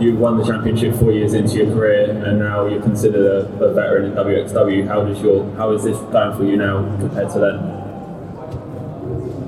[0.00, 3.74] you won the championship four years into your career, and now you're considered a, a
[3.74, 4.88] veteran in WXW.
[4.88, 7.60] How does your how is this going for you now compared to then?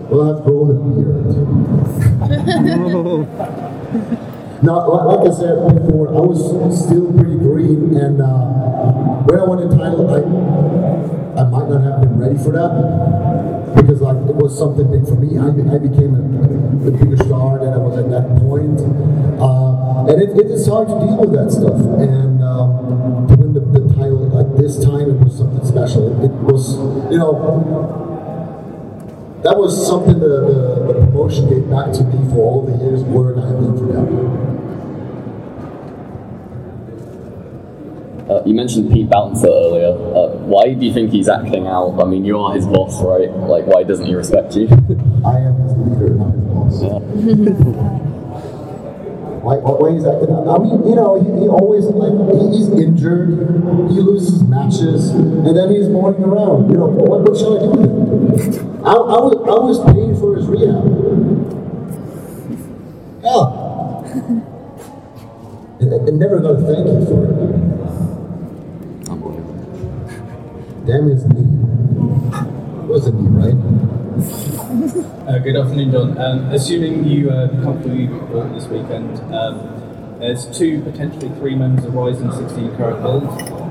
[0.08, 0.74] Well, I've grown a
[3.34, 4.38] beard.
[4.60, 8.26] Now, like I said before, I was still pretty green, and uh,
[9.22, 10.77] when I won the title, I
[11.38, 12.74] I might not have been ready for that
[13.76, 15.38] because like it was something big for me.
[15.38, 16.22] I, I became a,
[16.82, 18.82] a bigger star than I was at that point,
[19.38, 21.78] uh, and it, it is hard to deal with that stuff.
[22.02, 26.10] And um, to win the, the title at this time, it was something special.
[26.26, 26.74] It was,
[27.12, 28.08] you know
[29.44, 33.04] that was something the, the, the promotion gave back to me for all the years
[33.04, 34.57] work I have done.
[38.28, 39.88] Uh, you mentioned Pete Bouncer earlier.
[39.88, 41.98] Uh, why do you think he's acting out?
[41.98, 43.30] I mean, you are his boss, right?
[43.30, 44.68] Like, why doesn't he respect you?
[45.24, 47.88] I am his leader, not his boss.
[49.40, 50.20] Why, why, why is that?
[50.20, 53.32] I mean, you know, he, he always like he, he's injured,
[53.88, 56.68] he loses matches, and then he's moaning around.
[56.68, 58.84] You know, what, what shall I do with him?
[58.84, 60.84] I, I was I was paying for his rehab.
[63.24, 64.04] Hell,
[65.80, 67.87] and, and never gonna thank you for it.
[70.88, 71.44] Damn his knee.
[71.44, 73.52] It was a knee, right?
[75.28, 76.16] Uh, good afternoon, Jurn.
[76.16, 81.92] Um, assuming you uh, comfortably bought this weekend, um, there's two, potentially three members of
[81.92, 83.24] Ryzen 16 Carat Gold.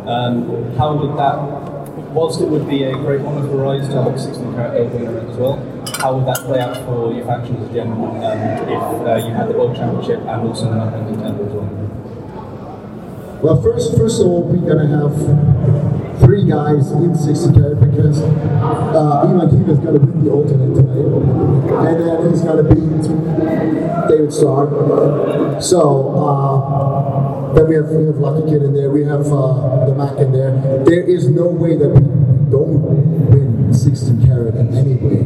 [0.07, 1.39] Um, how would that,
[2.13, 4.93] whilst it would be a great honour for Rise to have a 16 Carat Gold
[4.93, 5.55] winner as well,
[5.99, 8.38] how would that play out for your factions in general um,
[8.70, 11.88] if uh, you had the World Championship and also an upcoming contender as well?
[13.41, 15.77] Well, first, first of all, we're gonna have
[16.28, 21.08] three guys in 60 carat because uh, Ivan Kiev's gonna beat the alternate tonight,
[21.88, 23.08] and then he's gonna beat
[24.10, 24.68] David Starr.
[25.62, 25.80] So
[26.20, 28.92] uh, then we have we have Lucky Kid in there.
[28.92, 30.52] We have uh, the Mac in there.
[30.84, 32.02] There is no way that we
[32.52, 32.76] don't
[33.32, 35.24] win 16 carat in any way.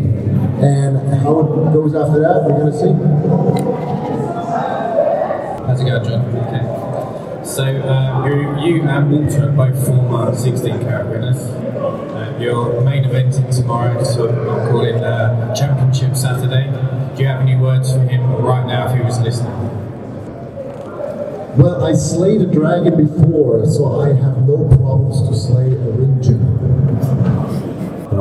[0.62, 2.94] And how it goes after that, we're gonna see.
[5.66, 6.22] How's it going, Jurn?
[6.46, 6.81] Okay.
[7.44, 11.38] So, uh, you, you and Walter are both former 16 carat winners.
[11.38, 16.70] Uh, your main event is tomorrow, so I'm calling uh, Championship Saturday.
[17.16, 19.52] Do you have any words for him right now if he was listening?
[21.58, 26.22] Well, I slayed a dragon before, so I have no problems to slay a ring
[26.22, 26.62] general.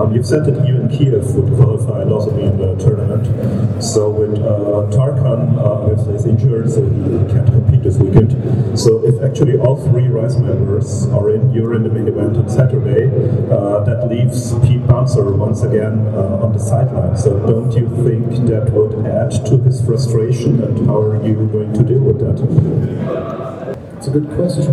[0.01, 3.83] Um, you've said that you and Kiev would qualify and also be in the tournament.
[3.85, 8.31] So with uh, Tarkan, uh, obviously is injured, so he can't compete this weekend.
[8.79, 12.49] So if actually all three Rise members are in, you're in the main event on
[12.49, 13.07] Saturday,
[13.51, 17.17] uh, that leaves Pete Bouncer once again uh, on the sideline.
[17.17, 21.73] So don't you think that would add to his frustration and how are you going
[21.75, 23.77] to deal with that?
[23.97, 24.65] It's a good question.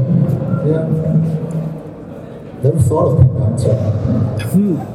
[0.67, 0.87] Yeah.
[2.63, 3.75] Never thought of Pete Bouncer.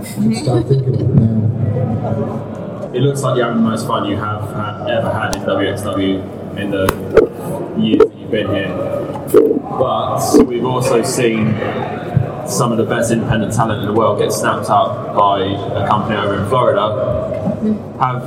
[0.05, 2.93] Should start thinking of it now.
[2.95, 6.42] It looks like you're having the most fun you have had, ever had in WXW
[6.57, 6.87] in the
[7.79, 8.69] years that you've been here.
[9.79, 11.55] But we've also seen
[12.47, 16.17] some of the best independent talent in the world get snapped up by a company
[16.17, 17.39] over in Florida.
[18.01, 18.23] Have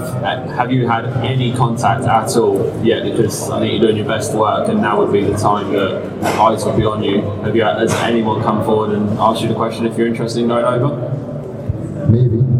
[0.47, 3.03] have you had any contact at all yet?
[3.03, 6.01] Because I think you're doing your best work, and now would be the time that
[6.39, 7.21] eyes will be on you.
[7.43, 10.47] Have you has anyone come forward and asked you the question if you're interested in
[10.47, 12.07] going over?
[12.07, 12.54] Maybe.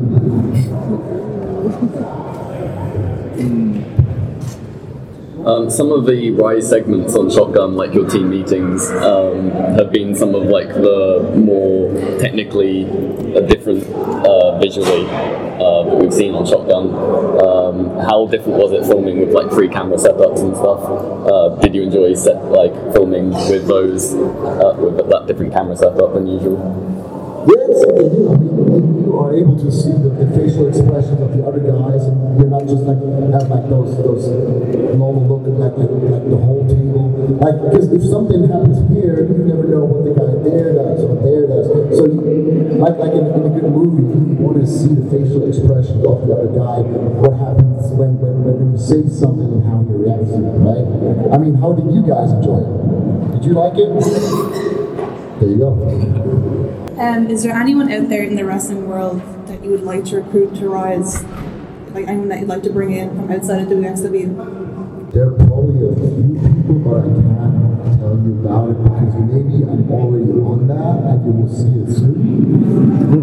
[5.46, 10.16] Um, some of the Rise segments on Shotgun, like your team meetings, um, have been
[10.16, 12.86] some of like the more technically
[13.36, 16.90] uh, different uh, visually uh, that we've seen on Shotgun.
[17.46, 20.82] Um, how different was it filming with like free camera setups and stuff?
[21.30, 26.16] Uh, did you enjoy set like filming with those uh, with that different camera setup
[26.16, 26.95] than usual?
[27.46, 27.56] New.
[28.30, 32.02] I mean, you are able to see the, the facial expressions of the other guys,
[32.10, 32.98] and you're not just like
[33.34, 34.26] have like those those
[34.98, 37.14] normal look at like the, like the whole table.
[37.38, 41.16] Like because if something happens here, you never know what the guy there does or
[41.22, 41.66] there does.
[41.94, 42.22] So you,
[42.82, 46.26] like like in, in a good movie, you want to see the facial expressions of
[46.26, 46.82] the other guy.
[47.22, 50.86] What happens when when, when you say something and how he reacts to it, right?
[51.30, 52.70] I mean, how did you guys enjoy it?
[53.38, 53.92] Did you like it?
[55.40, 56.85] There you go.
[57.06, 60.16] Um, is there anyone out there in the wrestling world that you would like to
[60.22, 61.24] recruit to Rise?
[61.94, 65.14] like anyone that you'd like to bring in from outside of WXW?
[65.14, 69.70] There are probably a few people, but I can't tell you about it because maybe
[69.70, 73.22] I'm already on that and you will see it soon.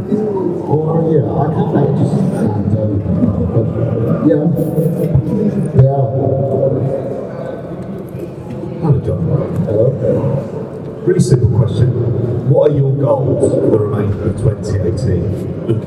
[0.62, 3.02] or yeah, I can't, I just can't tell you.
[3.50, 3.66] But
[4.30, 4.46] yeah,
[5.82, 6.06] yeah.
[9.66, 10.51] Hello.
[11.02, 11.88] Really simple question.
[12.48, 15.66] What are your goals for the remainder of 2018?
[15.66, 15.82] Look,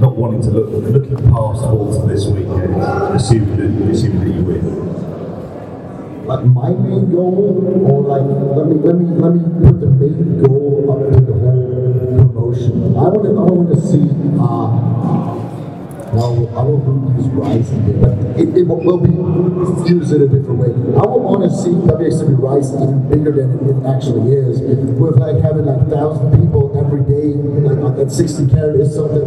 [0.00, 2.80] not wanting to look, looking past Walter this weekend,
[3.12, 6.24] assuming that, assuming that you win.
[6.24, 8.24] Like my main goal, or like
[8.56, 12.96] let me let me let me put the main goal up to the whole promotion.
[12.96, 14.08] I want to I want to see.
[14.40, 15.43] Uh,
[16.14, 19.10] no, I won't use Rise there, but it, it will, be
[19.90, 20.70] used in a different way.
[20.94, 25.16] I would want to see WXW Rise even bigger than it, it actually is, with
[25.18, 27.34] like having like thousand people every day,
[27.66, 29.26] like on that 60 carat is something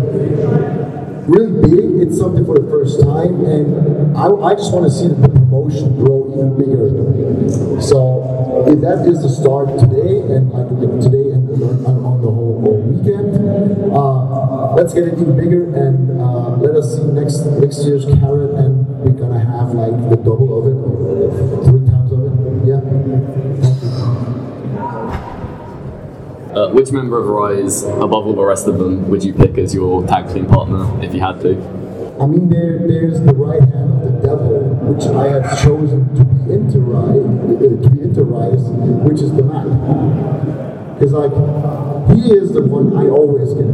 [1.28, 2.08] really big.
[2.08, 5.96] It's something for the first time, and I, I just want to see the promotion
[6.00, 6.88] grow even bigger.
[7.82, 10.68] So if that is the start today, and like
[11.04, 11.48] today and
[11.86, 13.36] on, the whole, whole weekend,
[13.92, 18.88] uh, let's get it even bigger and uh, us see next next year's Carat, and
[19.00, 22.32] we're gonna have like the double of it, or three times of it.
[22.68, 22.82] Yeah.
[26.54, 29.74] Uh, which member of Rise, above all the rest of them, would you pick as
[29.74, 31.56] your tag team partner if you had to?
[32.20, 36.26] I mean, there, there's the right hand of the devil, which I have chosen to
[36.26, 38.64] be into Rise, uh, to be into Rise,
[39.06, 39.66] which is the Mac.
[40.98, 41.32] Because like,
[42.14, 43.68] he is the one I always get.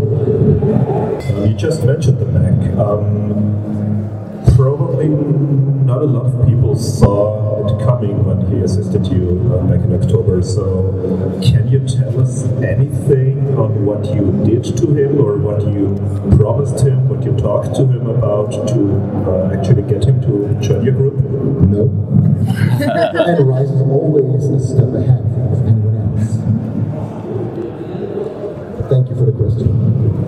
[1.47, 2.77] You just mentioned the Mac.
[2.77, 3.63] Um,
[4.55, 9.84] probably not a lot of people saw it coming when he assisted you uh, back
[9.84, 10.41] in October.
[10.41, 10.91] So,
[11.43, 15.95] can you tell us anything on what you did to him, or what you
[16.38, 18.95] promised him, what you talked to him about to
[19.29, 21.15] uh, actually get him to join your group?
[21.69, 21.89] No.
[23.27, 26.38] and Rise is always a step ahead of anyone else.
[28.89, 30.22] Thank you for the question.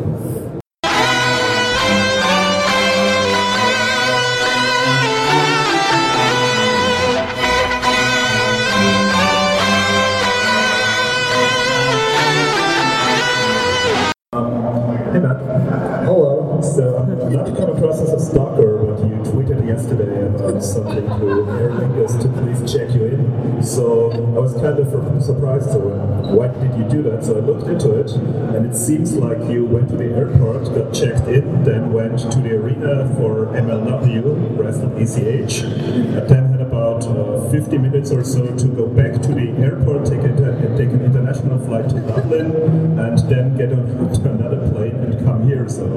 [28.85, 33.09] Seems like you went to the airport, got checked in, then went to the arena
[33.17, 38.85] for MLW, wrestled ECH, and then had about uh, 50 minutes or so to go
[38.85, 40.29] back to the airport, take, a,
[40.77, 42.53] take an international flight to Dublin,
[42.99, 45.67] and then get on to another plane and come here.
[45.67, 45.89] So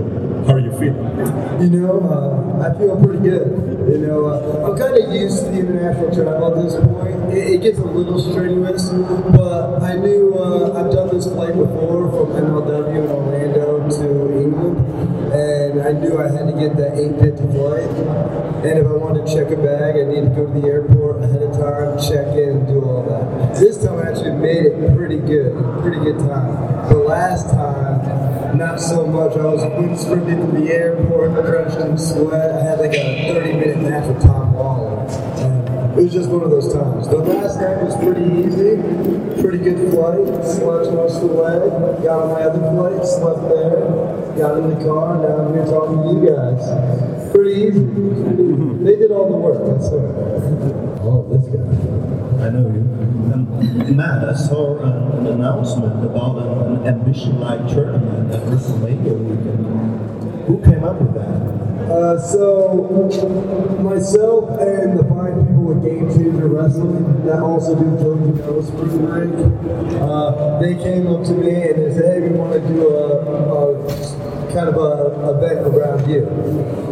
[0.46, 1.04] how are you feeling?
[1.60, 3.48] You know, uh, I feel pretty good.
[3.92, 7.36] You know, uh, I'm kind of used to the international travel at this point.
[7.36, 8.88] It, it gets a little strenuous,
[20.54, 23.54] to the airport ahead of time, check in, do all that.
[23.58, 26.88] This time I actually made it pretty good, pretty good time.
[26.88, 29.36] The last time, not so much.
[29.36, 32.50] I was wind sprinting to the airport, drenched in sweat.
[32.54, 35.04] I had like a 30 minute match with Tom Waller.
[35.98, 37.08] It was just one of those times.
[37.08, 38.78] The last night was pretty easy,
[39.42, 40.22] pretty good flight.
[40.46, 41.58] Slept most of the way.
[42.04, 43.82] Got on my other flight, slept there.
[44.38, 46.62] Got in the car, and now I'm here talking to you guys.
[47.34, 47.82] Pretty easy.
[48.84, 49.57] They did all the work.
[49.57, 49.57] That's it.
[49.70, 51.60] Oh, this guy.
[52.42, 52.80] I know you.
[53.34, 59.66] Um, Matt, I saw an announcement about an, an ambition-like tournament at WrestleMania weekend.
[60.46, 61.58] Who came up with that?
[61.92, 63.08] Uh, so,
[63.82, 68.98] myself and the five people at Game Changer Wrestling that also do Joey Janela Spring
[69.04, 69.32] Break,
[70.00, 73.20] uh, they came up to me and they said, hey, we want to do a,
[73.20, 74.97] a kind of a
[76.08, 76.26] you.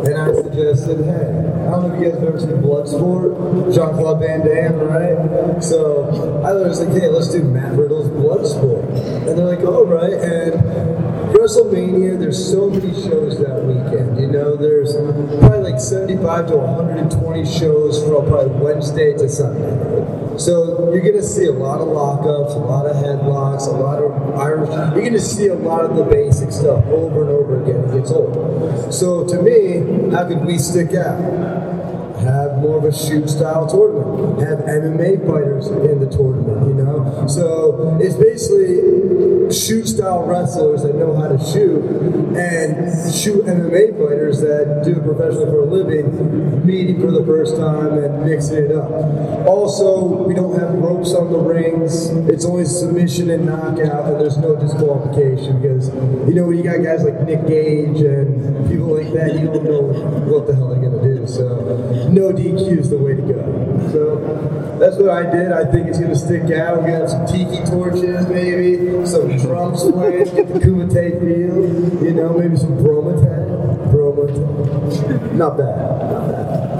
[0.05, 4.21] And I suggested, hey, I don't know if you guys have ever seen Bloodsport, Jean-Claude
[4.21, 5.63] Van Damme, right?
[5.63, 6.05] So
[6.45, 8.89] I was like, hey, let's do Matt Riddle's Bloodsport.
[9.27, 10.13] And they're like, all right.
[10.13, 10.55] And
[11.35, 14.21] WrestleMania, there's so many shows that weekend.
[14.21, 14.95] You know, there's
[15.41, 20.17] probably like 75 to 120 shows from probably Wednesday to Sunday.
[20.39, 24.13] So you're gonna see a lot of lockups, a lot of headlocks, a lot of
[24.39, 24.69] Irish.
[24.95, 27.85] You're gonna see a lot of the basic stuff over and over again.
[27.91, 28.93] It gets old.
[28.93, 31.67] So to me, how could we stick out?
[32.21, 37.27] have more of a shoot style tournament, have MMA fighters in the tournament, you know?
[37.29, 41.83] So it's basically shoot style wrestlers that know how to shoot
[42.37, 47.57] and shoot MMA fighters that do it professionally for a living, meeting for the first
[47.57, 48.91] time and mixing it up.
[49.47, 52.09] Also, we don't have ropes on the rings.
[52.29, 55.89] It's only submission and knockout, and there's no disqualification because
[56.29, 59.65] you know when you got guys like Nick Gage and people like that, you don't
[59.65, 59.83] know
[60.27, 61.27] what the hell they're gonna do.
[61.27, 63.66] So no DQ is the way to go.
[63.97, 65.53] So that's what I did.
[65.53, 66.83] I think it's gonna stick out.
[66.83, 72.05] We got some tiki torches, maybe some drums playing, get the Kumite feel.
[72.05, 73.89] You know, maybe some bromotan.
[73.91, 75.33] Bromotan.
[75.33, 76.13] Not bad.
[76.13, 76.77] Not bad.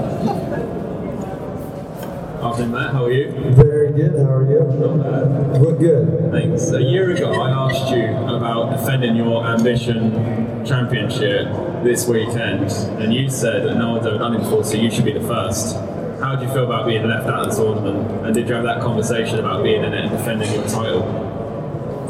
[2.43, 2.91] Afternoon, Matt.
[2.93, 3.31] How are you?
[3.55, 4.19] Very good.
[4.21, 4.59] How are you?
[4.77, 5.59] Not bad.
[5.59, 6.29] We're good.
[6.31, 6.69] Thanks.
[6.69, 11.47] A year ago, I asked you about defending your Ambition Championship
[11.83, 12.69] this weekend,
[13.01, 15.27] and you said that no one's ever done it before, so you should be the
[15.27, 15.77] first.
[16.19, 18.25] How do you feel about being left out of the tournament?
[18.25, 21.05] And did you have that conversation about being in it and defending your title?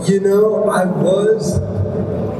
[0.07, 1.59] You know, I was,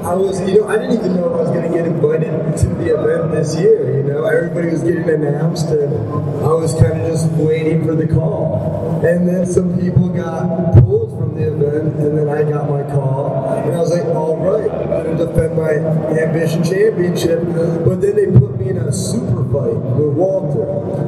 [0.05, 2.57] I was, you know, I didn't even know if I was going to get invited
[2.59, 3.97] to the event this year.
[3.97, 5.93] You know, everybody was getting announced, and
[6.41, 9.01] I was kind of just waiting for the call.
[9.05, 13.59] And then some people got pulled from the event, and then I got my call,
[13.65, 15.73] and I was like, all right, I'm going to defend my
[16.15, 17.43] Ambition Championship.
[17.83, 21.06] But then they put me in a super fight with Walter.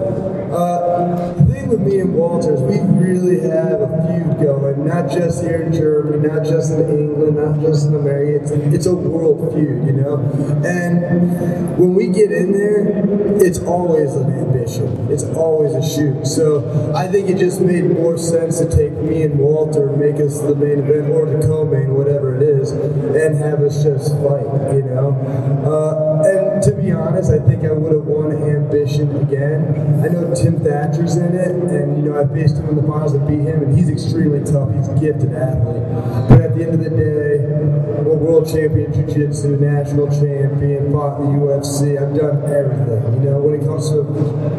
[1.79, 6.45] Me and Walters, we really have a feud going, not just here in Germany, not
[6.45, 8.43] just in England, not just in America.
[8.43, 10.17] It's, it's a world feud, you know?
[10.65, 13.03] And when we get in there,
[13.41, 15.07] it's always an ambition.
[15.09, 16.25] It's always a shoot.
[16.25, 20.39] So I think it just made more sense to take me and Walter, make us
[20.41, 24.83] the main event or the co-main, whatever it is, and have us just fight, you
[24.83, 25.15] know?
[25.65, 30.03] Uh, and to be honest, I think I would have won Ambition again.
[30.03, 33.13] I know Tim Thatcher's in it, and you know I faced him in the finals
[33.13, 34.69] and beat him, and he's extremely tough.
[34.75, 35.81] He's a gifted athlete.
[36.29, 37.41] But at the end of the day,
[37.97, 41.97] I'm a world champion in jiu-jitsu, national champion, fought in the UFC.
[41.97, 43.23] I've done everything.
[43.23, 44.05] You know, when it comes to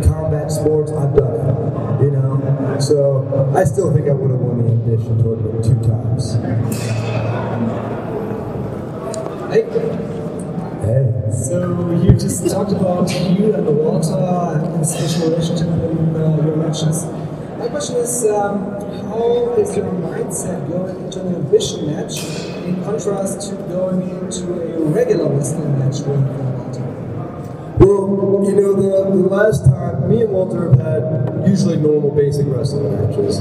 [0.09, 2.03] combat sports, I've done it.
[2.03, 6.35] You know, so I still think I would have won the Ambition tournament two times.
[9.55, 9.63] Hey.
[10.83, 11.31] Hey.
[11.31, 16.43] So you just talked about you and the Walter and a special relationship in uh,
[16.45, 17.07] your matches.
[17.59, 18.81] My question is, um,
[19.11, 22.23] how is your mindset going into an ambition match
[22.65, 26.81] in contrast to going into a regular wrestling match with Walter?
[27.81, 32.47] Well, you know, the, the last time, me and Walter have had usually normal basic
[32.47, 33.41] wrestling matches.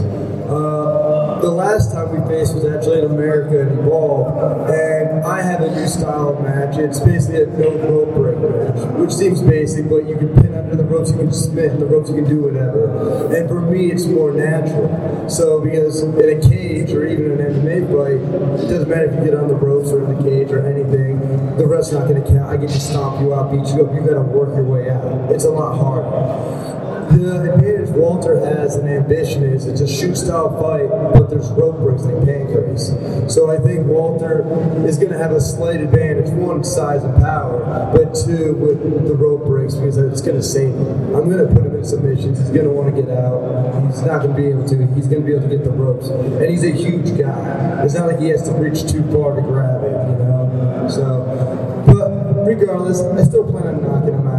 [0.50, 1.09] Uh,
[1.42, 5.74] the last time we faced was actually in America in Evolve, and I have a
[5.74, 6.78] new style of match.
[6.78, 10.76] It's basically a no rope break match, which seems basic, but you can pin under
[10.76, 13.34] the ropes, you can spin the ropes, you can do whatever.
[13.34, 15.30] And for me, it's more natural.
[15.30, 19.32] So, because in a cage or even an MMA fight, it doesn't matter if you
[19.32, 21.20] get on the ropes or in the cage or anything,
[21.58, 22.50] the ref's not going to count.
[22.50, 23.94] I get to stomp you out, beat you up.
[23.94, 25.32] You got to work your way out.
[25.32, 26.79] It's a lot harder.
[27.20, 31.76] The advantage Walter has and ambition is it's a shoot style fight, but there's rope
[31.80, 33.30] breaks like Pancrase.
[33.30, 34.48] So I think Walter
[34.88, 36.30] is going to have a slight advantage.
[36.30, 37.60] One, size and power,
[37.92, 41.14] but two, with the rope breaks because it's going to save him.
[41.14, 42.40] I'm going to put him in submissions.
[42.40, 43.84] He's going to want to get out.
[43.92, 44.88] He's not going to be able to.
[44.96, 46.08] He's going to be able to get the ropes.
[46.08, 47.84] And he's a huge guy.
[47.84, 50.88] It's not like he has to reach too far to grab it, you know?
[50.90, 54.39] So, but regardless, I still plan on knocking him out.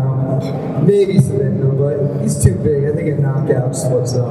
[0.87, 2.85] Maybe him, but he's too big.
[2.85, 4.27] I think a knockout's what's up.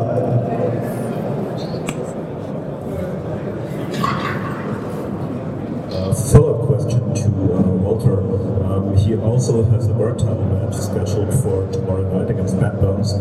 [5.91, 8.19] Uh, follow-up question to uh, Walter.
[8.65, 13.13] Um, he also has a world title match scheduled for tomorrow night against Bad Bones.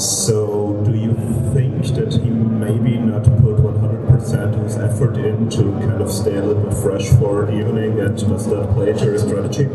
[0.00, 1.14] So, do you
[1.54, 6.36] think that he maybe not put 100% of his effort in to kind of stay
[6.36, 9.68] a little bit fresh for the evening and just uh, play to his strategy?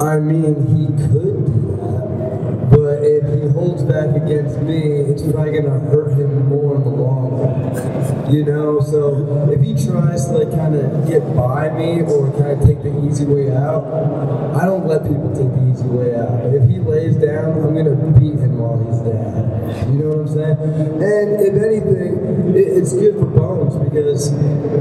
[0.00, 5.52] I mean, he could do that, but if he holds back against me, it's probably
[5.52, 8.34] gonna hurt him more in the long run.
[8.34, 12.52] You know, so if he tries to like kind of get by me or kind
[12.52, 13.84] of take the easy way out,
[14.56, 16.46] I don't let people take the easy way out.
[16.46, 19.59] If he lays down, I'm gonna beat him while he's down.
[19.70, 20.58] You know what I'm saying?
[20.98, 24.32] And if anything, it, it's good for Bones because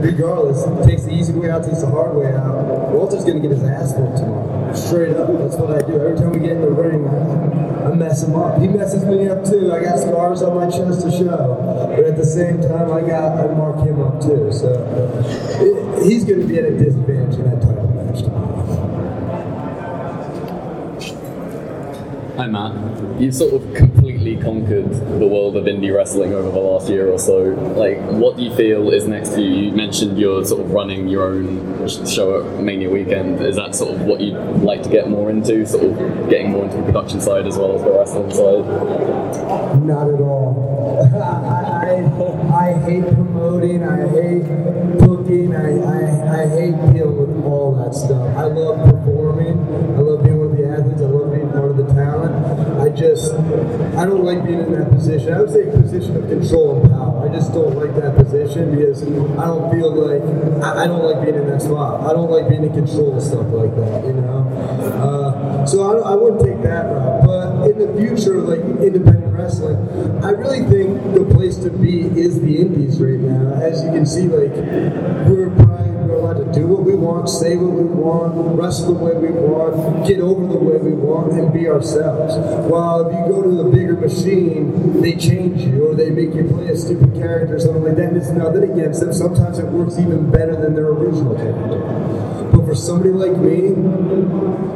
[0.01, 2.89] regardless, it takes the easy way out, takes the hard way out.
[2.89, 4.73] Walter's gonna get his ass whooped tomorrow.
[4.73, 5.99] Straight up, that's what I do.
[5.99, 8.61] Every time we get in the ring, I, mess him up.
[8.61, 9.71] He messes me up too.
[9.73, 13.39] I got scars on my chest to show, but at the same time, I got
[13.39, 14.51] I mark him up too.
[14.53, 14.73] So
[15.61, 18.49] it, he's to be at a disadvantage in that title match tomorrow.
[22.37, 23.19] Hi Matt.
[23.19, 23.73] You sort of
[24.41, 27.39] conquered the world of indie wrestling over the last year or so.
[27.77, 29.65] Like, what do you feel is next for you?
[29.65, 33.41] You mentioned you're sort of running your own show at Mania Weekend.
[33.41, 35.65] Is that sort of what you'd like to get more into?
[35.65, 39.83] Sort of getting more into the production side as well as the wrestling side?
[39.83, 40.79] Not at all.
[41.13, 41.69] I,
[42.53, 43.83] I, hate promoting.
[43.83, 44.43] I hate
[44.99, 45.55] booking.
[45.55, 48.35] I, I, I hate dealing with all that stuff.
[48.37, 49.59] I love performing.
[49.95, 51.01] I love being one of the athletes.
[51.01, 52.78] I love being part of the talent.
[52.89, 55.31] I just, I don't like being in that position.
[55.31, 57.29] I would say position of control and power.
[57.29, 60.25] I just don't like that position because I don't feel like,
[60.63, 62.01] I, don't like being in that spot.
[62.01, 64.41] I don't like being in control of stuff like that, you know?
[64.97, 67.27] Uh, so I, I wouldn't take that route.
[67.27, 69.77] But in the future, like independent wrestling,
[70.25, 73.53] I really think the place to be is the indies right now.
[73.61, 74.49] As you can see, like,
[75.29, 75.88] we're probably
[76.29, 80.07] we're to do what we want, say what we want, wrestle the way we want,
[80.07, 82.35] get over the way we want, and be ourselves.
[82.69, 86.45] While if you go to the bigger machine, they change you or they make you
[86.45, 88.13] play a stupid character or something like that.
[88.13, 89.13] And it's nothing against them.
[89.13, 91.81] Sometimes it works even better than their original character.
[92.51, 93.73] But for somebody like me,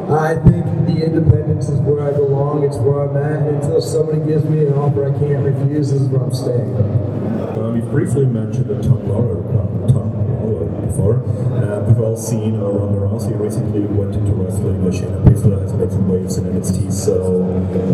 [0.10, 2.64] I think the independence is where I belong.
[2.64, 3.47] It's where I'm at.
[3.47, 6.74] And until somebody gives me an offer I can't refuse, this is where I'm staying.
[7.58, 11.17] Um, you've briefly mentioned the Tom Lawlor, uh, Tom Lawlor before.
[11.57, 14.77] Uh, we've all seen uh, Ronda Rousey recently went into wrestling.
[14.93, 16.93] Shayna Baszler has made some waves in NXT.
[16.93, 17.43] So,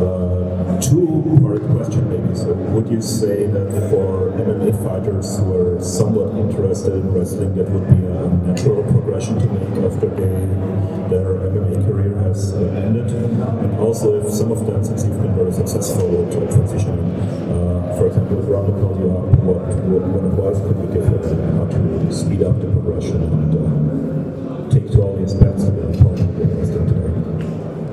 [0.04, 2.36] uh, two-part question maybe.
[2.36, 7.70] So, would you say that for MMA fighters who are somewhat interested in wrestling, that
[7.70, 10.36] would be a natural progression to make after they,
[11.10, 11.39] their
[12.30, 13.10] has uh, ended?
[13.12, 17.10] And also, if some of them, you've been very successful at transitioning,
[17.50, 21.10] uh, for example, if Ronda called you up, what, what, what advice could you give
[21.10, 25.76] them how to speed up the progression and uh, take to all the aspects of
[25.76, 27.10] the important wrestling today?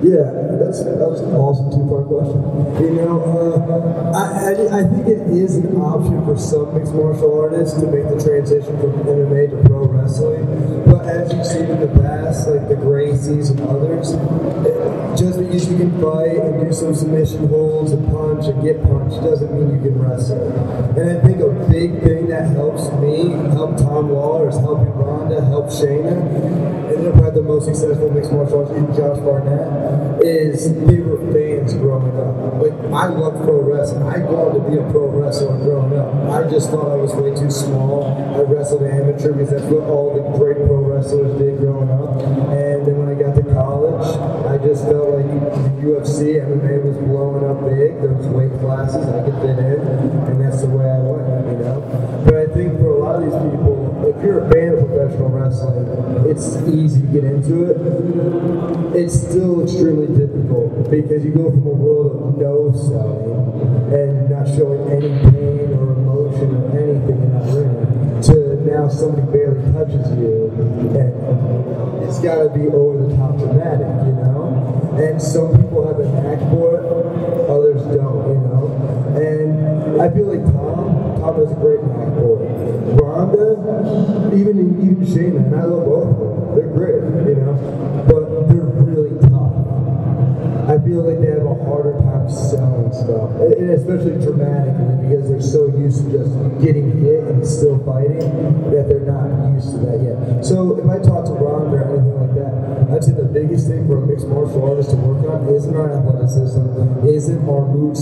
[0.05, 0.28] Yeah,
[0.61, 2.45] that's that's an awesome two-part question.
[2.84, 7.32] You know, uh, I, I, I think it is an option for some mixed martial
[7.41, 10.84] artists to make the transition from MMA to pro wrestling.
[10.86, 14.12] But as you've seen in the past, like the Gracies and others,
[14.66, 18.82] it, just because you can fight and do some submission holds and punch and get
[18.82, 20.52] punched doesn't mean you can wrestle.
[20.96, 25.44] And I think a big thing that helps me, help Tom Lawlor, is helping Ronda,
[25.44, 26.14] help Shayna,
[26.92, 29.96] and then probably the most successful mixed martial artist, even Josh Barnett
[30.26, 32.61] is they were fans growing up.
[32.61, 34.02] Like I love pro wrestling.
[34.02, 36.12] I wanted to be a pro wrestler growing up.
[36.30, 38.11] I just thought I was way too small.
[38.34, 42.20] I wrestled amateur because that's what all the great pro wrestlers did growing up.
[42.53, 44.05] And then when I got to college,
[44.44, 47.97] I just felt like the UFC, MMA was blowing up big.
[48.05, 49.80] There was weight classes I could fit in,
[50.28, 51.49] and that's the way I went.
[51.49, 51.80] You know.
[52.24, 55.30] But I think for a lot of these people, if you're a fan of professional
[55.32, 55.88] wrestling,
[56.28, 57.76] it's easy to get into it.
[58.97, 63.32] It's still extremely difficult because you go from a world of no selling
[63.92, 69.23] and not showing any pain or emotion or anything in that ring to now somebody
[69.31, 70.51] barely touches you
[70.99, 74.99] and it's got to be over the top dramatic, you know?
[74.99, 76.85] And some people have a knack for it,
[77.49, 78.67] others don't, you know?
[79.14, 82.51] And I feel like Tom, Tom has a great knack for it.
[82.99, 86.57] Ronda, even even Shayna, and I love both of them.
[86.57, 87.55] They're great, you know,
[88.09, 89.55] but they're really tough.
[90.67, 92.66] I feel like they have a harder time selling
[93.05, 96.32] stuff, and especially dramatically because they're so used to just
[96.62, 98.22] getting hit and still fighting
[98.72, 100.44] that they're not used to that yet.
[100.44, 103.86] So if I talk to Ronda or anything like that, I'd say the biggest thing
[103.86, 107.97] for a mixed martial artist to work on isn't our athleticism, isn't our mood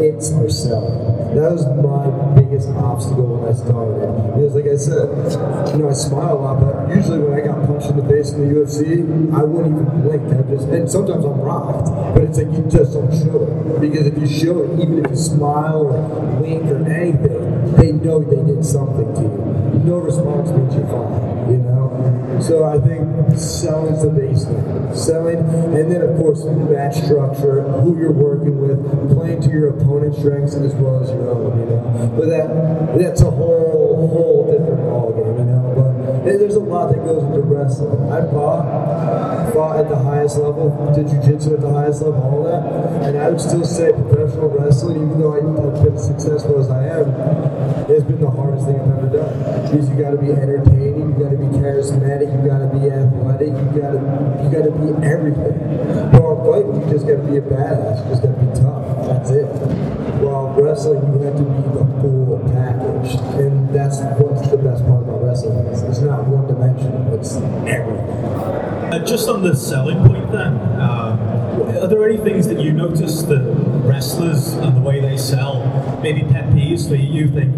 [0.00, 1.34] it's our selling.
[1.34, 4.00] That was my biggest obstacle when I started.
[4.34, 5.08] Because like I said,
[5.72, 8.32] you know, I smile a lot, but usually when I got punched in the face
[8.32, 10.22] in the UFC, I wouldn't even blink.
[10.28, 13.80] I just and sometimes I'm rocked, but it's like you just don't show it.
[13.80, 16.00] Because if you show it, even if you smile or
[16.40, 19.40] wink or anything, they know they did something to you.
[19.84, 21.79] No response means you're fine, you know?
[22.40, 24.44] So I think selling's the base.
[24.96, 28.80] Selling, and then of course match structure, who you're working with,
[29.14, 32.14] playing to your opponent's strengths as well as your own, you know.
[32.18, 35.74] But that that's a whole whole different ballgame, you know.
[35.76, 38.10] But there's a lot that goes into wrestling.
[38.10, 42.62] I fought fought at the highest level, did jujitsu at the highest level, all that,
[43.06, 47.00] and I would still say professional wrestling, even though I've been as successful as I
[47.00, 47.12] am,
[47.88, 49.49] has been the hardest thing I've ever done.
[49.70, 52.90] Because you got to be entertaining, you got to be charismatic, you got to be
[52.90, 54.02] athletic, you got to
[54.42, 55.54] you got to be everything.
[56.18, 58.82] While fighting, you just got to be a badass, you just got to be tough.
[59.06, 59.46] That's it.
[60.26, 65.04] While wrestling, you have to be the full package, and that's what's the best part
[65.06, 65.64] about wrestling.
[65.68, 67.36] It's, it's not one dimensional; it's
[67.70, 68.10] everything.
[68.90, 73.22] Uh, just on the selling point, then, uh, are there any things that you notice
[73.22, 73.38] that
[73.90, 75.49] wrestlers and the way they sell.
[76.02, 77.54] Maybe pet peeves for you, think,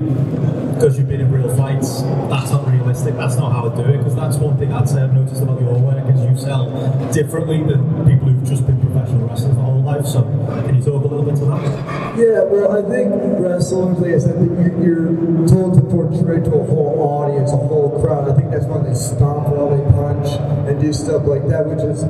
[0.74, 3.98] because you've been in real fights, that's not realistic, that's not how I do it,
[3.98, 6.66] because that's one thing I'd say I've noticed about your work is you sell
[7.12, 10.05] differently than people who've just been professional wrestlers their whole life.
[10.06, 10.23] So
[10.66, 12.19] can you talk a little bit to that?
[12.19, 16.98] Yeah, well, I think wrestlers, like I you- you're told to portray to a whole
[16.98, 18.28] audience, a whole crowd.
[18.28, 20.27] I think that's why they stomp while they punch
[20.66, 22.05] and do stuff like that, which is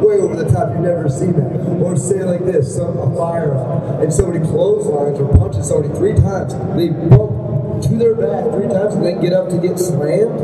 [0.00, 0.70] way over the top.
[0.70, 1.51] you've never see that.
[1.80, 3.52] Or say like this, some a fire
[4.02, 6.54] and somebody clotheslines or punches somebody three times.
[6.76, 10.40] They bump to their back three times and then get up to get slammed.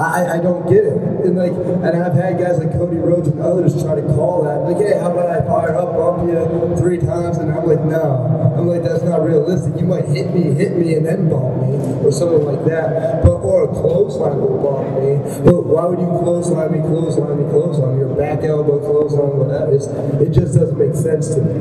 [0.00, 0.96] I, I don't get it.
[1.24, 4.60] And like, and I've had guys like Cody Rhodes and others try to call that.
[4.62, 7.38] Like, hey, how about I fire up, bump you three times?
[7.38, 8.54] And I'm like, no.
[8.56, 9.80] I'm like, that's not realistic.
[9.80, 13.22] You might hit me, hit me, and then bump me, or something like that.
[13.22, 13.68] But or a
[14.06, 15.18] clothesline will bump me.
[15.44, 19.66] But why would you clothesline me, clothesline me, clothesline or back elbow, clothesline, whatever?
[19.66, 19.86] Uh, it's,
[20.22, 21.54] it just doesn't make sense to me,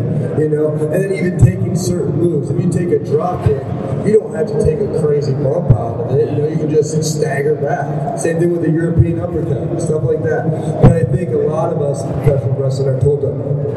[0.44, 0.74] you know.
[0.94, 2.50] And then even taking certain moves.
[2.50, 3.62] If you take a drop kick,
[4.06, 6.30] you don't have to take a crazy bump out of it.
[6.32, 8.20] You know, you can just stagger back.
[8.20, 10.46] Same thing with the European uppercut, stuff like that.
[10.82, 13.28] But I think a lot of us in professional wrestling are told to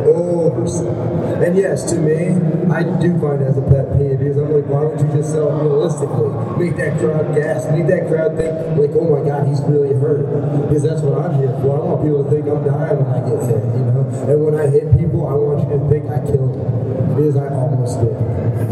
[0.04, 1.27] oversell.
[1.38, 2.34] And yes, to me,
[2.66, 5.30] I do find it as a pet peeve because I'm like, why would you just
[5.30, 6.34] sell realistically?
[6.58, 10.26] Make that crowd gasp, make that crowd think like, oh my god, he's really hurt.
[10.66, 11.78] Because that's what I'm here for.
[11.78, 14.02] I want people to think I'm dying when I get hit, you know.
[14.26, 17.46] And when I hit people, I want you to think I killed them because I
[17.54, 18.18] almost did.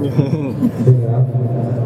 [0.90, 1.85] you know.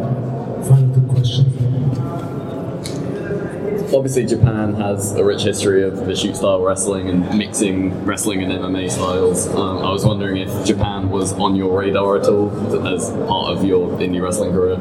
[3.93, 8.49] Obviously, Japan has a rich history of the shoot style wrestling and mixing wrestling and
[8.53, 9.47] MMA styles.
[9.47, 12.49] Um, I was wondering if Japan was on your radar at all
[12.87, 14.79] as part of your indie wrestling career.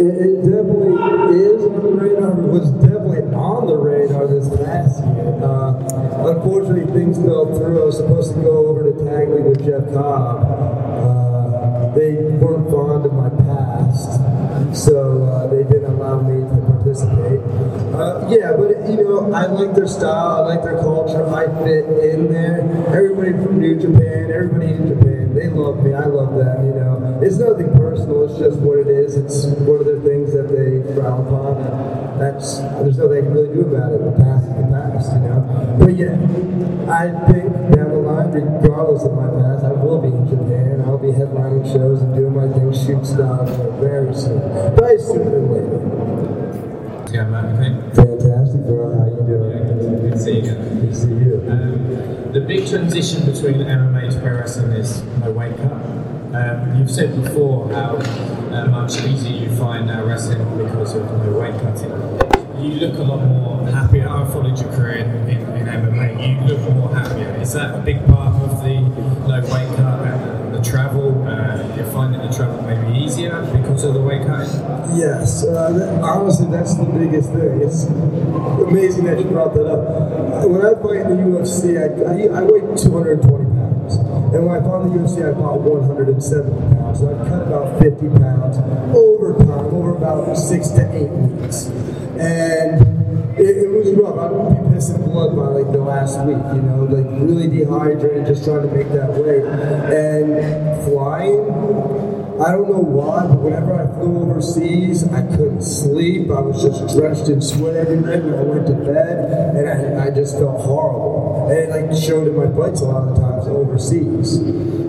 [0.00, 2.30] It, it definitely is on the radar.
[2.40, 5.44] It was definitely on the radar this past year.
[5.44, 7.82] Uh, unfortunately, things fell through.
[7.82, 10.40] I was supposed to go over to Tag League with Jeff Cobb.
[10.40, 14.08] Uh, they weren't fond of my past,
[14.74, 17.40] so uh, they didn't allow me to participate.
[18.92, 20.44] You know, I like their style.
[20.44, 21.24] I like their culture.
[21.32, 22.60] I fit in there.
[22.92, 25.94] Everybody from New Japan, everybody in Japan, they love me.
[25.94, 26.66] I love them.
[26.66, 28.28] You know, it's nothing personal.
[28.28, 29.16] It's just what it is.
[29.16, 31.56] It's one of the things that they frown upon.
[31.56, 34.04] And that's there's nothing they can really do about it.
[34.04, 35.08] The past is the past.
[35.16, 35.40] You know.
[35.80, 36.12] But yeah,
[36.92, 40.84] I think down the line, regardless of my past, I will be in Japan.
[40.84, 43.48] I'll be headlining shows and doing my thing, shoot style
[43.80, 44.36] very soon.
[44.76, 45.91] Probably sooner than.
[52.52, 55.72] Big transition between MMA to pro wrestling is no weight cut.
[56.36, 61.38] Um, you've said before how uh, much easier you find now wrestling because of no
[61.38, 61.90] weight cutting.
[62.62, 64.06] You look a lot more happier.
[64.06, 66.46] I followed your career in, in, MMA.
[66.46, 67.34] You look more happier.
[67.40, 71.26] Is that a big part of the no weight cut the travel?
[71.26, 71.88] Uh, maybe
[73.84, 74.52] of the weight cutting?
[74.96, 77.60] Yes, uh, that, honestly, that's the biggest thing.
[77.60, 80.48] It's amazing that you brought that up.
[80.48, 83.22] When I fight in the UFC, I, I, I weigh 220
[83.56, 83.96] pounds.
[84.34, 87.00] And when I fought in the UFC, I fought 170 pounds.
[87.00, 88.56] So I cut about 50 pounds
[88.96, 91.66] over time, over about six to eight weeks.
[92.16, 92.80] And
[93.38, 94.18] it, it was rough.
[94.18, 98.26] I would be pissing blood by like the last week, you know, like really dehydrated,
[98.26, 99.44] just trying to make that weight.
[99.44, 102.11] And flying,
[102.42, 106.28] I don't know why, but whenever I flew overseas, I couldn't sleep.
[106.28, 110.06] I was just drenched in sweat every night when I went to bed, and I,
[110.06, 111.46] I just felt horrible.
[111.46, 114.38] And it like showed in my fights a lot of times overseas.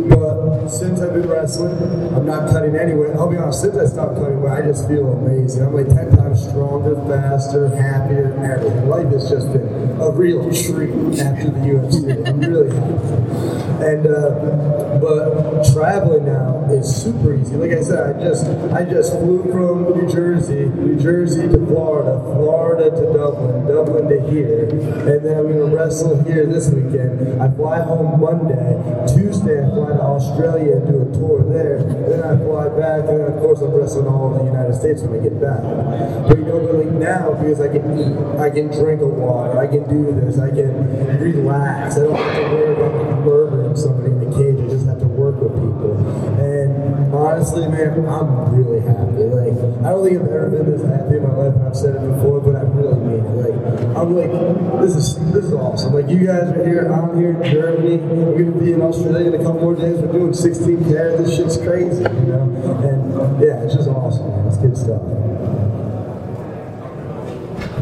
[0.10, 1.78] But since I've been wrestling,
[2.16, 3.14] I'm not cutting any weight.
[3.14, 5.62] I'll be honest, since I stopped cutting weight, I just feel amazing.
[5.62, 8.90] I'm like 10 times stronger, faster, happier, everything.
[8.90, 9.70] Life has just been
[10.02, 12.28] a real treat after the UFC.
[12.28, 13.33] I'm really happy.
[13.82, 17.56] And uh, but traveling now is super easy.
[17.56, 22.22] Like I said, I just I just flew from New Jersey, New Jersey to Florida,
[22.24, 27.42] Florida to Dublin, Dublin to here, and then I'm gonna wrestle here this weekend.
[27.42, 28.80] I fly home Monday,
[29.14, 31.84] Tuesday I fly to Australia and do a tour there.
[31.84, 35.02] Then I fly back, and then of course I'm wrestling all over the United States
[35.02, 35.62] when I get back.
[36.28, 39.68] But you know, really now because I can eat, I can drink a water, I
[39.68, 41.98] can do this, I can relax.
[41.98, 43.03] I don't have to worry about
[43.74, 44.60] like, somebody in the cage.
[44.62, 45.98] I just have to work with people.
[46.38, 49.26] And honestly, man, I'm really happy.
[49.34, 51.96] Like I don't think I've ever been this happy in my life, and I've said
[51.96, 53.34] it before, but I really mean it.
[53.42, 53.58] Like
[53.98, 54.32] I'm like,
[54.82, 55.94] this is this is awesome.
[55.94, 57.98] Like you guys are here, I'm here in Germany.
[57.98, 59.98] We're gonna be in Australia in a couple more days.
[59.98, 61.18] We're doing 16 carat.
[61.18, 62.46] This shit's crazy, you know.
[62.86, 64.30] And yeah, it's just awesome.
[64.30, 64.48] Man.
[64.48, 65.02] It's good stuff.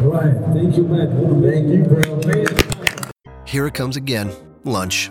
[0.02, 0.34] Right.
[0.52, 1.42] Thank you, man.
[1.42, 2.02] Thank you, bro.
[3.44, 4.32] Here it comes again.
[4.64, 5.10] Lunch.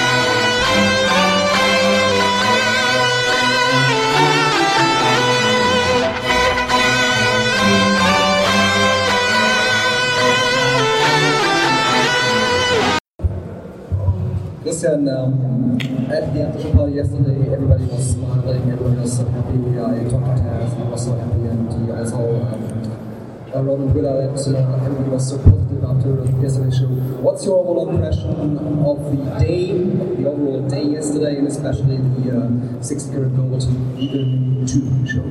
[14.71, 15.75] Christian, um,
[16.09, 19.59] at the after party yesterday, everybody was smiling, everybody was so happy.
[19.75, 24.07] I talked to Taz, he was so happy, and he also um, uh, on Twitter
[24.07, 26.87] uh, everybody was so positive after yesterday's show.
[27.19, 28.31] What's your overall impression
[28.79, 33.67] of the day, the overall day yesterday, and especially the uh, 16 carat gold
[33.99, 35.27] Eagle 2 show?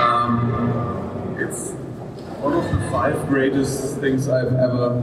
[0.00, 1.72] Um, it's
[2.40, 4.96] one of the five greatest things I've ever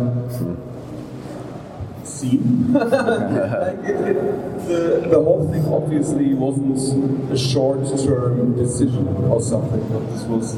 [2.23, 9.99] like it, it, the, the whole thing obviously wasn't a short-term decision or something, but
[10.11, 10.55] this was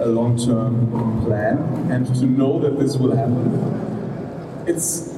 [0.00, 1.58] a long-term plan.
[1.90, 5.14] And to know that this will happen, it's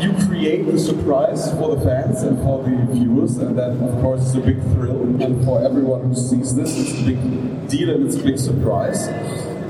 [0.00, 4.20] you create the surprise for the fans and for the viewers, and that of course
[4.22, 5.02] is a big thrill.
[5.22, 9.08] And for everyone who sees this, it's a big deal and it's a big surprise.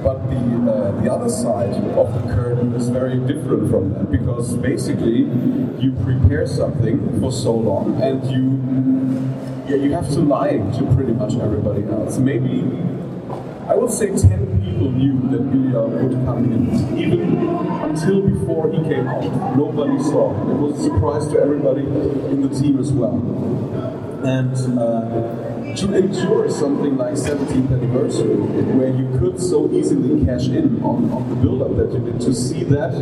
[0.03, 4.57] But the uh, the other side of the curtain is very different from that because
[4.57, 5.27] basically
[5.83, 8.45] you prepare something for so long and you
[9.69, 12.19] yeah you have to lie to pretty much everybody else.
[12.19, 12.63] Maybe
[13.69, 17.37] I would say ten people knew that Ilja would come in, even
[17.83, 19.25] until before he came out.
[19.57, 20.31] Nobody saw.
[20.51, 23.17] It was a surprise to everybody in the team as well.
[24.25, 25.48] And uh,
[25.81, 28.37] to endure something like 17th anniversary,
[28.75, 32.35] where you could so easily cash in on, on the build-up that you did, to
[32.35, 32.93] see that,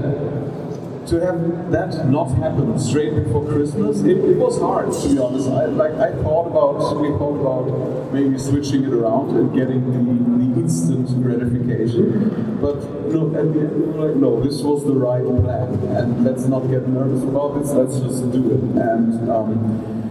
[1.06, 5.48] to have that not happen straight before Christmas, it, it was hard to be honest.
[5.48, 10.54] I like I thought about we thought about maybe switching it around and getting the,
[10.54, 12.76] the instant gratification, but
[13.12, 16.44] no, at the end we were like, no, this was the right plan, and let's
[16.46, 17.70] not get nervous about this.
[17.70, 18.60] Let's just do it.
[18.82, 20.05] And um,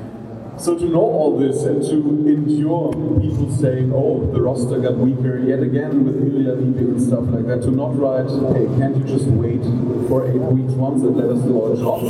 [0.58, 1.96] so to know all this and to
[2.28, 7.26] endure people saying, oh, the roster got weaker yet again with Ilja leaving and stuff
[7.26, 9.62] like that, to not write, hey, can't you just wait
[10.08, 12.02] for eight weeks once and let us do our job?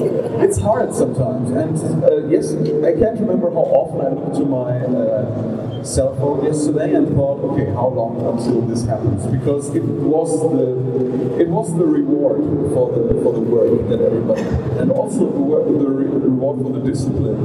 [0.42, 1.50] It's hard sometimes.
[1.52, 6.44] And uh, yes, I can't remember how often I looked to my uh, cell phone
[6.44, 9.26] yesterday and thought, okay, how long until this happens?
[9.28, 12.42] Because it was the it was the reward
[12.74, 14.42] for the for the work that everybody
[14.80, 17.38] and also the, work, the reward for the discipline.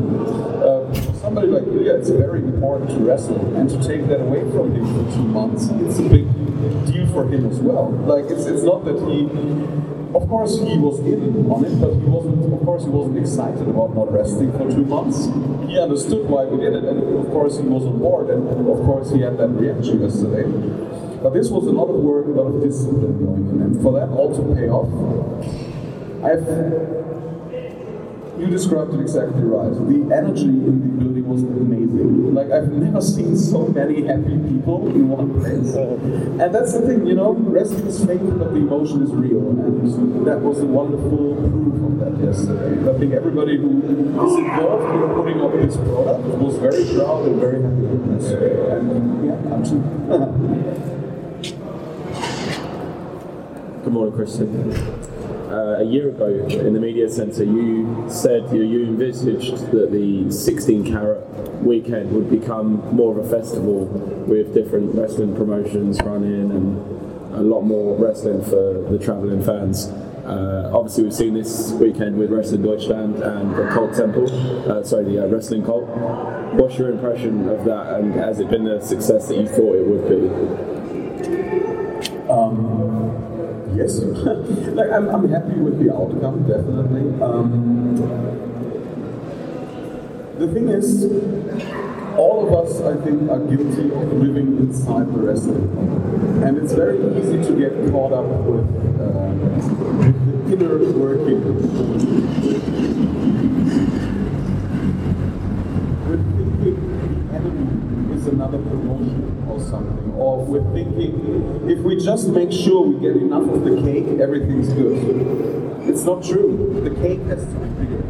[0.60, 4.40] Uh, for somebody like Ilja, it's very important to wrestle, and to take that away
[4.50, 6.26] from him for two months, it's a big
[6.86, 7.90] deal for him as well.
[7.90, 9.28] Like it's it's not that he.
[10.14, 12.52] Of course, he was in on it, but he wasn't.
[12.52, 15.26] Of course, he wasn't excited about not resting for two months.
[15.68, 18.84] He understood why we did it, and of course, he was on board, and of
[18.84, 20.44] course, he had that reaction yesterday.
[21.22, 23.92] But this was a lot of work, a lot of discipline going in, and for
[23.92, 24.90] that all to pay off,
[26.24, 26.99] I've
[28.40, 29.70] you described it exactly right.
[29.70, 32.34] The energy in the building was amazing.
[32.34, 35.74] Like I've never seen so many happy people in one place.
[35.74, 39.50] And that's the thing, you know, wrestling is fake, but the emotion is real.
[39.50, 42.80] And that was a wonderful proof of that yesterday.
[42.88, 47.40] I think everybody who is involved in putting up this product was very proud and
[47.40, 48.32] very happy with this.
[48.32, 49.80] And yeah, I'm too.
[53.84, 55.09] Good morning, Christian.
[55.50, 60.30] Uh, a year ago in the media centre, you said you, you envisaged that the
[60.30, 61.26] 16 carat
[61.60, 63.86] weekend would become more of a festival
[64.28, 69.88] with different wrestling promotions running and a lot more wrestling for the travelling fans.
[70.24, 74.30] Uh, obviously, we've seen this weekend with Wrestling Deutschland and the Cult Temple,
[74.70, 75.88] uh, sorry, the uh, Wrestling Cult.
[76.54, 79.84] What's your impression of that, and has it been the success that you thought it
[79.84, 80.70] would be?
[82.30, 82.69] Um,
[83.80, 83.98] yes,
[84.76, 87.22] like I'm, I'm happy with the outcome, definitely.
[87.22, 87.96] Um,
[90.38, 91.04] the thing is,
[92.16, 95.68] all of us, I think, are guilty of living inside the wrestling,
[96.44, 98.68] and it's very easy to get caught up with,
[99.00, 99.32] uh,
[100.00, 101.40] with the inner working.
[106.08, 106.76] With thinking
[107.28, 112.86] the enemy is another promotion or something, or we're thinking if we just make sure
[112.86, 114.96] we get enough of the cake, everything's good.
[115.86, 116.80] It's not true.
[116.82, 118.02] The cake has to be bigger.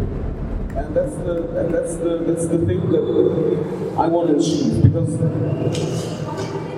[0.78, 5.18] And that's the and that's the that's the thing that I want to achieve because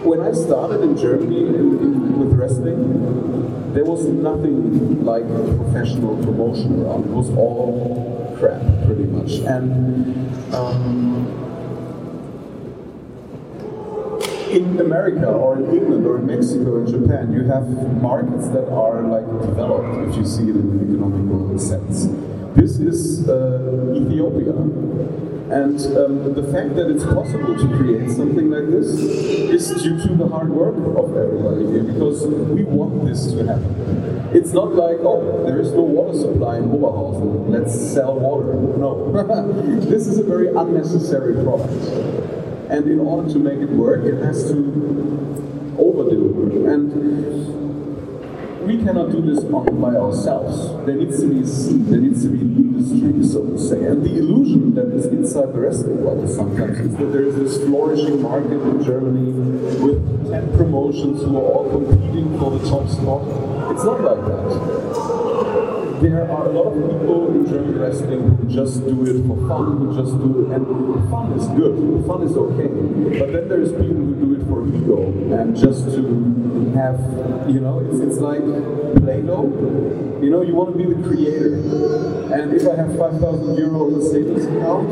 [0.03, 6.83] when I started in Germany in, in, with wrestling, there was nothing like professional promotion
[6.83, 7.05] around.
[7.05, 9.33] It was all crap, pretty much.
[9.47, 11.52] And um,
[14.53, 17.67] in America or in England or in Mexico and Japan, you have
[18.03, 22.07] markets that are like developed, if you see it in an economical sense.
[22.55, 24.53] This is uh, Ethiopia.
[25.53, 30.15] And um, the fact that it's possible to create something like this is due to
[30.15, 34.31] the hard work of everybody here, because we want this to happen.
[34.35, 38.55] It's not like, oh, there is no water supply in Oberhausen, let's sell water.
[38.55, 39.13] No.
[39.81, 42.42] this is a very unnecessary product.
[42.73, 44.57] And in order to make it work, it has to
[45.79, 46.73] over-deliver.
[46.73, 50.87] And we cannot do this by ourselves.
[50.87, 53.85] There needs to be a there needs to be an industry, so to say.
[53.85, 57.59] And the illusion that is inside the wrestling world sometimes is that there is this
[57.59, 59.33] flourishing market in Germany
[59.85, 63.21] with 10 promotions who are all competing for the top spot.
[63.71, 65.22] It's not like that
[66.03, 69.79] there are a lot of people in German wrestling who just do it for fun,
[69.79, 72.69] who just do it, and fun is good, fun is okay.
[73.19, 75.07] But then there's people who do it for ego
[75.39, 76.99] and just to have,
[77.49, 78.43] you know, it's, it's like
[79.03, 80.12] Play-Doh.
[80.23, 81.57] You know, you want to be the creator.
[82.33, 84.87] And if I have 5,000 euro on the savings account,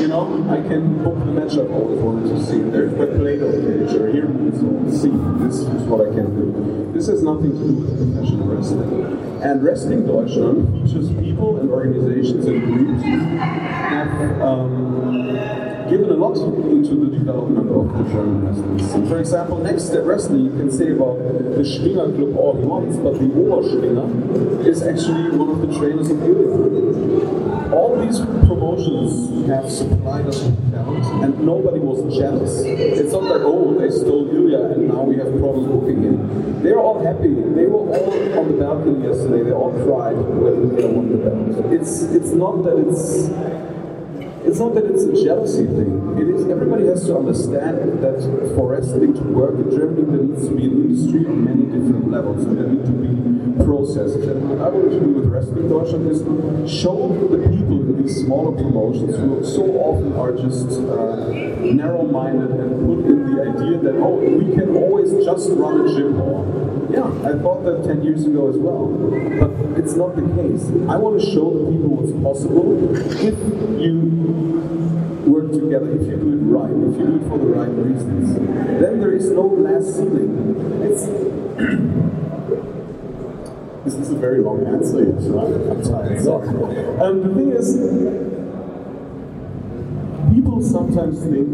[0.00, 2.60] you know, I can book the match I've always wanted to see.
[2.60, 4.24] There's my Play-Doh page, or here,
[4.56, 5.12] so see,
[5.44, 6.90] this is what I can do.
[6.94, 9.42] This has nothing to do with professional wrestling.
[9.42, 15.36] And Wrestling Deutschland features people and organizations and groups have um,
[15.88, 19.08] given a lot into the development of the German wrestling.
[19.08, 22.96] For example, Next Step Wrestling, you can say about the Schwinger Club all he wants,
[22.96, 27.72] but the Oberschwinger is actually one of the trainers of Ilja.
[27.72, 32.62] All these promotions have supplied us with talent, and nobody was jealous.
[32.64, 36.62] It's not like, oh, they stole Ilja and now we have problems booking him.
[36.62, 37.34] They're all happy.
[37.34, 39.44] They were all on the balcony yesterday.
[39.44, 41.72] They all cried when Ilja won the belt.
[41.72, 43.30] It's, it's not that it's
[44.46, 46.16] it's not that it's a jealousy thing.
[46.22, 48.22] It is everybody has to understand that
[48.54, 52.10] for wrestling to work in Germany, there needs to be an industry on many different
[52.10, 54.22] levels, and there need to be processes.
[54.26, 56.22] And what I want to do with Wrestling Deutschland is
[56.70, 61.26] show the people in these smaller promotions who so often are just uh,
[61.66, 66.75] narrow-minded and put in the idea that oh, we can always just run a gym.
[66.90, 68.86] Yeah, I thought that 10 years ago as well.
[68.86, 70.70] But it's not the case.
[70.88, 73.34] I want to show the people what's possible if
[73.82, 73.98] you
[75.26, 78.34] work together, if you do it right, if you do it for the right reasons,
[78.80, 80.54] then there is no glass ceiling.
[80.86, 81.06] It's
[83.84, 85.04] this is a very long answer,
[85.34, 85.52] right?
[85.70, 86.48] I'm tired, sorry.
[87.00, 87.74] Um, the thing is,
[90.36, 91.48] people sometimes think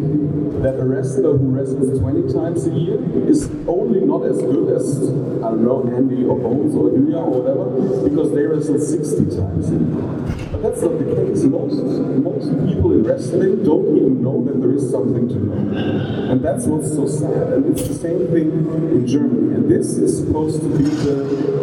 [0.61, 2.99] that a wrestler who wrestles 20 times a year
[3.31, 4.99] is only not as good as,
[5.39, 7.65] I don't know, Andy or Bones or Ilja or whatever,
[8.03, 10.51] because they wrestle 60 times a year.
[10.51, 11.45] But that's not the case.
[11.45, 11.79] Most,
[12.27, 16.33] most people in wrestling don't even know that there is something to know.
[16.33, 17.55] And that's what's so sad.
[17.55, 19.63] And it's the same thing in Germany.
[19.63, 21.63] And this is supposed to be the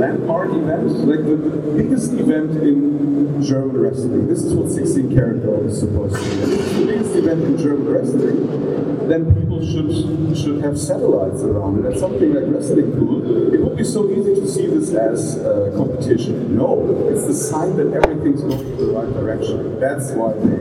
[0.00, 4.26] landmark event, like the, biggest event in German wrestling.
[4.28, 6.52] This is what 16 carat gold is supposed to be.
[6.52, 9.90] It's the biggest event in German wrestling, then people should
[10.36, 11.92] should have satellites around it.
[11.92, 15.72] And something like Wrestling Pool, it would be so easy to see this as a
[15.76, 16.56] competition.
[16.56, 19.80] No, it's the sign that everything's going in the right direction.
[19.80, 20.56] That's why they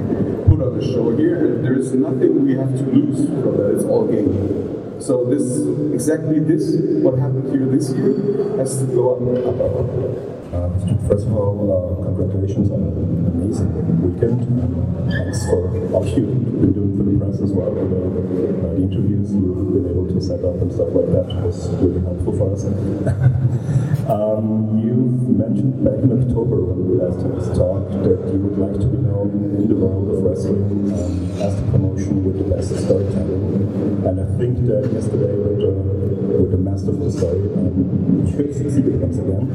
[0.50, 3.76] put on the show here, and there is nothing we have to lose from that.
[3.76, 4.79] It's all game.
[5.00, 5.48] So this,
[5.94, 9.22] exactly this, what happened here this year, has to go up.
[10.50, 13.72] Uh, first of all, uh, congratulations on an amazing
[14.04, 14.44] weekend.
[15.10, 17.76] thanks for all you've been doing for press as well.
[17.78, 21.70] And, uh, the interviews you've been able to set up and stuff like that was
[21.84, 22.64] really helpful for us.
[24.10, 28.58] um, you've mentioned back in October when we last had this talk that you would
[28.58, 29.30] like to be known
[29.60, 33.60] in the world of wrestling um, as the promotion with the best storytelling.
[34.08, 35.76] And I think that yesterday with, uh,
[36.40, 39.46] with the master of the story, um, you succeeded once again.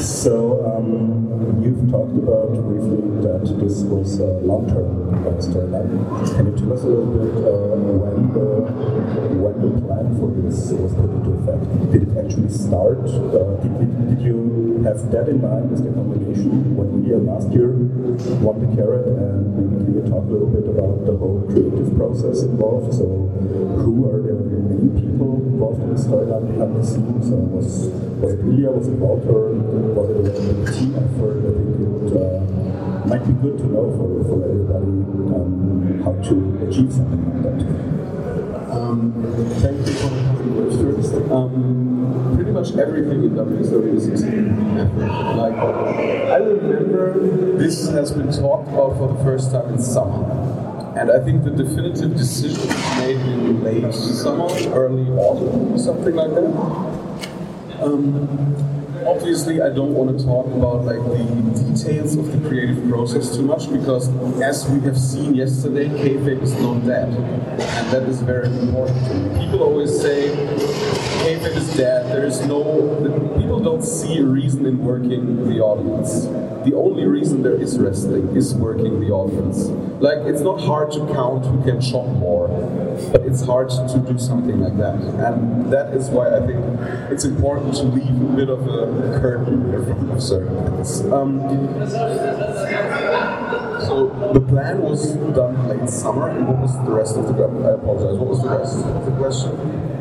[0.00, 5.90] So um, you've talked about briefly that this was a long-term uh, storyline.
[6.34, 8.48] Can you tell us a little bit when the
[9.36, 11.62] when the plan for this was put into effect?
[11.92, 13.04] Did it actually start?
[13.04, 17.52] Uh, did, did, did, you have that in mind as the combination when Ilja last
[17.52, 17.68] year
[18.40, 19.06] won the Carat?
[19.06, 22.94] And maybe can you talk a little bit about the whole creative process involved?
[22.96, 23.04] So
[23.84, 27.28] who are the main people involved in the storyline behind the scenes?
[27.28, 27.92] So was
[28.24, 28.72] was it Ilja?
[28.72, 29.52] Was it Walter?
[29.92, 31.44] Was it a team effort?
[31.44, 32.65] I think it, uh,
[33.06, 34.90] might be good to know for, for everybody
[35.34, 37.96] um, how to achieve something like that.
[38.76, 39.12] Um,
[39.60, 41.14] thank you for words first.
[41.30, 44.24] Um, pretty much everything in WXW is.
[45.36, 50.54] Like, I remember this has been talked about for the first time in summer.
[50.98, 56.30] And I think the definitive decision was made in late summer, early autumn, something like
[56.30, 57.82] that.
[57.82, 58.75] Um,
[59.06, 63.42] obviously I don't want to talk about like the details of the creative process too
[63.42, 64.08] much because
[64.42, 69.38] as we have seen yesterday, kayfabe is not dead, and that is very important.
[69.38, 70.30] People always say
[71.24, 72.12] kayfabe is dead.
[72.12, 72.62] There is no
[73.38, 76.26] people don't see a reason in working the audience.
[76.66, 79.68] The only reason there is wrestling is working the audience.
[80.02, 82.48] Like it's not hard to count who can chop more,
[83.12, 86.58] but it's hard to do something like that, and that is why I think
[87.12, 91.02] it's important to leave a bit of a curtain here from certain things.
[91.02, 91.38] Um,
[93.86, 97.44] so the plan was done late summer, and what was the rest of the?
[97.44, 98.18] I apologize.
[98.18, 99.95] What was the rest of the question?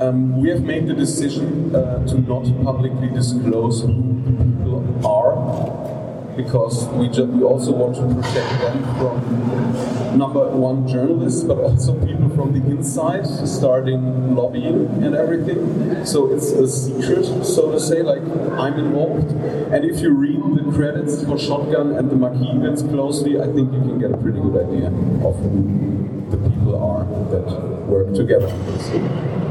[0.00, 6.36] Um, we have made the decision uh, to not publicly disclose who the people are
[6.36, 11.94] because we, just, we also want to protect them from number one journalists, but also
[12.06, 16.06] people from the inside starting lobbying and everything.
[16.06, 18.22] So it's a secret, so to say, like
[18.56, 19.32] I'm involved.
[19.72, 23.80] And if you read the credits for Shotgun and the events closely, I think you
[23.80, 24.86] can get a pretty good idea
[25.26, 29.47] of who the people are that work together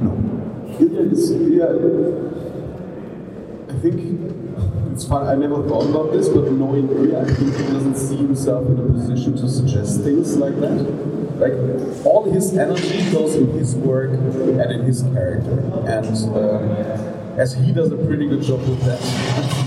[0.00, 0.12] No.
[0.78, 1.72] Yeah,
[3.68, 3.96] I think
[4.92, 5.26] it's fun.
[5.26, 8.78] I never thought about this, but knowing Ilja, I think he doesn't see himself in
[8.78, 10.76] a position to suggest things like that.
[11.36, 11.52] Like
[12.06, 17.72] all his energy goes in his work and in his character, and uh, as he
[17.72, 19.00] does a pretty good job with that,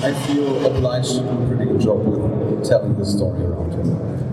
[0.03, 4.28] I feel obliged to do a pretty good job with telling the story around him.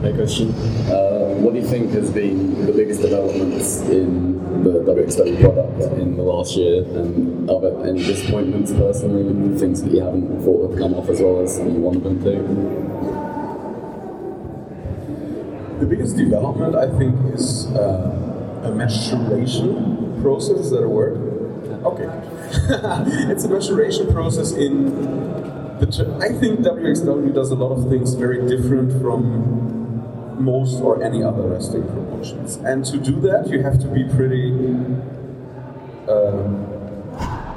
[0.00, 0.50] Hey question.
[0.86, 6.16] Uh, what do you think has been the biggest developments in the WXW product in
[6.16, 10.78] the last year, and are there any disappointments personally, things that you haven't thought would
[10.78, 12.30] come off as well as you wanted them to?
[15.80, 20.58] The biggest development, I think, is uh, a maturation process.
[20.58, 21.16] Is that a word?
[21.82, 22.06] Okay.
[23.32, 24.94] it's a maturation process in
[25.80, 26.18] the.
[26.22, 29.77] I think WXW does a lot of things very different from
[30.40, 32.56] most or any other wrestling promotions.
[32.56, 34.52] And to do that, you have to be pretty.
[36.08, 36.64] Um,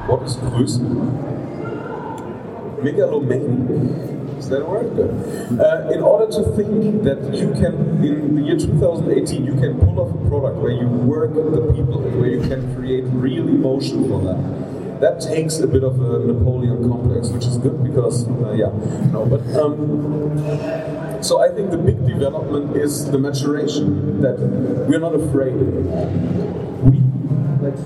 [0.08, 0.82] what is größer?
[2.84, 4.38] Megalomaniac.
[4.40, 5.00] Is that a word?
[5.00, 10.00] Uh, in order to think that you can, in the year 2018, you can pull
[10.00, 14.10] off a product where you work with the people, where you can create real emotion
[14.10, 14.72] for them
[15.02, 18.70] that takes a bit of a Napoleon complex, which is good because, uh, yeah,
[19.12, 20.38] no, but um,
[21.22, 24.38] so I think the big development is the maturation that
[24.88, 25.54] we're not afraid.
[26.84, 27.00] We,
[27.62, 27.78] like,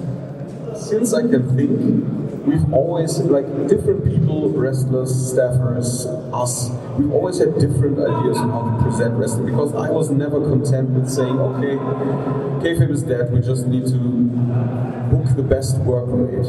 [0.78, 7.56] since I can think, we've always, like, different people, wrestlers, staffers, us, we've always had
[7.60, 11.76] different ideas on how to present wrestling because I was never content with saying, okay,
[12.64, 14.00] kayfabe is dead, we just need to
[15.10, 16.46] book the best work rate.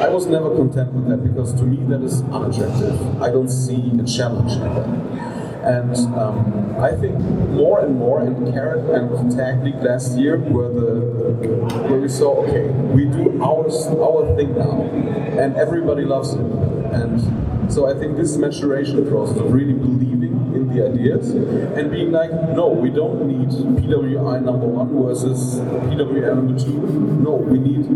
[0.00, 3.22] I was never content with that because to me that is unattractive.
[3.22, 5.37] I don't see a challenge in that.
[5.68, 7.18] And um, I think
[7.50, 10.94] more and more in Carat and Tag League last year were the
[11.88, 13.68] where we saw okay, we do our
[14.00, 14.80] our thing now,
[15.36, 16.40] and everybody loves it.
[16.40, 17.20] And
[17.70, 19.74] so I think this maturation process really
[20.78, 26.58] the ideas and being like, no, we don't need PWI number one versus PWI number
[26.58, 26.78] two.
[27.22, 27.86] No, we need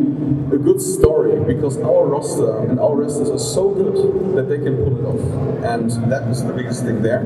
[0.53, 4.77] a good story because our roster and our wrestlers are so good that they can
[4.77, 5.65] pull it off.
[5.65, 7.23] And that is the biggest thing there.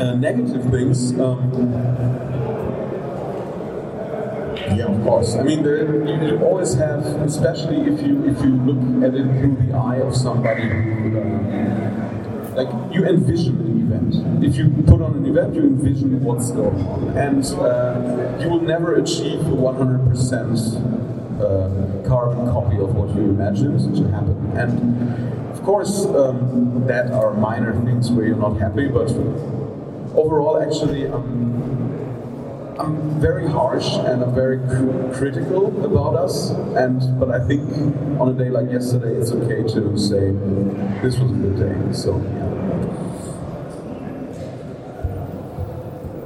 [0.00, 1.18] Uh, negative things.
[1.18, 1.50] Um,
[4.76, 5.34] yeah, of course.
[5.34, 9.24] I mean, there, you, you, always have, especially if you if you look at it
[9.40, 12.07] through the eye of somebody who, uh,
[12.58, 14.44] like you envision an event.
[14.44, 18.60] If you put on an event, you envision what's going on, and uh, you will
[18.60, 24.36] never achieve a 100% uh, carbon copy of what you imagined to happen.
[24.58, 29.08] And of course, um, that are minor things where you're not happy, but
[30.18, 31.87] overall, actually, I'm,
[32.78, 36.50] I'm very harsh and I'm very cr- critical about us.
[36.50, 37.68] And but I think
[38.20, 40.30] on a day like yesterday, it's okay to say
[41.02, 41.92] this was a good day.
[41.92, 42.18] So.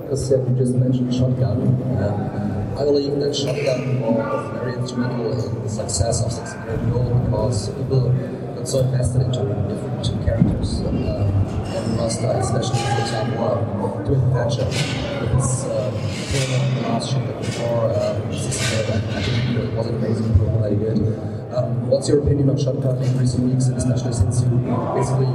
[0.02, 1.62] Because you just mentioned shotgun.
[1.96, 7.68] Uh, I believe that Shotgun was very instrumental in the success of 16 Gold because
[7.68, 8.10] people
[8.56, 10.80] got so invested into different characters.
[10.80, 15.64] Um, and Rasta, especially, for example, um, Tim Thatcher, with his
[17.10, 18.20] film in the last before uh,
[19.16, 20.98] I think it was an amazing program that he did.
[21.54, 24.48] Um, what's your opinion on Shotgun in recent weeks, and especially since you
[24.94, 25.26] basically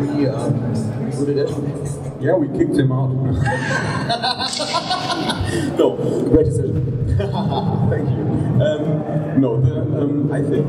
[0.00, 0.54] re, um,
[1.38, 1.50] it?
[2.20, 3.08] Yeah, we kicked him out.
[5.78, 5.96] no,
[6.30, 6.74] great decision.
[7.90, 8.24] Thank you.
[8.64, 10.66] Um, no, the, um, I think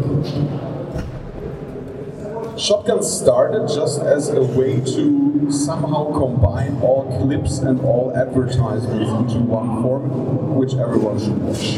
[2.57, 9.40] Shotgun started just as a way to somehow combine all clips and all advertisements into
[9.44, 11.76] one form, which everyone should watch.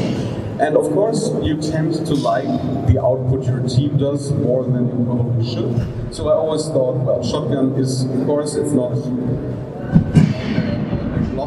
[0.61, 2.45] And of course, you tend to like
[2.85, 6.13] the output your team does more than you probably should.
[6.13, 8.93] So I always thought, well, Shotgun is, of course, it's not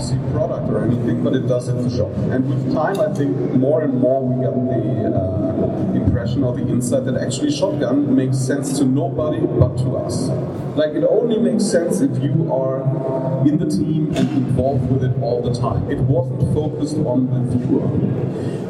[0.01, 2.13] glossy product or anything, but it does its job.
[2.31, 6.67] And with time, I think more and more we get the uh, impression or the
[6.67, 10.29] insight that actually Shotgun makes sense to nobody but to us.
[10.77, 12.81] Like it only makes sense if you are
[13.47, 15.91] in the team and involved with it all the time.
[15.91, 17.85] It wasn't focused on the viewer.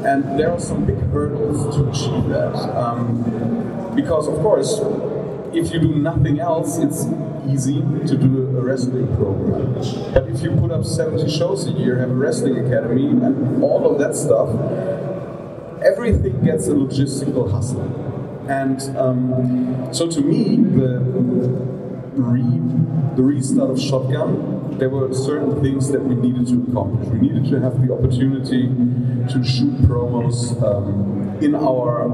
[0.06, 2.54] And there are some big hurdles to achieve that.
[2.76, 4.80] Um, because, of course,
[5.52, 7.04] if you do nothing else, it's
[7.52, 9.74] easy to do a wrestling program.
[10.12, 13.90] But if you put up 70 shows a year, have a wrestling academy, and all
[13.90, 14.48] of that stuff,
[15.82, 17.82] everything gets a logistical hustle.
[18.48, 21.79] And um, so to me, the
[22.20, 22.42] re
[23.16, 27.08] the restart of Shotgun, there were certain things that we needed to accomplish.
[27.08, 28.68] We needed to have the opportunity
[29.32, 32.08] to shoot promos um, in our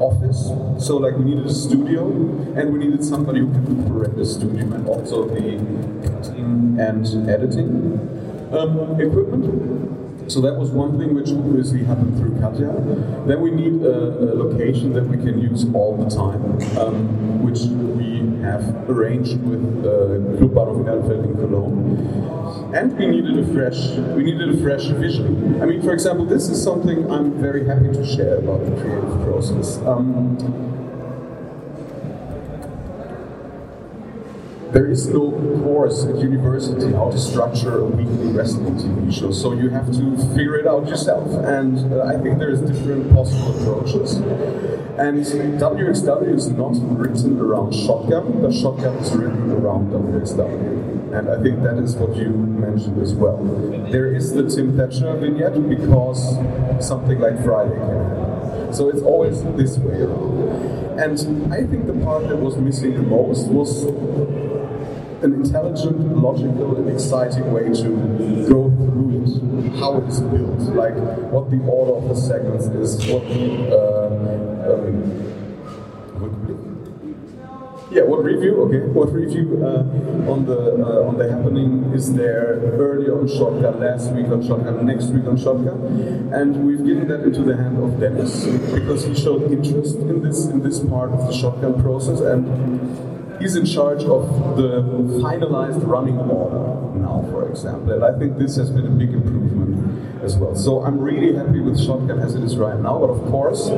[0.00, 0.50] office.
[0.84, 2.08] So like we needed a studio,
[2.56, 5.58] and we needed somebody who could operate the studio and also the
[6.06, 7.98] cutting and editing
[8.52, 10.01] um, equipment.
[10.28, 12.72] So that was one thing which obviously happened through Katja.
[13.26, 16.42] Then we need a, a location that we can use all the time,
[16.78, 20.42] um, which we have arranged with uh,
[20.72, 22.74] of Ehrenfeld in Cologne.
[22.74, 23.78] And we needed a fresh,
[24.16, 25.60] we needed a fresh vision.
[25.60, 29.22] I mean, for example, this is something I'm very happy to share about the creative
[29.24, 29.78] process.
[29.78, 30.81] Um,
[34.72, 35.30] there is no
[35.62, 40.16] course at university how to structure a weekly wrestling TV show, so you have to
[40.34, 41.28] figure it out yourself.
[41.44, 44.14] And uh, I think there's different possible approaches.
[44.96, 45.24] And
[45.60, 51.12] WXW is not written around Shotgun, but Shotgun is written around WXW.
[51.12, 53.36] And I think that is what you mentioned as well.
[53.90, 56.36] There is the Tim Thatcher vignette because
[56.80, 58.72] something like Friday can happen.
[58.72, 60.72] So it's always this way around.
[60.98, 63.84] And I think the part that was missing the most was
[65.22, 70.94] an intelligent, logical, and exciting way to go through it, how it is built, like
[71.30, 75.22] what the order of the segments is, what the uh, um,
[77.92, 78.56] yeah, what review?
[78.62, 79.84] Okay, what review uh,
[80.30, 84.86] on the uh, on the happening is there early on Shotgun, last week on Shotgun,
[84.86, 89.14] next week on Shotgun, and we've given that into the hand of Dennis because he
[89.14, 93.11] showed interest in this in this part of the Shotgun process and
[93.42, 94.82] he's in charge of the
[95.20, 97.92] finalized running order now, for example.
[97.92, 100.54] And I think this has been a big improvement as well.
[100.54, 103.00] So I'm really happy with Shotgun as it is right now.
[103.00, 103.68] But of course,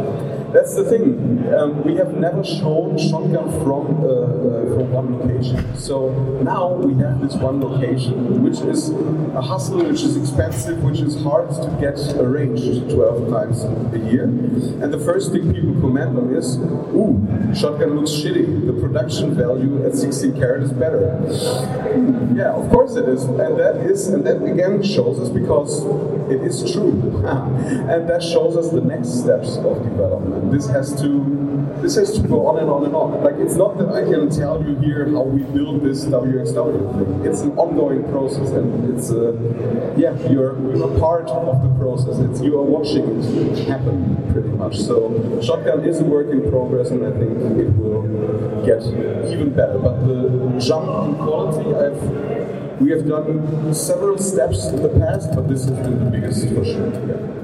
[0.54, 1.52] that's the thing.
[1.52, 5.76] Um, we have never shown Shotgun from uh, uh, from one location.
[5.76, 6.10] So
[6.42, 8.90] now we have this one location, which is
[9.34, 13.64] a hustle, which is expensive, which is hard to get arranged 12 times
[13.94, 14.24] a year.
[14.24, 16.56] And the first thing people comment on is,
[16.94, 17.18] ooh,
[17.54, 18.66] Shotgun looks shitty.
[18.66, 21.18] The production value at 16 carat is better.
[22.34, 23.24] Yeah, of course it is.
[23.24, 25.84] And that is, and that again shows us because
[26.30, 26.92] it is true.
[27.26, 30.43] and that shows us the next steps of development.
[30.50, 31.44] This has to
[31.80, 33.22] this has to go on and on and on.
[33.22, 37.26] Like it's not that I can tell you here how we build this WXW thing.
[37.26, 39.32] It's an ongoing process and it's uh,
[39.96, 42.18] yeah, you're you're a part of the process.
[42.18, 44.78] It's you are watching it happen pretty much.
[44.78, 48.02] So Shotgun is a work in progress and I think it will
[48.64, 48.82] get
[49.30, 49.78] even better.
[49.78, 52.44] But the jump in quality I've
[52.80, 56.64] we have done several steps in the past, but this has been the biggest for
[56.64, 56.90] sure.
[57.06, 57.43] Yeah.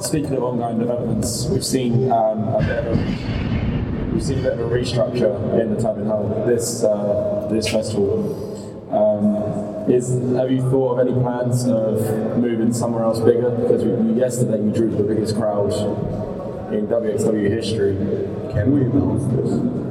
[0.00, 4.52] Speaking of ongoing developments, we've seen um, a bit of a, we've seen a bit
[4.52, 8.46] of a restructure in the Turbinenhalle this uh, this festival.
[8.92, 13.50] Um, is have you thought of any plans of moving somewhere else bigger?
[13.50, 15.72] Because we, yesterday you drew the biggest crowd
[16.72, 17.96] in WXW history.
[18.52, 19.87] Can we announce this?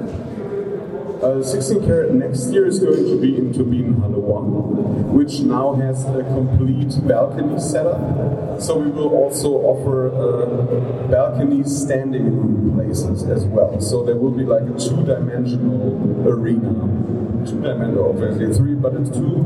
[1.21, 6.05] Uh, 16 carat next year is going to be in Turbinenhalle 1, which now has
[6.05, 8.61] a complete balcony setup.
[8.61, 13.81] So we will also offer uh, balcony standing room places as well.
[13.81, 16.73] So there will be like a two-dimensional arena.
[17.49, 19.41] Two-dimensional, obviously three, but it's two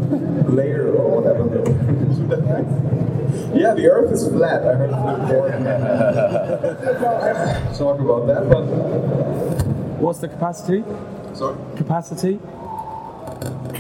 [0.52, 1.48] layer or whatever.
[3.58, 4.68] yeah, the Earth is flat.
[4.68, 5.66] I heard important.
[7.78, 8.66] Talk about that, but
[10.02, 10.84] What's the capacity?
[11.34, 11.58] Sorry?
[11.76, 12.40] Capacity?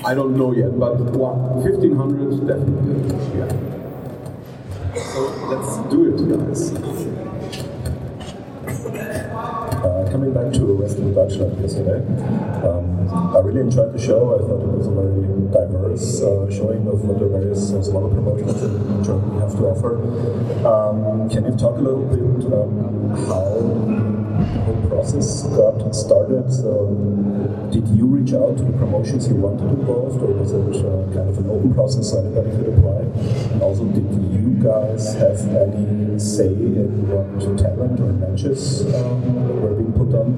[0.04, 3.06] I don't know yet, but what, 1500 definitely.
[3.38, 3.48] Yeah.
[4.96, 5.22] So
[5.52, 6.72] let's do it, guys.
[9.82, 12.00] Uh, coming back to Wrestling Deutschland yesterday,
[12.66, 14.36] um, I really enjoyed the show.
[14.36, 15.22] I thought it was a very
[15.52, 20.02] diverse uh, showing of what the various uh, smaller promotions in Germany have to offer.
[20.66, 26.48] Um, can you talk a little bit um, how the whole process got started?
[27.72, 31.08] Did you reach out to the promotions you wanted to involved, or was it uh,
[31.16, 33.08] kind of an open process so anybody could apply?
[33.54, 39.74] And also, did you guys have any say in what talent or matches um, were
[39.74, 40.36] being put on?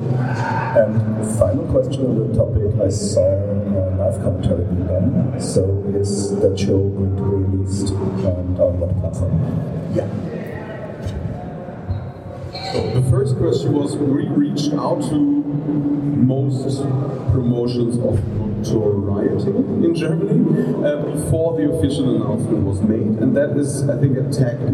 [0.77, 5.41] And final question on the topic, I saw uh, live commentary being done.
[5.41, 9.33] So is that show going to be released um, on what platform?
[9.95, 10.32] Yeah.
[12.73, 16.81] The first question was we reached out to most
[17.31, 23.87] promotions of notoriety in Germany uh, before the official announcement was made, and that is,
[23.87, 24.73] I think, a tactic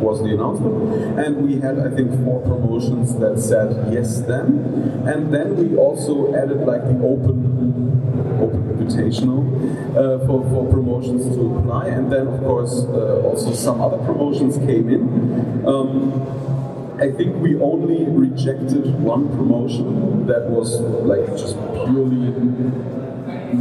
[0.00, 1.18] was the announcement.
[1.18, 5.02] And we had, I think, four promotions that said yes then.
[5.08, 9.48] And then we also added like the open, open invitational
[9.96, 11.86] uh, for, for promotions to apply.
[11.88, 15.64] And then, of course, uh, also some other promotions came in.
[15.66, 16.57] Um,
[17.00, 22.34] I think we only rejected one promotion that was like just purely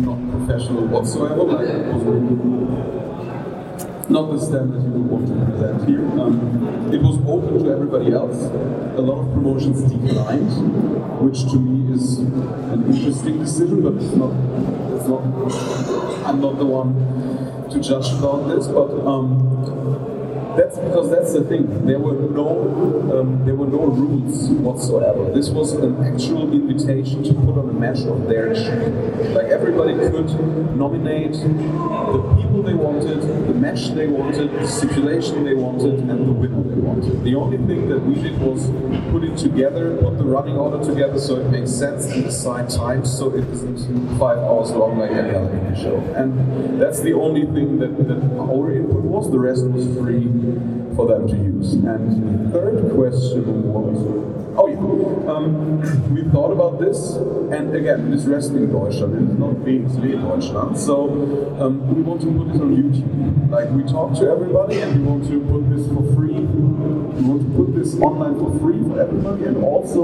[0.02, 1.44] not professional whatsoever.
[1.44, 2.02] Like, it was
[4.10, 6.04] not the stem that you would want to present here.
[6.20, 8.38] Um, it was open to everybody else.
[8.98, 10.50] A lot of promotions declined,
[11.22, 14.34] which to me is an interesting decision, but it's not.
[14.98, 15.22] It's not.
[16.28, 18.90] I'm not the one to judge about this, but.
[19.06, 19.48] Um,
[20.58, 21.68] that's because that's the thing.
[21.88, 22.50] There were no
[23.18, 25.32] um, there were no rules whatsoever.
[25.32, 29.34] This was an actual invitation to put on a match of their choosing.
[29.34, 30.28] Like everybody could
[30.76, 36.34] nominate the people they wanted, the match they wanted, the stipulation they wanted, and the
[36.34, 37.24] winner they wanted.
[37.24, 38.70] The only thing that we did was
[39.10, 43.06] put it together, put the running order together so it makes sense, and decide time
[43.06, 45.96] so it isn't five hours long like any other show.
[46.18, 49.32] And that's the only thing that, that our input was.
[49.32, 50.28] The rest was free
[50.98, 51.74] for them to use.
[51.74, 53.98] And the third question was,
[54.58, 55.80] oh yeah, um,
[56.14, 57.16] we thought about this,
[57.54, 61.06] and again, this wrestling Deutschland, is not WXW Deutschland, so
[61.62, 63.50] um, we want to put it on YouTube.
[63.52, 66.34] Like, we talk to everybody, and we want to put this for free.
[66.34, 70.02] We want to put this online for free for everybody, and also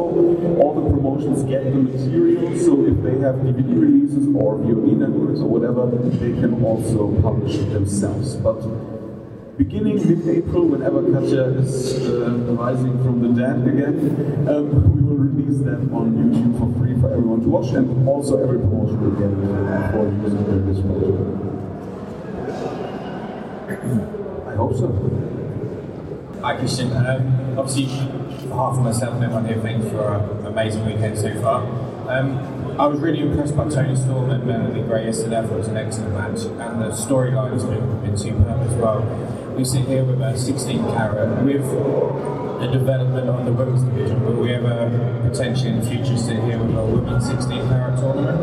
[0.62, 5.42] all the promotions get the material, so if they have DVD releases or VOD networks
[5.42, 8.36] or whatever, they can also publish it themselves.
[8.36, 8.62] But
[9.58, 15.60] beginning mid-April, whenever Katja is uh, rising from the dead again, um, we will release
[15.62, 19.30] them on YouTube for free for everyone to watch, and also every promotion will get
[19.92, 21.04] for using their display.
[24.52, 24.88] I hope so.
[26.42, 26.92] Hi Christian.
[26.92, 27.86] Um, obviously,
[28.50, 31.64] half of myself and everyone here, thanks for an amazing weekend so far.
[32.10, 32.40] Um,
[32.80, 35.44] I was really impressed by Toni Storm and Melanie Gray yesterday.
[35.44, 39.33] It was an excellent match, and the storyline has been, been superb as well.
[39.56, 41.62] We sit here with a 16 carat with
[42.60, 44.26] the development on the women's division.
[44.26, 44.90] Will we ever
[45.30, 48.40] potentially in the future sit here with a women's 16 carat tournament?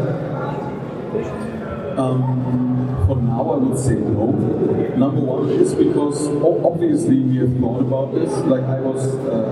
[1.99, 4.31] Um, for now, I would say no.
[4.97, 8.31] Number one is because obviously we have thought about this.
[8.47, 9.51] Like I was, uh,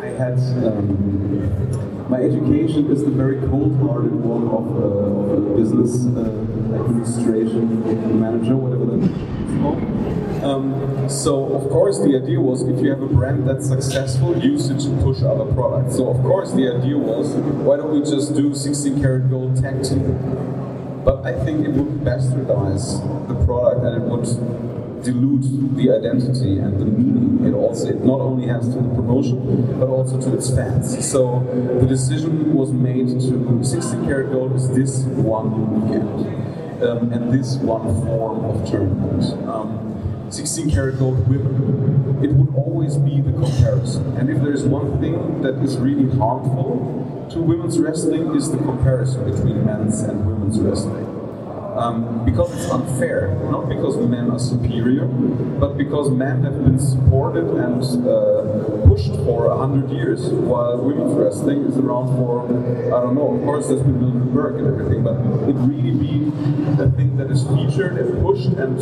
[0.00, 6.26] I had um, my education is the very cold-hearted one of, uh, business uh,
[6.74, 10.42] administration manager, whatever that is.
[10.42, 14.70] Um, so of course the idea was if you have a brand that's successful, use
[14.70, 15.96] it to push other products.
[15.96, 17.28] So of course the idea was
[17.62, 20.02] why don't we just do 16 carat gold tag team?
[21.04, 24.26] But I think it would bastardize the product and it would
[25.02, 27.44] dilute the identity and the meaning.
[27.46, 31.06] It also it not only has to the promotion but also to its fans.
[31.06, 31.40] So
[31.80, 37.56] the decision was made to 16 carat gold is this one weekend um, and this
[37.56, 39.48] one form of tournament.
[39.48, 39.90] Um,
[40.30, 44.16] 16 carat gold women, it would always be the comparison.
[44.16, 49.30] And if there's one thing that is really harmful to women's wrestling is the comparison
[49.30, 51.09] between men's and women's wrestling.
[51.76, 57.46] Um, because it's unfair, not because men are superior, but because men have been supported
[57.46, 62.44] and uh, pushed for a hundred years, while women's wrestling is around for,
[62.86, 65.14] I don't know, of course there's been Mildred Burke and everything, but
[65.48, 66.26] it really be
[66.82, 68.76] a thing that is featured and pushed, and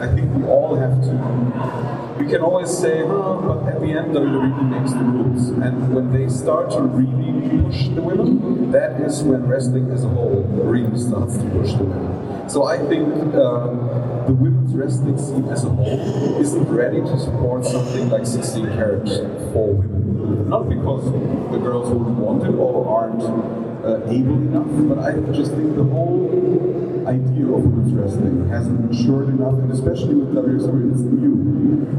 [0.00, 4.14] I think we all have to we can always say, oh, but at the end
[4.14, 5.48] WWE makes the rules.
[5.50, 10.08] And when they start to really push the women, that is when wrestling as a
[10.08, 12.48] whole really starts to push the women.
[12.50, 17.64] So I think uh, the women's wrestling scene as a whole isn't ready to support
[17.64, 19.08] something like 16 carat
[19.52, 20.48] for women.
[20.48, 21.04] Not because
[21.52, 25.84] the girls wouldn't want it or aren't uh, able enough, but I just think the
[25.84, 31.38] whole idea of women's wrestling hasn't matured enough, and especially with WWE, it's new.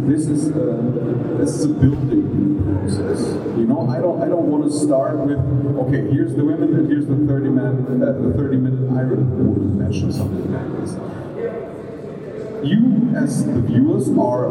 [0.06, 3.22] This is a, this is a building process.
[3.58, 5.40] You know, I don't I don't want to start with
[5.88, 9.78] okay, here's the women and here's the 30 man uh, the 30 minute Iron Woman
[9.78, 10.96] match or something like this
[12.64, 14.48] you as the viewers are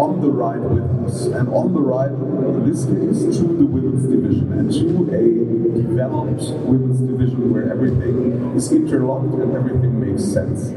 [0.00, 4.06] on the ride with us and on the ride in this case to the women's
[4.06, 10.70] division and to a developed women's division where everything is interlocked and everything makes sense.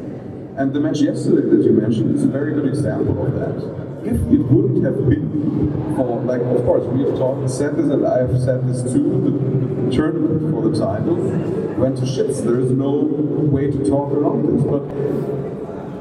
[0.58, 3.86] And the match yesterday that you mentioned is a very good example of that.
[4.06, 8.06] If it wouldn't have been for, like, of course, we have talked, said this, and
[8.06, 11.16] I have said this too, the, the tournament for the title
[11.76, 12.44] went to shits.
[12.44, 12.92] There is no
[13.52, 14.64] way to talk around this.
[14.64, 15.35] But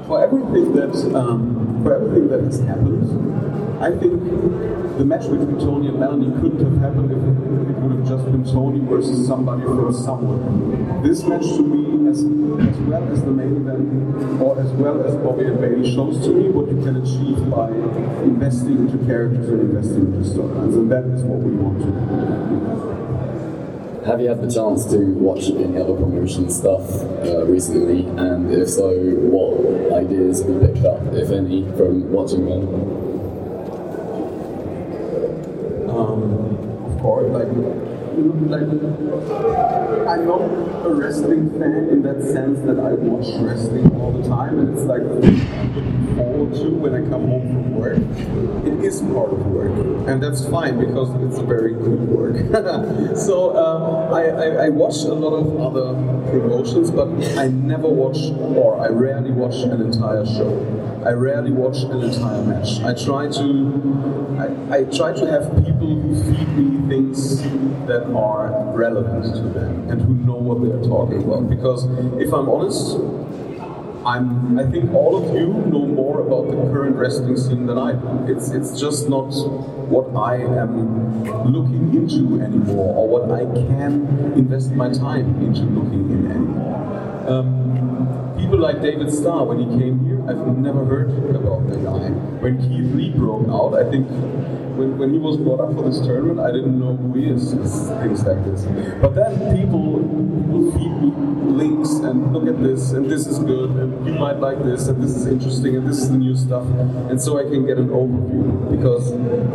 [0.07, 3.05] for everything that um, for everything that has happened,
[3.83, 4.21] I think
[4.99, 8.45] the match between Toni and Melanie couldn't have happened if it, would have just been
[8.45, 11.03] Toni versus somebody from somewhere.
[11.03, 15.15] This match to me, as, as well as the main event, or as well as
[15.17, 17.69] Bobby and Bailey, shows to me what you can achieve by
[18.25, 23.04] investing into characters and investing into storylines, and that is what we want to do.
[24.05, 26.87] Have you had the chance to watch any other promotion stuff
[27.25, 28.05] uh, recently?
[28.21, 32.69] And if so, what ideas have you picked up, if any, from watching them?
[35.89, 36.21] Um,
[36.85, 37.49] of course, like
[38.53, 38.69] like
[40.07, 40.43] I'm not
[40.85, 44.85] a wrestling fan in that sense that I watch wrestling all the time, and it's
[44.85, 45.01] like
[46.35, 47.99] to when I come home from work.
[48.67, 52.37] It is part of work, and that's fine because it's very good work.
[53.17, 55.95] so um, I, I, I watch a lot of other
[56.31, 57.09] promotions, but
[57.39, 58.19] I never watch
[58.57, 60.51] or I rarely watch an entire show.
[61.07, 62.81] I rarely watch an entire match.
[62.81, 67.43] I try to I, I try to have people who feed me things
[67.87, 71.49] that are relevant to them and who know what they're talking about.
[71.49, 71.85] Because
[72.21, 72.97] if I'm honest,
[74.07, 77.93] I'm, I think all of you know more about the current wrestling scene than I
[77.93, 78.33] do.
[78.33, 79.31] It's, it's just not
[79.89, 84.07] what I am looking into anymore or what I can
[84.37, 87.29] invest my time into looking in anymore.
[87.29, 92.11] Um, people like David Starr, when he came here, I've never heard about the guy.
[92.45, 94.07] When Keith Lee broke out, I think
[94.77, 97.53] when, when he was brought up for this tournament, I didn't know who he is,
[97.53, 98.65] things like this.
[99.01, 101.11] But then people, people feed me
[101.55, 105.03] links and look at this, and this is good, and you might like this, and
[105.03, 106.67] this is interesting, and this is the new stuff.
[107.11, 109.11] And so I can get an overview, because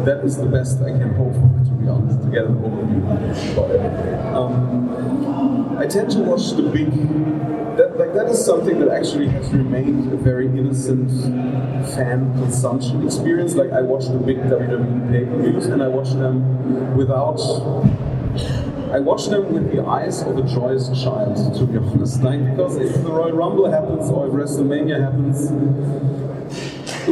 [0.06, 3.54] that is the best I can hope for, to be honest, to get an overview
[3.54, 4.36] about everything.
[4.36, 5.29] Um,
[5.90, 6.92] tend to watch the big
[7.78, 11.10] that like that is something that actually has remained a very innocent
[11.96, 13.56] fan consumption experience.
[13.56, 17.40] Like I watch the big WWE pay-per-views and I watch them without
[18.92, 22.22] I watch them with the eyes of a joyous child, to be honest.
[22.22, 25.50] Like because if the Royal Rumble happens or if WrestleMania happens,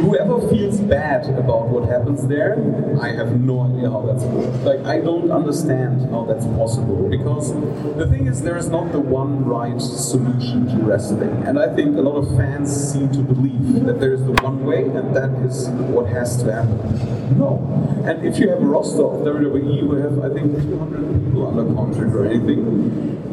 [0.00, 2.54] whoever feels bad about what happens there,
[3.00, 4.24] I have no idea how that's
[4.64, 7.52] like I don't understand how that's possible because
[7.96, 11.96] the thing is there is not the one right solution to wrestling, and I think
[11.96, 15.30] a lot of fans seem to believe that there is the one way and that
[15.44, 17.38] is what has to happen.
[17.38, 17.58] No,
[18.04, 21.74] and if you have a roster of WWE who have I think 200 people under
[21.74, 23.24] contract or anything.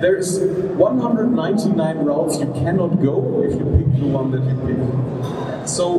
[0.00, 5.53] There's 199 routes you cannot go if you pick the one that you pick.
[5.66, 5.98] So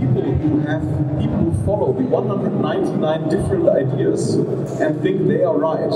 [0.00, 0.82] people who have
[1.20, 4.34] people who follow the 199 different ideas
[4.80, 5.90] and think they are right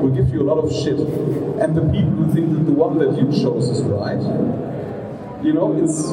[0.00, 0.98] will give you a lot of shit.
[0.98, 4.22] And the people who think that the one that you chose is right,
[5.42, 6.12] you know, it's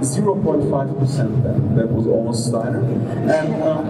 [0.00, 1.76] 0.5% then.
[1.76, 2.82] That was almost Steiner.
[2.82, 3.86] And um,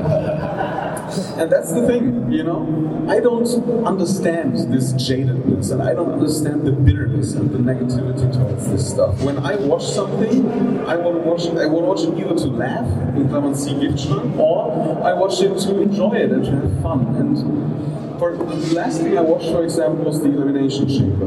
[1.38, 3.06] And that's the thing, you know?
[3.08, 3.48] I don't
[3.86, 9.22] understand this jadedness and I don't understand the bitterness and the negativity towards this stuff.
[9.22, 10.46] When I watch something,
[10.86, 12.86] I want to watch I to watch it either to laugh,
[13.16, 17.16] in Klammern see Giftschrank, or I watch it to enjoy it and to have fun.
[17.16, 21.26] And for the last thing I watched, for example, was the Elimination Chamber.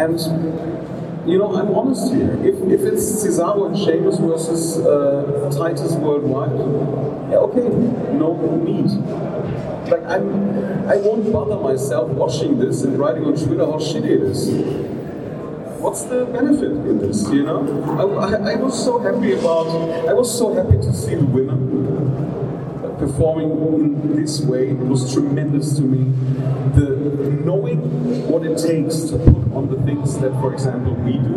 [0.00, 0.18] And
[1.26, 2.32] you know, I'm honest here.
[2.44, 6.52] If, if it's Cesaro and Sheamus versus uh, Titus Worldwide,
[7.30, 7.68] yeah, okay,
[8.16, 8.86] no need.
[9.90, 14.22] Like I'm, I won't bother myself watching this and writing on Twitter how shitty it
[14.22, 14.48] is.
[15.80, 17.28] What's the benefit in this?
[17.30, 19.66] You know, I, I, I was so happy about.
[20.08, 22.25] I was so happy to see the women
[22.98, 26.04] performing in this way was tremendous to me.
[26.74, 26.96] The
[27.44, 27.78] knowing
[28.28, 31.36] what it takes to put on the things that, for example, we do,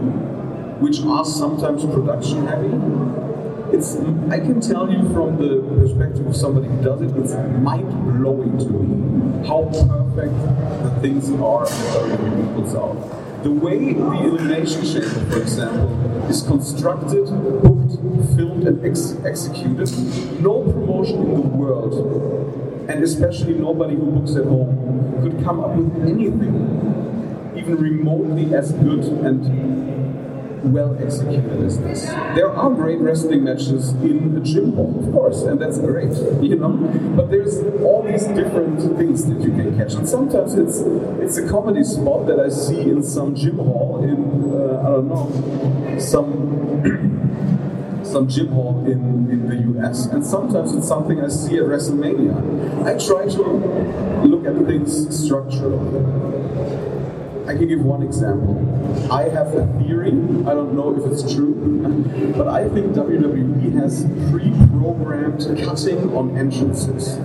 [0.79, 2.73] which are sometimes production heavy.
[3.75, 3.95] It's
[4.31, 7.87] I can tell you from the perspective of somebody who does it, it's mind
[8.17, 10.33] blowing to me how perfect
[10.83, 13.28] the things are that WWE puts out.
[13.43, 17.25] The way the Elimination Chamber, for example, is constructed,
[17.63, 17.95] booked,
[18.35, 19.89] filmed, and ex- executed,
[20.41, 21.93] no promotion in the world,
[22.89, 26.53] and especially nobody who books at home, could come up with anything
[27.55, 29.98] even remotely as good and
[30.63, 32.05] well executed as this.
[32.35, 36.11] There are great wrestling matches in the gym hall, of course, and that's great,
[36.41, 36.71] you know.
[37.15, 40.79] But there's all these different things that you can catch, and sometimes it's
[41.23, 45.07] it's a comedy spot that I see in some gym hall in uh, I don't
[45.07, 47.19] know some.
[48.09, 52.83] some gym hall in, in the US, and sometimes it's something I see at WrestleMania.
[52.83, 53.43] I try to
[54.25, 56.28] look at things structurally.
[57.49, 58.59] I can give one example.
[59.11, 61.55] I have a theory, I don't know if it's true,
[62.37, 67.17] but I think WWE has pre-programmed cutting on entrances.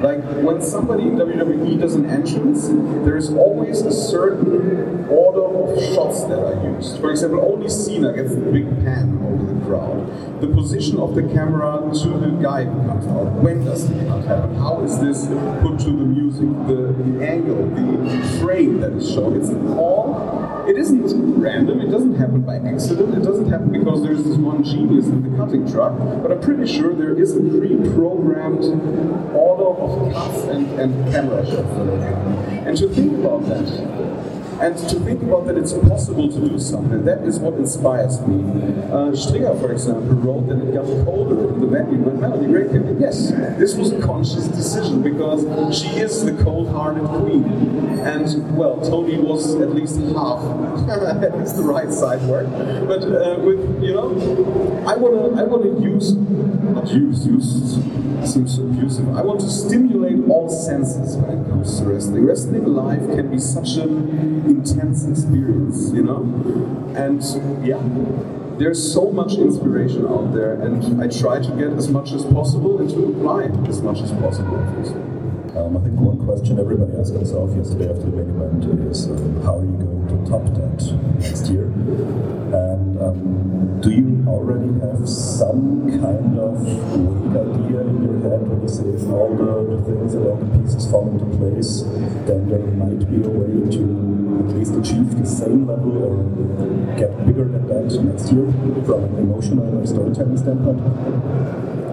[0.00, 5.94] Like when somebody in WWE does an entrance, there is always a certain order of
[5.94, 7.00] shots that are used.
[7.00, 10.40] For example, only Cena gets the big pan over the crowd.
[10.42, 13.32] The position of the camera to the guy who comes out.
[13.42, 14.54] When does the cut happen?
[14.56, 15.26] How is this
[15.62, 16.48] put to the music?
[16.66, 19.40] The, the angle, the frame that is shown.
[19.40, 19.48] It's
[19.78, 24.36] all it isn't random, it doesn't happen by accident, it doesn't happen because there's this
[24.36, 28.64] one genius in the cutting truck, but I'm pretty sure there is a pre-programmed
[29.34, 31.70] order of cuts and, and camera shots.
[32.66, 37.04] And to think about that, and to think about that it's possible to do something,
[37.04, 38.90] that is what inspires me.
[38.90, 42.68] Uh, Stringer, for example, wrote that it got colder in the venue when Melanie Gray
[42.68, 42.98] came.
[42.98, 45.42] Yes, this was a conscious decision because
[45.78, 47.44] she is the cold-hearted queen.
[48.00, 50.40] And, well, Toni was at least half,
[51.22, 52.48] at least the right side work.
[52.86, 54.10] But uh, with, you know,
[54.86, 57.76] I want to I wanna use, not use, use
[58.26, 59.08] seems abusive.
[59.16, 62.24] I want to stimulate all senses when it comes to wrestling.
[62.24, 66.22] Wrestling live can be such an intense experience, you know?
[66.96, 67.22] And
[67.66, 67.82] yeah,
[68.58, 72.78] there's so much inspiration out there, and I try to get as much as possible
[72.80, 74.56] and to apply as much as possible.
[75.56, 79.42] Um, I think one question everybody asked themselves yesterday after the main event is um,
[79.42, 80.78] how are you going to top that
[81.18, 81.64] next year?
[81.64, 88.62] And um, do you already have some kind of vague idea in your head when
[88.62, 91.82] you say if all the, things and all the pieces fall into place,
[92.26, 93.82] then there might be a way to
[94.48, 96.14] at least achieve the same level or
[96.98, 98.46] get bigger than that next year
[98.84, 101.85] from an emotional or storytelling standpoint?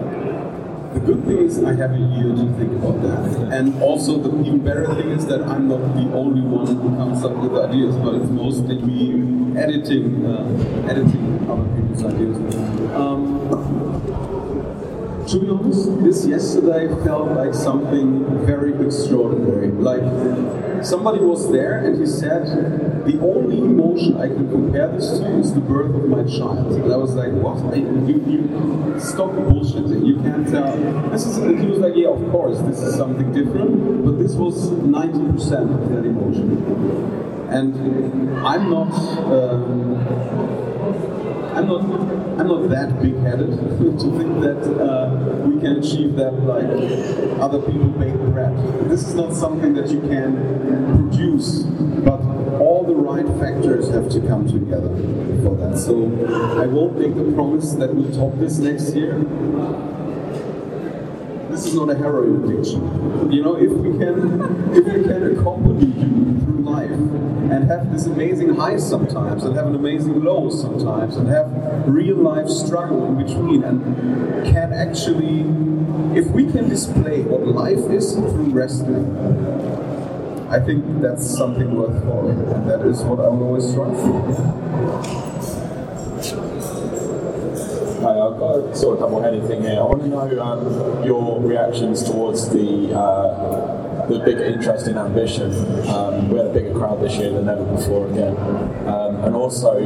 [1.04, 3.52] Good thing is I have a year to think about that.
[3.52, 7.22] And also the even better thing is that I'm not the only one who comes
[7.22, 12.36] up with ideas, but it's mostly me editing uh, editing other people's ideas.
[12.94, 13.44] Um,
[15.28, 19.72] to be honest, this yesterday felt like something very extraordinary.
[19.72, 20.00] Like
[20.84, 22.44] somebody was there and he said,
[23.04, 26.72] the only emotion I can compare this to is the birth of my child.
[26.72, 27.58] And I was like, what?
[27.72, 30.06] I, you, you stop bullshitting.
[30.06, 30.76] You can't tell.
[31.10, 31.36] This is.
[31.38, 35.74] And he was like, yeah, of course, this is something different, but this was 90%
[35.74, 36.64] of that emotion.
[37.50, 38.92] And I'm not.
[39.30, 40.63] Um,
[41.54, 41.82] I'm not
[42.40, 43.48] I'm not that big-headed
[43.78, 45.14] to think that uh,
[45.46, 46.66] we can achieve that like
[47.40, 48.56] other people bake bread.
[48.90, 52.20] This is not something that you can produce, but
[52.60, 54.90] all the right factors have to come together
[55.44, 55.78] for that.
[55.78, 56.04] So
[56.60, 59.18] I won't make the promise that we'll top this next year.
[61.54, 63.30] This is not a heroin addiction.
[63.30, 68.06] You know, if we can if we can accompany you through life and have this
[68.06, 71.46] amazing high sometimes and have an amazing low sometimes and have
[71.86, 75.42] real life struggle in between and can actually
[76.18, 79.14] if we can display what life is through wrestling,
[80.50, 85.33] I think that's something worth following, and that is what I will always strive for.
[88.04, 89.80] Hi, I've got a sort of double-headed thing here.
[89.80, 95.50] I want to know um, your reactions towards the uh, the big interest in ambition.
[95.88, 98.36] Um, we had a bigger crowd this year than ever before again,
[98.86, 99.80] um, and also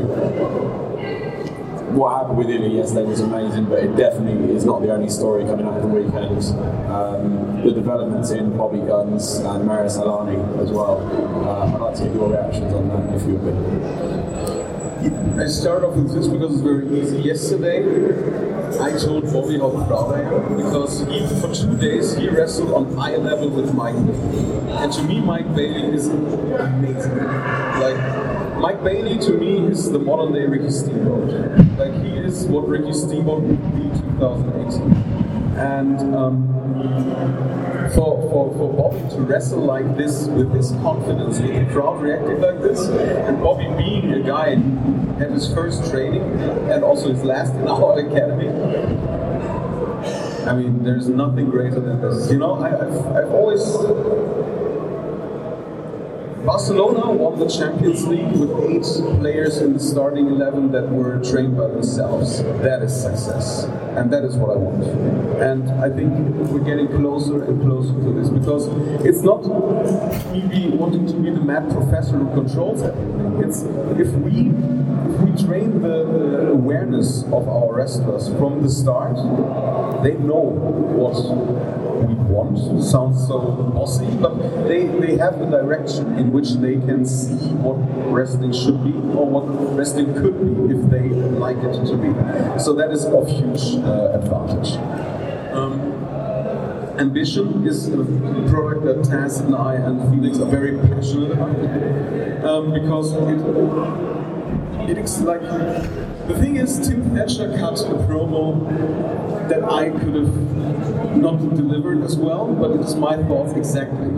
[1.94, 5.44] what happened with Ilja yesterday was amazing, but it definitely is not the only story
[5.44, 6.42] coming out of the weekend.
[6.90, 10.98] Um, the developments in Bobby Gunns and Marius Al-Ani as well.
[11.46, 14.27] Uh, I'd like to get your reactions on that if you would.
[14.98, 17.20] I start off with this because it's very easy.
[17.20, 17.84] Yesterday,
[18.80, 22.98] I told Bobby how proud I am because he, for two days, he wrestled on
[22.98, 23.94] eye level with Mike.
[23.94, 27.16] And to me, Mike Bailey is amazing.
[27.16, 31.30] Like, Mike Bailey to me is the modern day Ricky Steamboat.
[31.78, 34.82] Like, he is what Ricky Steamboat would be in 2018.
[35.58, 41.72] And um, for, for, for Bobby to wrestle like this with this confidence, with the
[41.72, 46.22] crowd reacting like this, and Bobby being a guy who had his first training
[46.70, 48.48] and also his last in our academy.
[50.46, 52.30] I mean, there's nothing greater than this.
[52.30, 53.62] You know, I, I've, I've always
[56.44, 58.84] Barcelona won the Champions League with eight
[59.18, 62.42] players in the starting 11 that were trained by themselves.
[62.62, 63.64] That is success.
[63.96, 64.84] And that is what I want.
[65.42, 66.12] And I think
[66.50, 68.68] we're getting closer and closer to this because
[69.04, 69.42] it's not
[70.32, 73.42] me wanting to be the mad professor who controls everything.
[73.42, 73.62] It's
[73.98, 74.50] if we
[75.18, 79.16] we train the, the awareness of our wrestlers from the start,
[80.04, 81.14] they know what
[82.00, 82.58] we want.
[82.82, 83.38] Sounds so
[83.74, 84.34] bossy, but
[84.66, 87.76] they, they have a direction in which they can see what
[88.12, 92.12] wrestling should be or what wrestling could be if they like it to be.
[92.60, 94.76] So that is of huge uh, advantage.
[95.52, 95.98] Um,
[96.98, 98.04] ambition is a
[98.50, 101.54] product that Taz and I and Felix are very passionate about
[102.44, 108.68] um, because it, it is like the thing is Tim Thatcher cut a promo
[109.48, 110.77] that I could have
[111.18, 114.08] not delivered as well, but it is my thoughts exactly.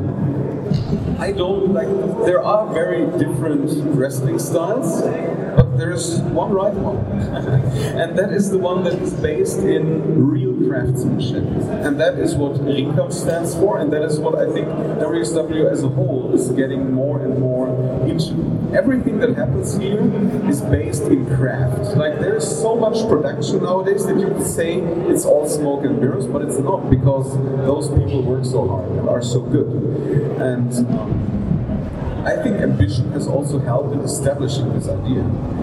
[1.19, 1.89] I don't like.
[2.25, 5.03] There are very different wrestling styles,
[5.57, 6.97] but there's one right one,
[8.01, 11.45] and that is the one that is based in real craftsmanship,
[11.85, 15.83] and that is what Ringkampf stands for, and that is what I think WXW as
[15.83, 17.69] a whole is getting more and more
[18.07, 18.61] into.
[18.75, 20.01] Everything that happens here
[20.49, 21.97] is based in craft.
[21.97, 24.79] Like there is so much production nowadays that you could say
[25.11, 27.37] it's all smoke and mirrors, but it's not because
[27.67, 29.67] those people work so hard and are so good.
[30.41, 31.40] And um,
[32.25, 35.23] I think ambition has also helped in establishing this idea.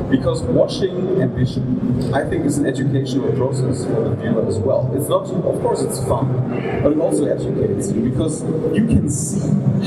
[0.09, 4.89] Because watching ambition, I think, is an educational process for the viewer as well.
[4.95, 6.27] It's not, of course, it's fun,
[6.81, 8.43] but it also educates you because
[8.73, 9.41] you can see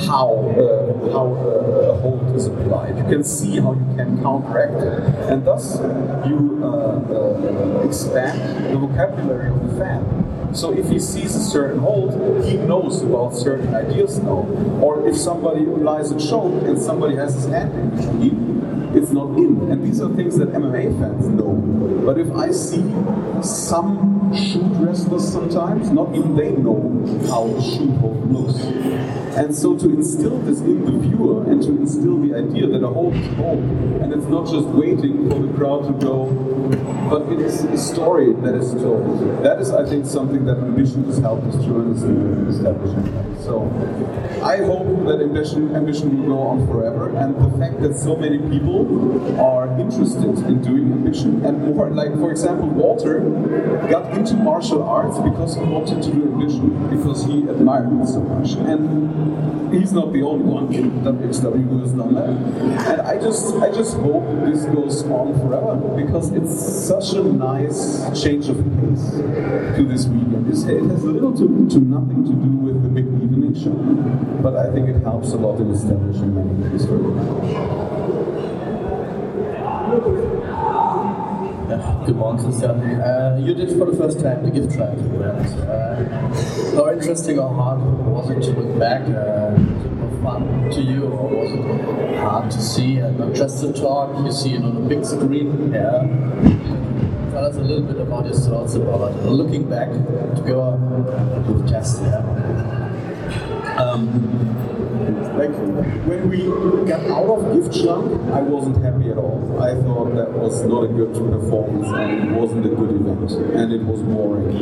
[0.06, 2.98] how uh, how uh, a hold is applied.
[2.98, 5.80] You can see how you can counteract it, and thus
[6.28, 10.29] you uh, uh, expand the vocabulary of the fan.
[10.52, 14.46] So if he sees a certain hold, he knows about certain ideas now.
[14.82, 19.36] Or if somebody applies a choke and somebody has his hand in between, it's not
[19.38, 19.70] in.
[19.70, 21.54] And these are things that MMA fans know.
[22.04, 22.82] But if I see
[23.42, 26.80] some shoot wrestlers sometimes, not even they know
[27.28, 28.58] how a shoot hold looks.
[29.36, 32.88] And so to instill this in the viewer and to instill the idea that a
[32.88, 33.60] hold is hold,
[34.02, 36.26] and it's not just waiting for the crowd to go,
[37.10, 39.42] but it is a story that is told.
[39.42, 43.04] That is, I think, something that Ambition has helped us in establishing.
[43.42, 43.66] So
[44.44, 48.38] I hope that Ambition, Ambition will go on forever, and the fact that so many
[48.38, 53.18] people are interested in doing Ambition, and more, like for example, Walter
[53.90, 58.20] got into martial arts because he wanted to do Ambition, because he admired it so
[58.20, 58.52] much.
[58.52, 62.28] And he's not the only one in WXW who has done that.
[62.90, 66.52] And I just, I just hope this goes on forever because it's
[67.00, 70.46] such a nice change of pace to this weekend.
[70.48, 73.72] It has little to, to nothing to do with the big evening show,
[74.42, 76.98] but I think it helps a lot in establishing many things for
[82.04, 82.70] good morning, Christian.
[82.70, 85.48] Uh, you did for the first time the Giftschrank event.
[85.70, 89.02] Uh, how interesting or hard was it to look back?
[89.02, 89.56] Uh,
[90.22, 94.22] fun to you, or was it hard to see and not just to talk?
[94.22, 95.72] You see it on a big screen.
[95.72, 96.59] Yeah.
[97.40, 99.24] Tell us a little bit about your thoughts about it.
[99.24, 100.76] Looking back to go
[101.48, 102.02] with test.
[102.02, 102.18] Yeah.
[103.80, 104.12] Um,
[105.40, 105.48] Like
[106.04, 106.44] when we
[106.86, 109.40] got out of Giftschrank, I wasn't happy at all.
[109.58, 113.72] I thought that was not a good performance and it wasn't a good event and
[113.72, 114.52] it was boring.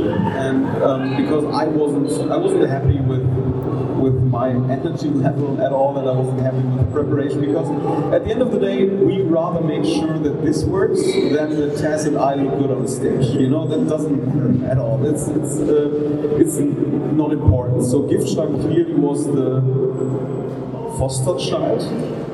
[0.46, 3.26] And um, because I wasn't, I wasn't happy with
[3.98, 7.68] with my energy level at all, and I wasn't happy with the preparation because
[8.12, 11.74] at the end of the day, we rather make sure that this works than that
[11.78, 13.26] Taz and I look good on the stage.
[13.34, 15.04] You know, that doesn't matter at all.
[15.06, 17.84] It's it's uh, it's not important.
[17.84, 19.62] So Giftschrank clearly was the
[20.98, 22.27] foster child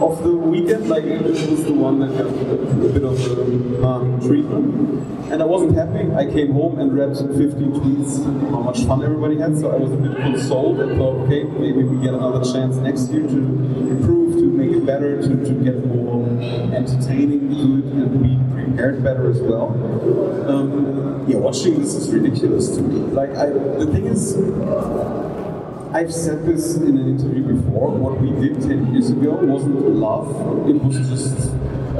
[0.00, 0.88] of the weekend.
[0.88, 5.02] Like it was the one that got a bit of a um, treatment.
[5.32, 6.12] And I wasn't happy.
[6.12, 9.58] I came home and read 15 tweets how much fun everybody had.
[9.58, 13.10] So I was a bit consoled and thought, okay, maybe we get another chance next
[13.10, 16.26] year to improve, to make it better, to, to get more
[16.74, 19.68] entertaining, good, and be prepared better as well.
[20.48, 22.98] Um, yeah, watching this is ridiculous to me.
[23.12, 25.31] Like I, the thing is.
[25.94, 27.90] I've said this in an interview before.
[27.90, 30.30] What we did 10 years ago wasn't love,
[30.66, 31.50] it was just.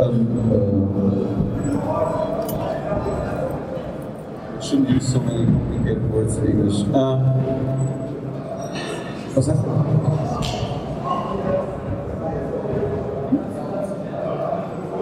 [0.01, 1.43] Um, uh,
[4.63, 6.81] shouldn't use so many complicated words in English.
[6.95, 7.19] Uh,
[9.35, 9.57] what's that?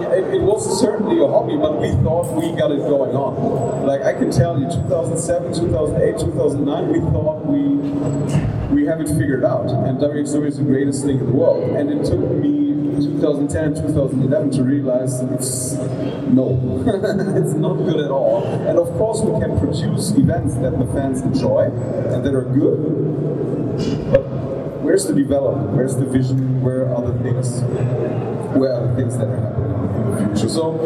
[0.01, 3.87] Yeah, it, was certainly a hobby, but we thought we got it going on.
[3.87, 7.61] Like I can tell you, 2007, 2008, 2009, we thought we
[8.75, 11.77] we have it figured out, and WXW is the greatest thing in the world.
[11.77, 12.71] And it took me
[13.21, 15.73] 2010, 2011 to realize it's
[16.29, 16.57] no,
[17.37, 18.45] it's not good at all.
[18.45, 24.13] And of course, we can produce events that the fans enjoy and that are good,
[24.13, 24.23] but
[24.83, 25.71] where's the development?
[25.77, 26.61] Where's the vision?
[26.63, 27.61] Where are the things?
[28.57, 29.60] Where are the things that are happening?
[29.95, 30.49] In the future.
[30.49, 30.79] So,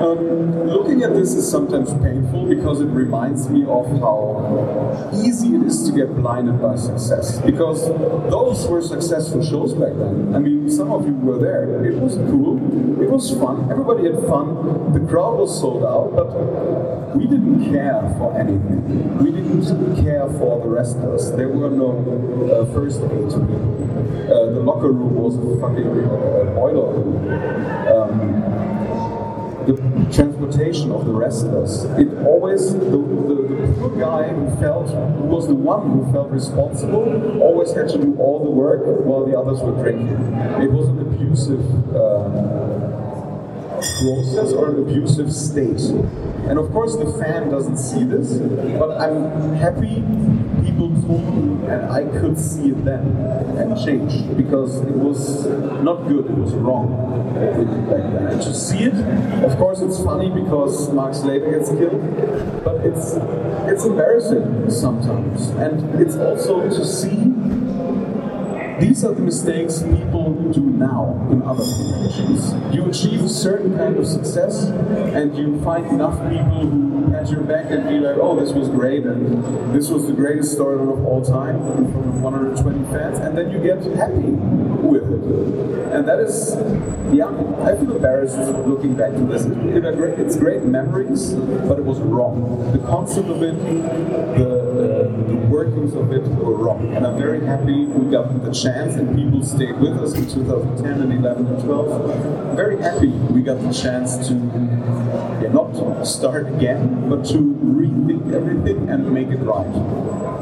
[0.00, 5.62] um, looking at this is sometimes painful because it reminds me of how easy it
[5.62, 7.38] is to get blinded by success.
[7.40, 7.86] Because
[8.30, 10.34] those were successful shows back then.
[10.34, 11.84] I mean, some of you were there.
[11.84, 12.58] It was cool.
[13.02, 13.70] It was fun.
[13.70, 14.92] Everybody had fun.
[14.92, 19.18] The crowd was sold out, but we didn't care for anything.
[19.18, 21.32] We didn't care for the wrestlers.
[21.32, 21.90] There were no
[22.50, 23.79] uh, first aid people.
[24.30, 27.18] Uh, the locker room was a fucking uh, boiler room.
[27.90, 28.60] Um,
[29.66, 29.74] the
[30.14, 31.84] transportation of the wrestlers.
[31.98, 36.30] It always, the, the, the poor guy who felt, who was the one who felt
[36.30, 40.14] responsible, always had to do all the work while the others were drinking.
[40.62, 42.70] It was an abusive uh,
[43.80, 45.80] process or an abusive state.
[46.48, 48.38] And of course, the fan doesn't see this,
[48.78, 50.02] but I'm happy
[50.62, 53.04] people told me, and I could see it then
[53.58, 55.46] and change because it was
[55.82, 56.88] not good, it was wrong.
[57.36, 58.94] And to see it,
[59.44, 62.00] of course, it's funny because Mark Slater gets killed,
[62.64, 63.14] but it's
[63.70, 67.16] it's embarrassing sometimes, and it's also to see
[68.80, 72.54] these are the mistakes people do now in other promotions.
[72.74, 77.42] You achieve a certain kind of success, and you find enough people who pat your
[77.42, 81.04] back and be like, "Oh, this was great, and this was the greatest storyline of
[81.04, 84.30] all time in front of 120 fans," and then you get happy
[84.82, 84.99] with it.
[85.12, 86.54] And that is,
[87.12, 87.26] yeah,
[87.62, 89.44] I feel embarrassed looking back to this.
[89.44, 92.72] It, it, it's great memories, but it was wrong.
[92.72, 93.56] The concept of it,
[94.38, 98.94] the, the, workings of it were wrong, and I'm very happy we got the chance
[98.94, 102.50] and people stayed with us in 2010 and 11 and 12.
[102.50, 104.34] I'm very happy we got the chance to
[105.42, 110.39] yeah, not start again, but to rethink everything and make it right.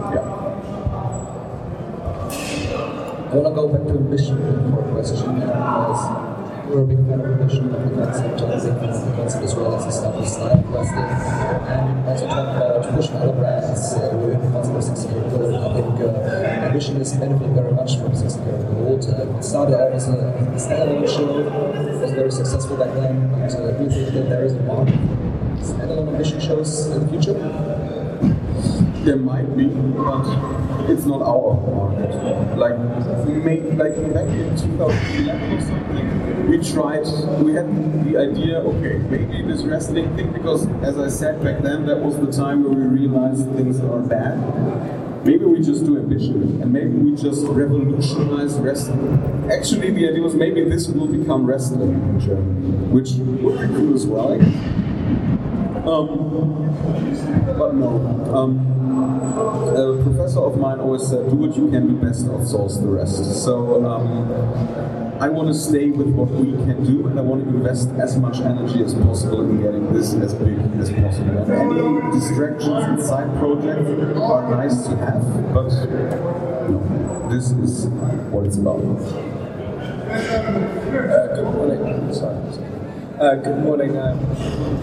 [3.29, 4.41] I want to go back to ambition
[4.73, 6.01] for a question because
[6.65, 9.85] we're a big fan of ambition of the concept, think the concept as well as
[9.85, 11.13] the stuff established style wrestling.
[11.69, 15.55] And also talk about pushing other brands uh, within the concept of 16 carat gold.
[15.61, 19.05] I think uh, ambition is benefiting very much from 16 carat gold.
[19.05, 20.17] Uh, it started out as a
[20.57, 21.29] standalone show,
[21.85, 24.63] it was very successful back then, but uh, do you think that there is a
[24.65, 24.97] market
[25.61, 27.37] standalone ambition shows in the future?
[29.05, 30.25] There might be, but
[30.89, 32.57] it's not our market.
[32.57, 32.79] Like
[33.27, 37.05] we made, like back in 2011 or something, we tried.
[37.43, 37.69] We had
[38.05, 42.19] the idea, okay, maybe this wrestling thing, because as I said back then, that was
[42.19, 44.37] the time where we realized things are bad.
[45.27, 49.51] Maybe we just do ambition, and maybe we just revolutionize wrestling.
[49.53, 53.95] Actually, the idea was maybe this will become wrestling in Germany, which would be cool
[53.95, 54.33] as well.
[55.89, 58.35] Um, but no.
[58.35, 58.78] Um,
[59.09, 63.43] a professor of mine always said, do what you can do best, outsource the rest.
[63.45, 64.31] So um,
[65.21, 68.17] I want to stay with what we can do, and I want to invest as
[68.17, 71.39] much energy as possible in getting this as big as possible.
[71.39, 73.89] And any distractions and side projects
[74.21, 75.25] are nice to have,
[75.55, 75.71] but
[76.69, 77.87] no, this is
[78.31, 78.85] what it's about.
[80.09, 82.15] Uh, good morning.
[82.15, 82.68] Sorry.
[83.21, 83.99] Uh, good morning.
[83.99, 84.17] Um,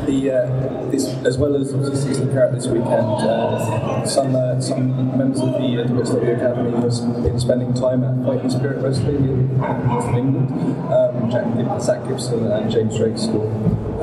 [0.05, 5.17] the uh, this, as well as obviously 16 Carat this weekend, uh, some uh, some
[5.17, 10.15] members of the uh, Academy have been spending time at Fighting Spirit Wrestling in, in
[10.17, 10.51] England.
[10.91, 13.47] Um, Jack, Zack Gibson and James Drake School.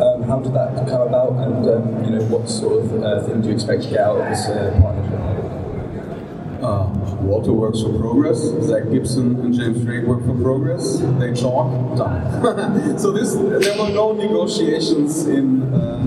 [0.02, 3.42] Um, how did that come about, and um, you know what sort of uh, thing
[3.42, 5.12] do you expect to get out of this uh, partnership?
[7.22, 10.98] Walter works for Progress, Zack Gibson and James Drake work for Progress.
[11.18, 12.98] They talk, done.
[12.98, 15.98] so this, there were no negotiations in uh,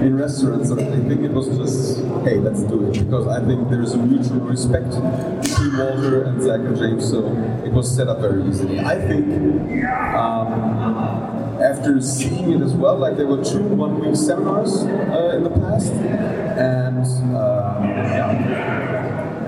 [0.00, 0.70] in restaurants.
[0.70, 3.98] I think it was just, hey, let's do it because I think there is a
[3.98, 7.08] mutual respect between Walter and Zack and James.
[7.08, 7.26] So
[7.64, 8.80] it was set up very easily.
[8.80, 9.84] I think.
[10.14, 15.50] Um, after seeing it as well, like there were two one-week seminars uh, in the
[15.50, 17.04] past, and
[17.34, 18.77] uh, yeah,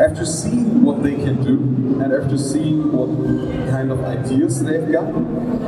[0.01, 1.59] after seeing what they can do
[2.03, 3.11] and after seeing what
[3.69, 5.05] kind of ideas they've got,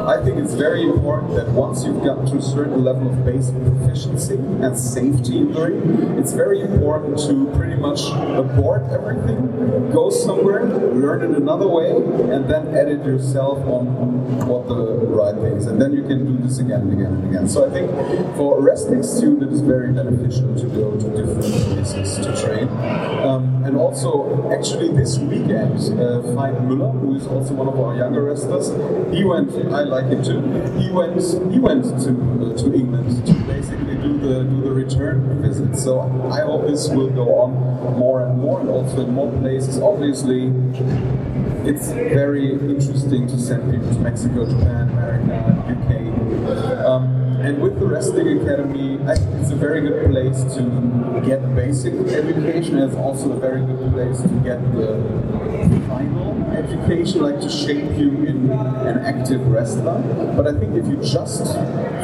[0.08, 3.54] I think it's very important that once you've got to a certain level of basic
[3.54, 10.08] proficiency and safety in the ring, it's very important to pretty much abort everything, go
[10.08, 15.66] somewhere, learn it another way, and then edit yourself on what the right thing is.
[15.66, 17.48] And then you can do this again and again and again.
[17.48, 17.90] So I think
[18.36, 22.68] for a wrestling student, it is very beneficial to go to different places to train.
[23.22, 24.21] Um, and also,
[24.52, 26.22] actually, this weekend, uh,
[26.66, 28.68] Müller, who is also one of our younger wrestlers,
[29.14, 29.50] he went.
[29.72, 30.40] I like him too.
[30.78, 31.20] He went.
[31.52, 35.78] He went to uh, to England to basically do the do the return visit.
[35.78, 36.00] So
[36.30, 37.52] I hope this will go on
[37.98, 39.78] more and more, and also in more places.
[39.78, 40.52] Obviously,
[41.64, 46.11] it's very interesting to send people to Mexico, Japan, America, UK.
[47.42, 51.92] And with the Wrestling Academy, I think it's a very good place to get basic
[51.94, 52.78] education.
[52.78, 55.02] It's also a very good place to get the
[55.88, 59.98] final education, like to shape you in an active wrestler.
[60.36, 61.42] But I think if you just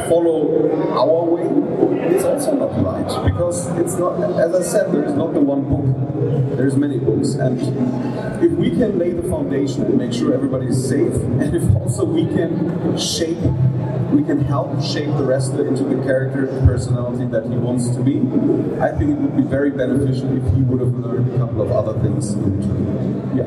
[0.09, 1.47] follow our way,
[2.13, 4.21] it's also not right because it's not.
[4.37, 6.57] As I said, there is not the one book.
[6.57, 7.61] There's many books, and
[8.43, 12.03] if we can lay the foundation and make sure everybody is safe, and if also
[12.03, 13.39] we can shape
[14.11, 18.01] we can help shape the wrestler into the character and personality that he wants to
[18.01, 18.17] be.
[18.81, 21.71] I think it would be very beneficial if he would have learned a couple of
[21.71, 23.37] other things in between.
[23.37, 23.45] Yeah.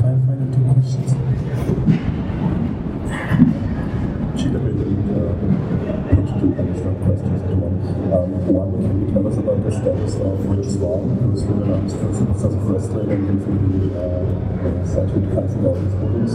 [0.00, 1.12] Final, final two questions.
[4.38, 5.32] GW didn't uh,
[6.08, 7.97] put two additional questions into one.
[8.08, 11.92] Um, one, can you tell us about the status of Rich Swann, who's been announced
[12.00, 14.24] for Superstars of Wrestling and recently uh,
[15.12, 16.32] to cancel all his bookings?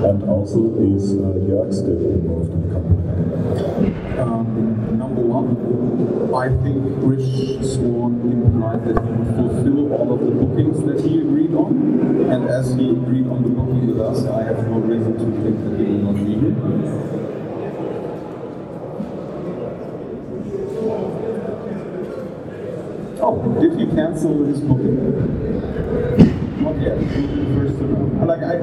[0.00, 3.92] And also, is uh, Jörg still involved in the company?
[4.16, 5.60] Um, number one,
[6.32, 11.20] I think Rich Swann implied that he would fulfill all of the bookings that he
[11.20, 15.20] agreed on, and as he agreed on the booking with us, I have no reason
[15.20, 17.19] to think that he will not be here.
[23.60, 24.96] Did he cancel his booking?
[26.62, 26.98] Not yet.
[26.98, 28.24] First to know.
[28.26, 28.56] Like I,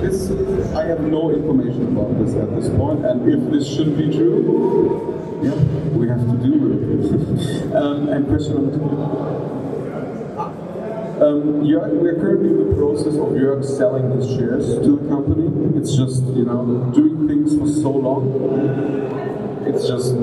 [0.00, 0.30] this,
[0.74, 3.02] I have no information about this at this point.
[3.02, 5.54] point, and if this should be true, yeah,
[5.96, 7.74] we have to deal with it.
[7.76, 9.42] um, and question number two.
[11.22, 15.78] Um, Jörg, we're currently in the process of Jörg selling his shares to the company.
[15.78, 18.26] It's just, you know, doing things for so long.
[19.64, 20.14] It's just,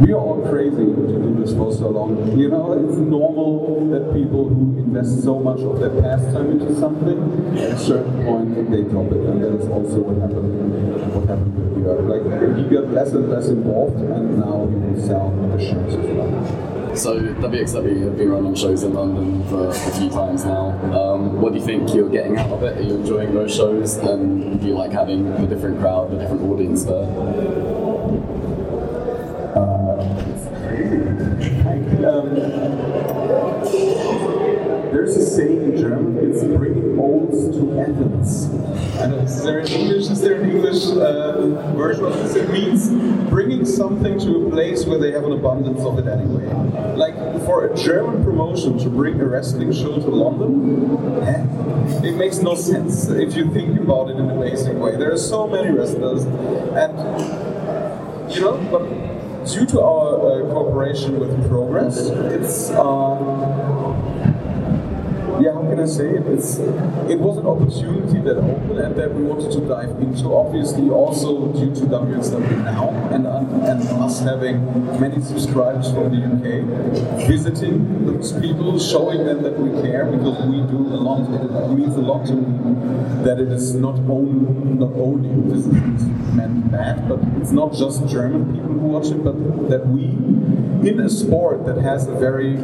[0.00, 2.38] we are all crazy to do this for so long.
[2.38, 7.58] You know, it's normal that people who invest so much of their pastime into something,
[7.58, 11.14] at a certain point they drop it, and that is also what happened.
[11.14, 12.08] What happened with Jörg.
[12.08, 16.68] Like got less and less involved, and now will sell the as well.
[16.96, 20.70] So WXW have been running shows in London for a few times now.
[20.92, 22.78] Um, what do you think you're getting out of it?
[22.78, 23.96] Are you enjoying those shows?
[23.98, 27.87] And do you like having a different crowd, a different audience there?
[34.90, 38.44] There's a saying in German, it's bringing olds to Athens.
[38.98, 42.34] And is there an English, is there an English uh, version of this?
[42.36, 42.88] It means
[43.28, 46.46] bringing something to a place where they have an abundance of it anyway.
[46.96, 52.38] Like for a German promotion to bring a wrestling show to London, eh, it makes
[52.38, 54.96] no sense if you think about it in a basic way.
[54.96, 59.17] There are so many wrestlers, and you know, but
[59.48, 63.16] due to our uh, cooperation with Progress, it's uh,
[65.40, 66.26] yeah, how can I say it?
[66.26, 70.34] It's it was an opportunity that opened and that we wanted to dive into.
[70.34, 74.66] Obviously, also due to WXW now and and us having
[75.00, 80.58] many subscribers from the UK, visiting those people, showing them that we care because we
[80.66, 81.22] do a lot.
[81.22, 82.57] It means a lot to me
[83.24, 88.06] that it is not only not only this is meant bad, but it's not just
[88.06, 89.36] German people who watch it, but
[89.70, 90.08] that we
[90.88, 92.56] in a sport that has a very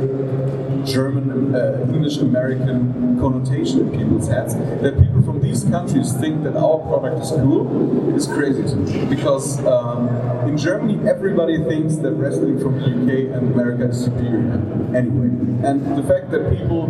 [0.85, 6.56] German, uh, English American connotation in people's heads, that people from these countries think that
[6.56, 9.06] our product is cool, is crazy to me.
[9.06, 10.09] Because um,
[10.48, 14.52] in Germany, everybody thinks that wrestling from the UK and America is superior
[14.94, 15.31] anyway.
[15.64, 16.85] And the fact that people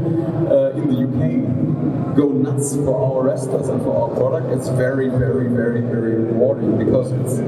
[0.51, 5.09] uh, in the UK go nuts for our wrestlers and for our product, it's very,
[5.09, 7.38] very, very, very rewarding because it's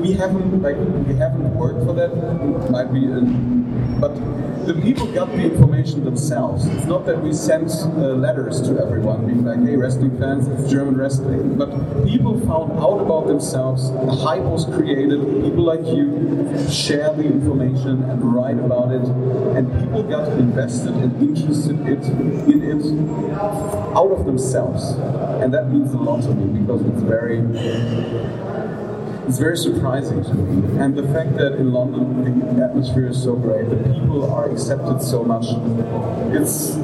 [0.00, 2.10] we haven't like we haven't worked for that.
[2.70, 3.20] Might be, a,
[4.00, 4.14] but
[4.66, 6.66] the people got the information themselves.
[6.66, 10.70] It's not that we sent uh, letters to everyone being like, "Hey, wrestling fans, it's
[10.70, 11.70] German wrestling." But
[12.06, 13.90] people found out about themselves.
[13.90, 15.20] The hype was created.
[15.42, 16.08] People like you
[16.70, 19.02] share the information and write about it,
[19.56, 22.04] and people got invested and interested it,
[22.48, 22.84] in it
[23.96, 24.82] out of themselves,
[25.42, 27.40] and that means a lot to me because it's very
[29.30, 30.80] it's very surprising to me.
[30.80, 35.00] And the fact that in London the atmosphere is so great, the people are accepted
[35.00, 35.46] so much,
[36.34, 36.74] it's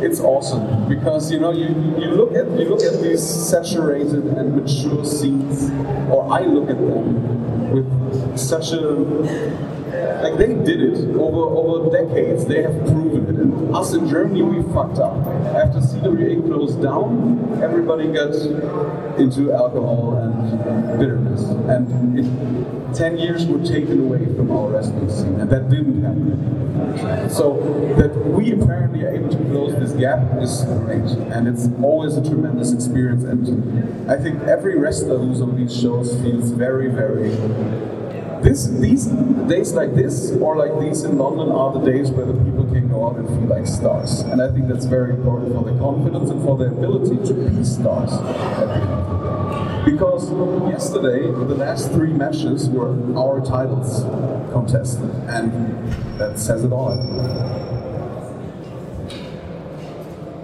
[0.00, 0.88] it's awesome.
[0.88, 1.66] Because you know you,
[1.98, 5.68] you look at you look at these saturated and mature scenes,
[6.08, 8.86] or I look at them with such a
[10.22, 12.44] like they did it over over decades.
[12.46, 13.40] They have proven it.
[13.40, 15.16] And us in Germany, we fucked up.
[15.54, 18.34] After CWA closed down, everybody got
[19.18, 25.40] into alcohol and bitterness, and it, ten years were taken away from our wrestling scene,
[25.40, 27.30] and that didn't happen.
[27.30, 27.54] So
[27.98, 32.22] that we apparently are able to close this gap is great, and it's always a
[32.22, 33.24] tremendous experience.
[33.24, 37.30] And I think every wrestler who's on these shows feels very, very
[38.42, 39.06] this these
[39.48, 42.88] days like this or like these in London are the days where the people can
[42.88, 44.20] go out and feel like stars.
[44.20, 47.64] And I think that's very important for the confidence and for the ability to be
[47.64, 48.12] stars.
[49.84, 50.30] Because
[50.70, 54.02] yesterday, the last three matches were our titles
[54.52, 55.52] contested, and
[56.18, 56.98] that says it all.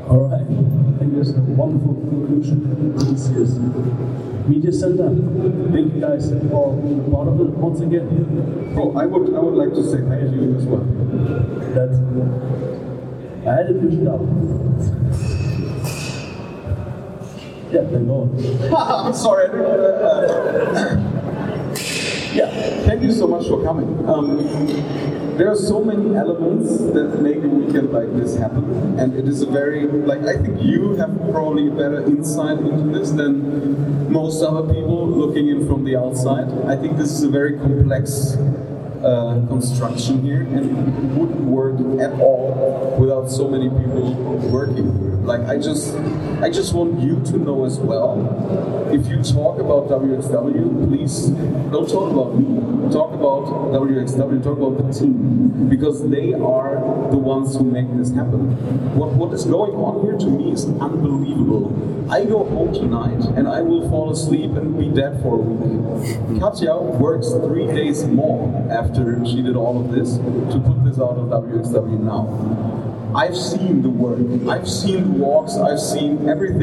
[0.08, 0.42] All right.
[0.42, 2.62] I think that's a wonderful conclusion
[4.48, 5.08] media center.
[5.72, 8.08] Thank you guys for being part of it once again.
[8.76, 10.84] Oh, I would I would like to say thank you as well.
[11.74, 11.90] That
[13.46, 14.22] I had it pushed out.
[17.72, 18.28] Yeah, on.
[19.06, 21.08] I'm sorry.
[22.32, 22.50] Yeah,
[22.86, 24.08] thank you so much for coming.
[24.08, 24.38] Um,
[25.36, 28.64] there are so many elements that make a weekend like this happen,
[28.98, 33.10] and it is a very like I think you have probably better insight into this
[33.10, 36.48] than most other people looking in from the outside.
[36.66, 38.36] I think this is a very complex
[39.04, 44.14] uh, construction here, and it wouldn't work at all without so many people
[44.48, 45.16] working here.
[45.22, 45.94] Like I just,
[46.42, 48.18] I just want you to know as well.
[48.92, 51.28] If you talk about WXW, please
[51.70, 52.90] don't talk about me.
[52.92, 54.42] Talk about WXW.
[54.42, 56.74] Talk about the team because they are
[57.10, 58.50] the ones who make this happen.
[58.96, 61.70] What what is going on here to me is unbelievable.
[62.10, 66.40] I go home tonight and I will fall asleep and be dead for a week.
[66.40, 70.16] Katja works three days more after she did all of this
[70.52, 72.91] to put this out on WXW now.
[73.14, 74.18] I've seen the work,
[74.48, 76.60] I've seen the walks, I've seen everything